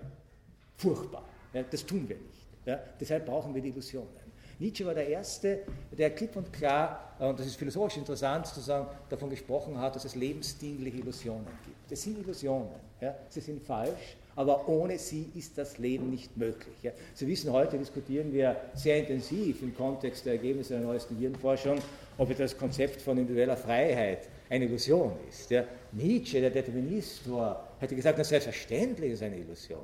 furchtbar. 0.77 1.25
Ja, 1.51 1.63
das 1.63 1.85
tun 1.85 2.07
wir 2.07 2.15
nicht. 2.15 2.47
Ja, 2.65 2.79
deshalb 2.97 3.25
brauchen 3.25 3.53
wir 3.53 3.61
die 3.61 3.67
Illusionen. 3.67 4.24
Nietzsche 4.57 4.85
war 4.85 4.93
der 4.93 5.07
Erste, 5.07 5.59
der 5.97 6.11
klipp 6.11 6.35
und 6.35 6.51
klar, 6.53 7.13
äh, 7.19 7.27
und 7.27 7.37
das 7.39 7.45
ist 7.45 7.57
philosophisch 7.57 7.97
interessant 7.97 8.47
zu 8.47 8.59
sagen, 8.61 8.87
davon 9.09 9.29
gesprochen 9.29 9.77
hat, 9.77 9.95
dass 9.95 10.05
es 10.05 10.15
lebensdienliche 10.15 10.97
Illusionen 10.97 11.45
gibt. 11.65 11.91
Das 11.91 12.01
sind 12.01 12.17
Illusionen, 12.19 12.69
ja, 13.01 13.15
sie 13.29 13.41
sind 13.41 13.61
falsch, 13.61 14.15
aber 14.35 14.67
ohne 14.67 14.97
sie 14.97 15.29
ist 15.35 15.57
das 15.57 15.77
Leben 15.77 16.09
nicht 16.09 16.35
möglich. 16.37 16.75
Ja. 16.83 16.91
Sie 17.13 17.27
wissen, 17.27 17.51
heute 17.51 17.77
diskutieren 17.77 18.31
wir 18.31 18.55
sehr 18.73 18.99
intensiv 18.99 19.61
im 19.61 19.75
Kontext 19.75 20.25
der 20.25 20.33
Ergebnisse 20.33 20.73
der 20.73 20.83
neuesten 20.83 21.17
Hirnforschung, 21.17 21.77
ob 22.17 22.35
das 22.37 22.57
Konzept 22.57 23.01
von 23.01 23.17
individueller 23.17 23.57
Freiheit 23.57 24.27
eine 24.49 24.65
Illusion 24.65 25.13
ist. 25.29 25.51
Ja. 25.51 25.63
Nietzsche, 25.91 26.39
der 26.39 26.49
Determinist 26.49 27.29
war, 27.29 27.69
hätte 27.79 27.95
gesagt, 27.95 28.19
das 28.19 28.29
selbstverständlich 28.29 29.11
ist 29.13 29.23
eine 29.23 29.37
Illusion. 29.37 29.79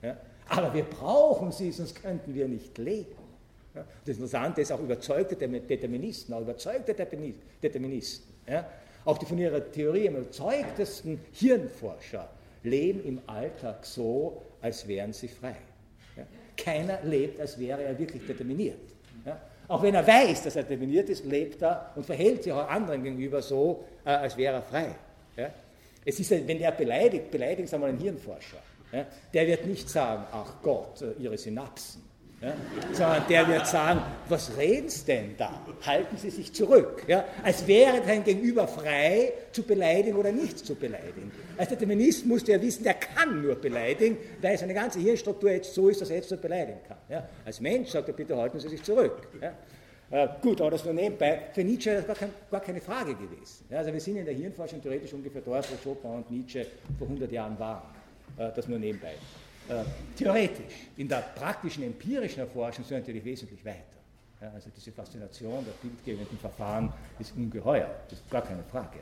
Ja. 0.00 0.16
Aber 0.48 0.74
wir 0.74 0.84
brauchen 0.84 1.52
sie, 1.52 1.70
sonst 1.72 2.00
könnten 2.00 2.34
wir 2.34 2.46
nicht 2.48 2.76
leben. 2.78 3.21
Ja, 3.74 3.84
das 4.04 4.16
Interessante 4.16 4.60
ist 4.60 4.70
auch 4.70 4.80
überzeugte 4.80 5.34
Deterministen, 5.36 6.34
auch 6.34 6.42
überzeugte 6.42 6.94
Deterministen, 6.94 8.34
ja, 8.46 8.66
auch 9.04 9.18
die 9.18 9.26
von 9.26 9.38
ihrer 9.38 9.70
Theorie 9.72 10.08
am 10.08 10.16
überzeugtesten 10.16 11.18
Hirnforscher 11.32 12.28
leben 12.62 13.02
im 13.04 13.20
Alltag 13.26 13.84
so, 13.84 14.42
als 14.60 14.86
wären 14.86 15.12
sie 15.12 15.28
frei. 15.28 15.56
Ja. 16.16 16.24
Keiner 16.56 16.98
lebt, 17.02 17.40
als 17.40 17.58
wäre 17.58 17.82
er 17.82 17.98
wirklich 17.98 18.26
determiniert. 18.26 18.78
Auch 19.68 19.82
wenn 19.82 19.94
er 19.94 20.06
weiß, 20.06 20.42
dass 20.42 20.56
er 20.56 20.64
determiniert 20.64 21.08
ist, 21.08 21.24
lebt 21.24 21.62
er 21.62 21.92
und 21.94 22.04
verhält 22.04 22.42
sich 22.42 22.52
auch 22.52 22.68
anderen 22.68 23.02
gegenüber 23.02 23.40
so, 23.40 23.84
äh, 24.04 24.10
als 24.10 24.36
wäre 24.36 24.56
er 24.56 24.62
frei. 24.62 24.94
Es 26.04 26.18
ist, 26.18 26.30
wenn 26.30 26.60
er 26.60 26.72
beleidigt, 26.72 27.30
beleidigt 27.30 27.64
ist 27.64 27.74
einmal 27.74 27.90
ein 27.90 27.98
Hirnforscher. 27.98 28.58
Der 29.32 29.46
wird 29.46 29.64
nicht 29.64 29.88
sagen, 29.88 30.24
ach 30.30 30.54
Gott, 30.62 31.00
äh, 31.00 31.12
Ihre 31.22 31.38
Synapsen 31.38 32.11
ja, 32.42 32.54
sondern 32.92 33.22
der 33.28 33.46
wird 33.46 33.66
sagen, 33.68 34.02
was 34.28 34.56
reden 34.56 34.88
Sie 34.88 35.04
denn 35.04 35.36
da? 35.38 35.60
Halten 35.86 36.16
Sie 36.16 36.30
sich 36.30 36.52
zurück. 36.52 37.04
Ja, 37.06 37.24
als 37.44 37.66
wäre 37.68 38.02
dein 38.04 38.24
Gegenüber 38.24 38.66
frei, 38.66 39.32
zu 39.52 39.62
beleidigen 39.62 40.16
oder 40.16 40.32
nicht 40.32 40.58
zu 40.58 40.74
beleidigen. 40.74 41.30
Als 41.56 41.68
Determinist 41.68 42.26
musste 42.26 42.52
er 42.52 42.60
wissen, 42.60 42.82
der 42.82 42.94
kann 42.94 43.42
nur 43.42 43.54
beleidigen, 43.54 44.16
weil 44.40 44.58
seine 44.58 44.74
ganze 44.74 44.98
Hirnstruktur 44.98 45.52
jetzt 45.52 45.72
so 45.72 45.88
ist, 45.88 46.00
dass 46.00 46.10
er 46.10 46.16
jetzt 46.16 46.30
nur 46.30 46.40
beleidigen 46.40 46.80
kann. 46.88 46.98
Ja, 47.08 47.28
als 47.44 47.60
Mensch 47.60 47.90
sagt 47.90 48.08
er, 48.08 48.14
bitte 48.14 48.36
halten 48.36 48.58
Sie 48.58 48.68
sich 48.68 48.82
zurück. 48.82 49.28
Ja, 49.40 49.52
äh, 50.12 50.28
gut, 50.42 50.60
aber 50.60 50.72
das 50.72 50.84
nur 50.84 50.94
nebenbei. 50.94 51.42
Für 51.52 51.62
Nietzsche 51.62 51.90
ist 51.90 52.00
das 52.00 52.06
gar, 52.06 52.16
kein, 52.16 52.30
gar 52.50 52.60
keine 52.60 52.80
Frage 52.80 53.14
gewesen. 53.14 53.64
Ja, 53.70 53.78
also 53.78 53.92
wir 53.92 54.00
sind 54.00 54.16
in 54.16 54.24
der 54.24 54.34
Hirnforschung 54.34 54.82
theoretisch 54.82 55.12
ungefähr 55.12 55.42
dort, 55.42 55.66
wo 55.70 55.90
Chopin 55.90 56.10
und 56.10 56.30
Nietzsche 56.30 56.66
vor 56.98 57.06
100 57.06 57.30
Jahren 57.30 57.58
waren. 57.58 57.82
Äh, 58.36 58.50
das 58.54 58.66
nur 58.66 58.78
nebenbei. 58.78 59.14
Äh, 59.68 59.84
theoretisch. 60.16 60.74
In 60.96 61.08
der 61.08 61.22
praktischen, 61.34 61.84
empirischen 61.84 62.40
Erforschung 62.40 62.84
sind 62.84 62.90
wir 62.90 62.98
natürlich 62.98 63.24
wesentlich 63.24 63.64
weiter. 63.64 63.78
Ja, 64.40 64.50
also 64.54 64.70
diese 64.76 64.90
Faszination 64.90 65.64
der 65.64 65.72
bildgebenden 65.80 66.38
Verfahren 66.38 66.92
ist 67.18 67.32
ungeheuer, 67.36 67.88
das 68.08 68.18
ist 68.18 68.28
gar 68.30 68.42
keine 68.42 68.64
Frage. 68.64 68.98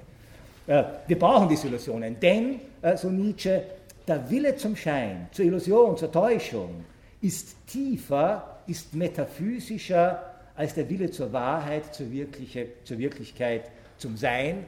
Äh, 0.67 0.85
wir 1.07 1.19
brauchen 1.19 1.49
diese 1.49 1.69
Illusionen, 1.69 2.21
denn, 2.21 2.61
äh, 2.83 2.97
so 2.97 3.09
Nietzsche, 3.09 3.63
der 4.07 4.29
Wille 4.29 4.55
zum 4.57 4.77
Schein, 4.77 5.29
zur 5.33 5.47
Illusion, 5.47 5.97
zur 5.97 6.13
Täuschung 6.13 6.85
ist 7.23 7.57
tiefer, 7.67 8.59
ist 8.67 8.95
metaphysischer 8.95 10.31
als 10.55 10.75
der 10.75 10.89
Wille 10.91 11.11
zur 11.11 11.33
Wahrheit, 11.33 11.95
zur, 11.95 12.11
Wirkliche, 12.11 12.69
zur 12.85 12.99
Wirklichkeit, 12.99 13.71
zum 13.97 14.17
Sein. 14.17 14.67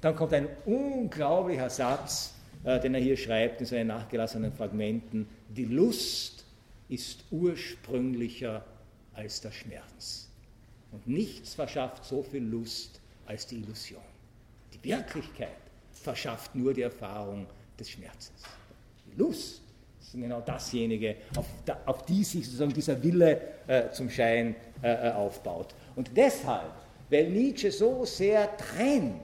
dann 0.00 0.16
kommt 0.16 0.32
ein 0.32 0.48
unglaublicher 0.64 1.68
Satz, 1.68 2.35
den 2.66 2.94
er 2.94 3.00
hier 3.00 3.16
schreibt 3.16 3.60
in 3.60 3.66
seinen 3.66 3.86
nachgelassenen 3.88 4.52
Fragmenten, 4.52 5.28
die 5.48 5.66
Lust 5.66 6.44
ist 6.88 7.24
ursprünglicher 7.30 8.64
als 9.14 9.40
der 9.40 9.52
Schmerz. 9.52 10.28
Und 10.90 11.06
nichts 11.06 11.54
verschafft 11.54 12.04
so 12.04 12.22
viel 12.22 12.42
Lust 12.42 13.00
als 13.26 13.46
die 13.46 13.56
Illusion. 13.56 14.02
Die 14.72 14.82
Wirklichkeit 14.88 15.56
verschafft 15.92 16.54
nur 16.54 16.74
die 16.74 16.82
Erfahrung 16.82 17.46
des 17.78 17.90
Schmerzes. 17.90 18.42
Die 19.06 19.18
Lust 19.18 19.62
ist 20.00 20.12
genau 20.12 20.40
dasjenige, 20.40 21.16
auf, 21.36 21.46
da, 21.64 21.78
auf 21.86 22.04
die 22.04 22.24
sich 22.24 22.44
sozusagen 22.44 22.72
dieser 22.72 23.02
Wille 23.02 23.40
äh, 23.66 23.90
zum 23.90 24.10
Schein 24.10 24.54
äh, 24.82 25.08
äh 25.08 25.12
aufbaut. 25.12 25.74
Und 25.94 26.10
deshalb, 26.16 26.72
weil 27.10 27.30
Nietzsche 27.30 27.70
so 27.70 28.04
sehr 28.04 28.56
trennt 28.56 29.20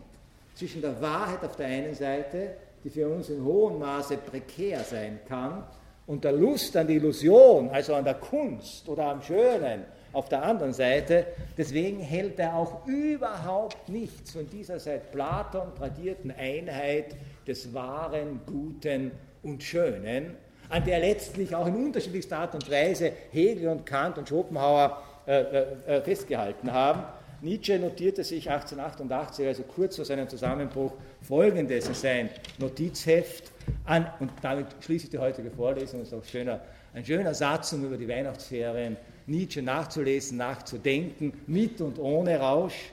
zwischen 0.55 0.81
der 0.81 1.01
Wahrheit 1.01 1.43
auf 1.45 1.57
der 1.57 1.67
einen 1.67 1.95
Seite 1.95 2.57
die 2.85 2.91
für 2.91 3.09
uns 3.09 3.29
in 3.29 3.45
hohem 3.45 3.79
Maße 3.79 4.17
prekär 4.17 4.81
sein 4.81 5.21
kann, 5.29 5.65
und 6.07 6.25
der 6.25 6.33
Lust 6.33 6.77
an 6.77 6.87
die 6.87 6.97
Illusion, 6.97 7.71
also 7.71 7.95
an 7.95 8.05
der 8.05 8.15
Kunst 8.15 8.89
oder 8.89 9.07
am 9.07 9.23
Schönen 9.23 9.85
auf 10.13 10.29
der 10.29 10.43
anderen 10.43 10.73
Seite, 10.73 11.27
deswegen 11.57 12.01
hält 12.01 12.39
er 12.39 12.55
auch 12.55 12.87
überhaupt 12.87 13.89
nichts 13.89 14.33
von 14.33 14.49
dieser 14.51 14.79
seit 14.79 15.11
Platon 15.11 15.75
tradierten 15.77 16.31
Einheit 16.31 17.17
des 17.47 17.73
Wahren, 17.73 18.41
Guten 18.47 19.13
und 19.43 19.63
Schönen, 19.63 20.35
an 20.69 20.85
der 20.85 21.01
letztlich 21.01 21.55
auch 21.55 21.67
in 21.67 21.77
unterschiedlichster 21.77 22.39
Art 22.39 22.55
und 22.55 22.71
Weise 22.71 23.13
Hegel 23.31 23.69
und 23.69 23.87
Kant 23.87 24.19
und 24.19 24.29
Schopenhauer 24.29 25.03
äh, 25.27 25.41
äh, 25.41 25.67
äh 25.87 26.03
festgehalten 26.03 26.73
haben. 26.73 27.05
Nietzsche 27.43 27.77
notierte 27.77 28.23
sich 28.23 28.49
1888, 28.49 29.47
also 29.49 29.63
kurz 29.65 29.97
vor 29.97 30.05
seinem 30.05 30.29
Zusammenbruch, 30.29 30.93
folgendes 31.23 31.89
in 31.89 31.95
sein 31.95 32.31
Notizheft 32.59 33.51
an, 33.85 34.07
und 34.21 34.31
damit 34.43 34.69
schließe 34.81 35.07
ich 35.07 35.11
die 35.11 35.19
heutige 35.19 35.51
Vorlesung, 35.51 36.01
das 36.01 36.13
ist 36.13 36.15
auch 36.15 36.25
schöner, 36.25 36.61
ein 36.95 37.05
schöner 37.05 37.35
Satz, 37.35 37.73
um 37.73 37.85
über 37.85 37.97
die 37.97 38.07
Weihnachtsferien 38.07 38.97
Nietzsche 39.27 39.61
nachzulesen, 39.61 40.39
nachzudenken, 40.39 41.33
mit 41.49 41.81
und 41.81 41.99
ohne 41.99 42.39
Rausch. 42.39 42.93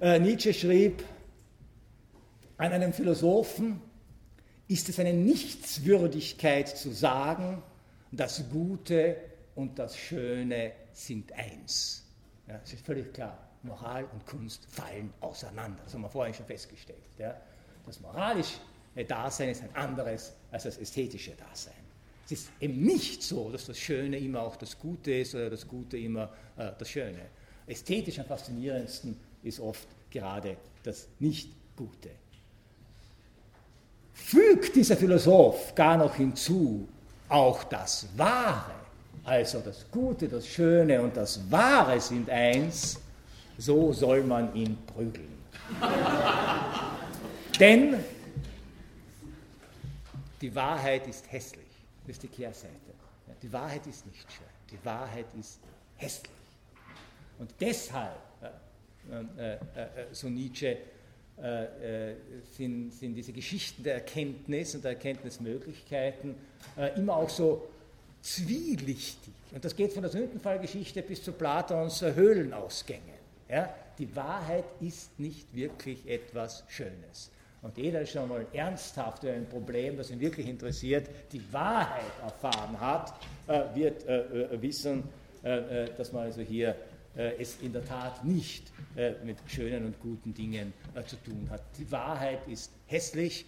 Äh, 0.00 0.20
Nietzsche 0.20 0.54
schrieb, 0.54 1.02
an 2.56 2.72
einem 2.72 2.92
Philosophen 2.92 3.80
ist 4.68 4.88
es 4.88 5.00
eine 5.00 5.12
Nichtswürdigkeit 5.12 6.68
zu 6.68 6.92
sagen, 6.92 7.62
das 8.12 8.44
Gute 8.48 9.16
und 9.56 9.76
das 9.80 9.96
Schöne 9.96 10.70
sind 10.92 11.32
eins. 11.32 12.03
Ja, 12.46 12.60
es 12.62 12.72
ist 12.72 12.84
völlig 12.84 13.12
klar, 13.12 13.38
Moral 13.62 14.04
und 14.12 14.26
Kunst 14.26 14.66
fallen 14.66 15.12
auseinander. 15.20 15.80
Das 15.84 15.94
haben 15.94 16.02
wir 16.02 16.10
vorhin 16.10 16.34
schon 16.34 16.46
festgestellt. 16.46 16.98
Ja. 17.18 17.34
Das 17.86 18.00
moralische 18.00 18.58
Dasein 19.08 19.50
ist 19.50 19.62
ein 19.62 19.74
anderes 19.74 20.32
als 20.50 20.64
das 20.64 20.78
ästhetische 20.78 21.32
Dasein. 21.32 21.74
Es 22.24 22.32
ist 22.32 22.50
eben 22.60 22.82
nicht 22.82 23.22
so, 23.22 23.50
dass 23.50 23.66
das 23.66 23.78
Schöne 23.78 24.18
immer 24.18 24.42
auch 24.42 24.56
das 24.56 24.78
Gute 24.78 25.12
ist 25.12 25.34
oder 25.34 25.50
das 25.50 25.66
Gute 25.66 25.98
immer 25.98 26.30
äh, 26.56 26.70
das 26.78 26.88
Schöne. 26.88 27.20
Ästhetisch 27.66 28.18
am 28.18 28.26
faszinierendsten 28.26 29.18
ist 29.42 29.60
oft 29.60 29.86
gerade 30.10 30.56
das 30.82 31.08
Nicht-Gute. 31.18 32.10
Fügt 34.14 34.76
dieser 34.76 34.96
Philosoph 34.96 35.74
gar 35.74 35.96
noch 35.96 36.14
hinzu 36.14 36.88
auch 37.28 37.64
das 37.64 38.06
Wahre, 38.16 38.72
also 39.24 39.60
das 39.60 39.86
Gute, 39.90 40.28
das 40.28 40.46
Schöne 40.46 41.00
und 41.00 41.16
das 41.16 41.40
Wahre 41.50 42.00
sind 42.00 42.28
eins, 42.28 43.00
so 43.56 43.92
soll 43.92 44.22
man 44.22 44.54
ihn 44.54 44.76
prügeln. 44.86 45.32
Denn 47.58 47.96
die 50.40 50.54
Wahrheit 50.54 51.06
ist 51.06 51.30
hässlich. 51.32 51.64
Das 52.06 52.16
ist 52.16 52.22
die 52.22 52.28
Kehrseite. 52.28 52.74
Die 53.42 53.52
Wahrheit 53.52 53.86
ist 53.86 54.06
nicht 54.06 54.30
schön. 54.30 54.46
Die 54.70 54.84
Wahrheit 54.84 55.26
ist 55.38 55.60
hässlich. 55.96 56.30
Und 57.38 57.50
deshalb, 57.60 58.16
äh, 58.42 59.22
äh, 59.42 59.52
äh, 59.52 59.58
so 60.12 60.28
Nietzsche, 60.28 60.76
äh, 61.36 62.10
äh, 62.10 62.16
sind, 62.56 62.92
sind, 62.92 63.14
diese 63.14 63.32
Geschichten 63.32 63.82
der 63.82 63.94
Erkenntnis 63.94 64.74
und 64.74 64.84
der 64.84 64.92
Erkenntnismöglichkeiten 64.92 66.36
äh, 66.76 66.96
immer 66.96 67.16
auch 67.16 67.28
so 67.28 67.66
zwielichtig. 68.24 69.34
Und 69.52 69.64
das 69.64 69.76
geht 69.76 69.92
von 69.92 70.02
der 70.02 70.10
Sündenfallgeschichte 70.10 71.02
bis 71.02 71.22
zu 71.22 71.32
Platons 71.32 72.00
Höhlenausgängen. 72.02 73.14
Ja? 73.48 73.72
Die 73.98 74.16
Wahrheit 74.16 74.64
ist 74.80 75.18
nicht 75.20 75.54
wirklich 75.54 76.08
etwas 76.08 76.64
Schönes. 76.68 77.30
Und 77.62 77.76
jeder, 77.78 78.00
der 78.00 78.06
schon 78.06 78.28
mal 78.28 78.46
ernsthaft 78.52 79.24
ein 79.24 79.46
Problem, 79.48 79.96
das 79.96 80.10
ihn 80.10 80.20
wirklich 80.20 80.48
interessiert, 80.48 81.08
die 81.32 81.40
Wahrheit 81.52 82.12
erfahren 82.22 82.78
hat, 82.80 83.14
äh, 83.46 83.62
wird 83.74 84.06
äh, 84.06 84.20
äh, 84.20 84.62
wissen, 84.62 85.04
dass 85.98 86.10
man 86.10 86.22
also 86.22 86.40
hier 86.40 86.74
es 87.14 87.58
in 87.60 87.74
der 87.74 87.84
Tat 87.84 88.24
nicht 88.24 88.72
mit 89.24 89.36
schönen 89.46 89.84
und 89.84 90.00
guten 90.00 90.32
Dingen 90.32 90.72
zu 91.06 91.16
tun 91.16 91.46
hat. 91.50 91.60
Die 91.78 91.92
Wahrheit 91.92 92.38
ist 92.48 92.72
hässlich, 92.86 93.44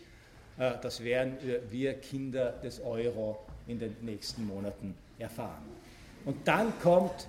das 0.58 1.02
werden 1.02 1.38
wir 1.70 1.94
Kinder 1.94 2.52
des 2.62 2.80
Euro 2.80 3.45
in 3.66 3.78
den 3.78 3.96
nächsten 4.02 4.46
Monaten 4.46 4.94
erfahren. 5.18 5.64
Und 6.24 6.46
dann 6.46 6.72
kommt, 6.80 7.28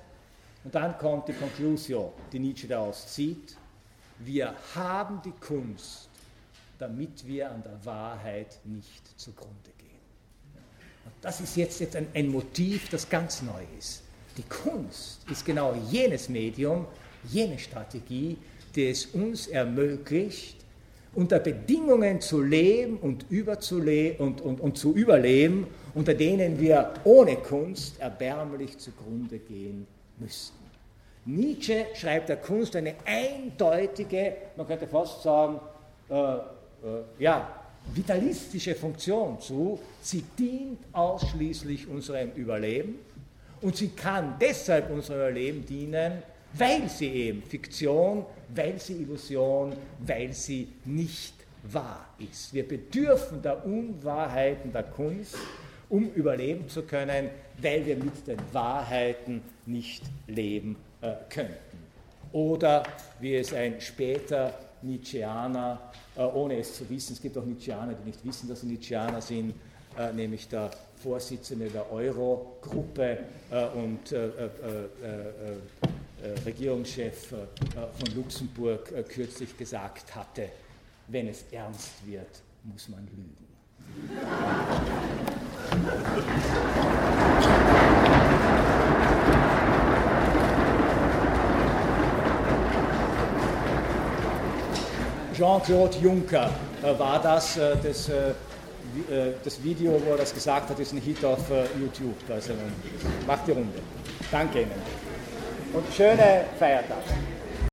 und 0.64 0.74
dann 0.74 0.98
kommt 0.98 1.28
die 1.28 1.34
Conclusio, 1.34 2.14
die 2.32 2.40
Nietzsche 2.40 2.68
daraus 2.68 3.14
zieht. 3.14 3.56
Wir 4.20 4.54
haben 4.76 5.22
die 5.24 5.34
Kunst, 5.40 6.10
damit 6.80 7.26
wir 7.26 7.52
an 7.52 7.64
der 7.64 7.86
Wahrheit 7.86 8.60
nicht 8.66 9.20
zugrunde 9.20 9.72
gehen. 9.78 9.88
Und 11.06 11.14
das 11.22 11.42
ist 11.42 11.56
jetzt, 11.56 11.80
jetzt 11.80 11.96
ein, 11.96 12.08
ein 12.14 12.28
Motiv, 12.30 12.90
das 12.90 13.08
ganz 13.08 13.42
neu 13.42 13.64
ist. 13.78 14.04
Die 14.38 14.44
Kunst 14.44 15.22
ist 15.32 15.46
genau 15.46 15.74
jenes 15.90 16.30
Medium, 16.30 16.86
jene 17.24 17.58
Strategie, 17.58 18.38
die 18.76 18.90
es 18.90 19.08
uns 19.08 19.48
ermöglicht, 19.48 20.58
unter 21.16 21.40
Bedingungen 21.40 22.22
zu 22.22 22.42
leben 22.42 22.98
und, 22.98 23.26
überzule 23.30 24.14
und, 24.20 24.42
und, 24.42 24.60
und 24.60 24.78
zu 24.78 24.94
überleben, 24.94 25.66
unter 25.98 26.14
denen 26.14 26.60
wir 26.60 26.94
ohne 27.06 27.38
Kunst 27.38 28.00
erbärmlich 28.00 28.78
zugrunde 28.78 29.40
gehen 29.40 29.88
müssten. 30.20 30.56
Nietzsche 31.26 31.88
schreibt 31.96 32.30
der 32.30 32.38
Kunst 32.38 32.76
eine 32.76 32.94
eindeutige, 33.04 34.36
man 34.56 34.68
könnte 34.68 34.88
fast 34.88 35.24
sagen, 35.24 35.60
äh, 36.08 36.34
äh, 36.36 36.40
ja, 37.18 37.64
vitalistische 37.96 38.76
Funktion 38.76 39.42
zu. 39.42 39.80
Sie 40.00 40.24
dient 40.38 40.78
ausschließlich 40.94 41.88
unserem 41.88 42.32
Überleben 42.34 43.00
und 43.62 43.76
sie 43.76 43.90
kann 43.90 44.36
deshalb 44.40 44.92
unserem 44.92 45.22
Überleben 45.22 45.66
dienen, 45.66 46.22
weil 46.54 46.88
sie 46.90 47.10
eben 47.10 47.42
Fiktion, 47.42 48.24
weil 48.54 48.80
sie 48.80 49.02
Illusion, 49.02 49.74
weil 50.06 50.32
sie 50.32 50.68
nicht 50.86 51.34
wahr 51.64 52.08
ist. 52.20 52.54
Wir 52.54 52.68
bedürfen 52.68 53.42
der 53.42 53.66
Unwahrheiten 53.66 54.72
der 54.72 54.84
Kunst, 54.84 55.36
um 55.90 56.12
überleben 56.12 56.68
zu 56.70 56.84
können, 56.84 57.30
weil 57.62 57.86
wir 57.86 57.98
mit 57.98 58.28
den 58.28 58.40
Wahrheiten 58.52 59.42
nicht 59.66 60.04
leben 60.28 60.76
äh, 61.02 61.14
könnten. 61.30 61.54
Oder 62.32 62.84
wie 63.20 63.36
es 63.36 63.54
ein 63.54 63.80
später 63.80 64.54
Nietzscheaner, 64.82 65.92
äh, 66.16 66.22
ohne 66.22 66.58
es 66.60 66.76
zu 66.76 66.90
wissen, 66.90 67.14
es 67.14 67.22
gibt 67.22 67.38
auch 67.38 67.46
Nietzscheaner, 67.46 67.94
die 67.94 68.06
nicht 68.06 68.26
wissen, 68.26 68.50
dass 68.50 68.62
sie 68.62 68.68
Nietzscheaner 68.68 69.22
sind, 69.22 69.54
äh, 69.98 70.12
nämlich 70.14 70.48
der 70.48 70.72
Vorsitzende 70.98 71.70
der 71.70 71.92
Euro-Gruppe 71.92 73.20
äh, 73.52 73.66
und 73.68 74.12
äh, 74.12 74.28
äh, 74.28 74.50
Regierungschef 76.46 77.28
von 77.28 78.16
Luxemburg 78.16 78.92
kürzlich 79.08 79.56
gesagt 79.56 80.16
hatte, 80.16 80.50
wenn 81.08 81.28
es 81.28 81.46
ernst 81.52 81.92
wird, 82.08 82.42
muss 82.64 82.90
man 82.90 83.06
lügen. 83.06 83.47
Jean-Claude 95.38 95.98
Juncker 96.00 96.50
äh, 96.82 96.98
war 96.98 97.22
das, 97.22 97.58
äh, 97.58 97.76
das, 97.84 98.10
äh, 98.10 98.34
das 99.44 99.64
Video, 99.64 100.02
wo 100.04 100.12
er 100.12 100.18
das 100.18 100.34
gesagt 100.34 100.72
hat, 100.72 100.80
ist 100.80 100.94
ein 100.94 101.00
Hit 101.00 101.24
auf 101.24 101.52
YouTube. 101.80 102.16
Also 102.28 102.54
macht 103.28 103.46
die 103.46 103.52
Runde. 103.52 103.80
Danke 104.32 104.62
Ihnen. 104.62 104.72
Und 105.74 105.86
schöne 105.94 106.46
Feiertage. 106.58 107.37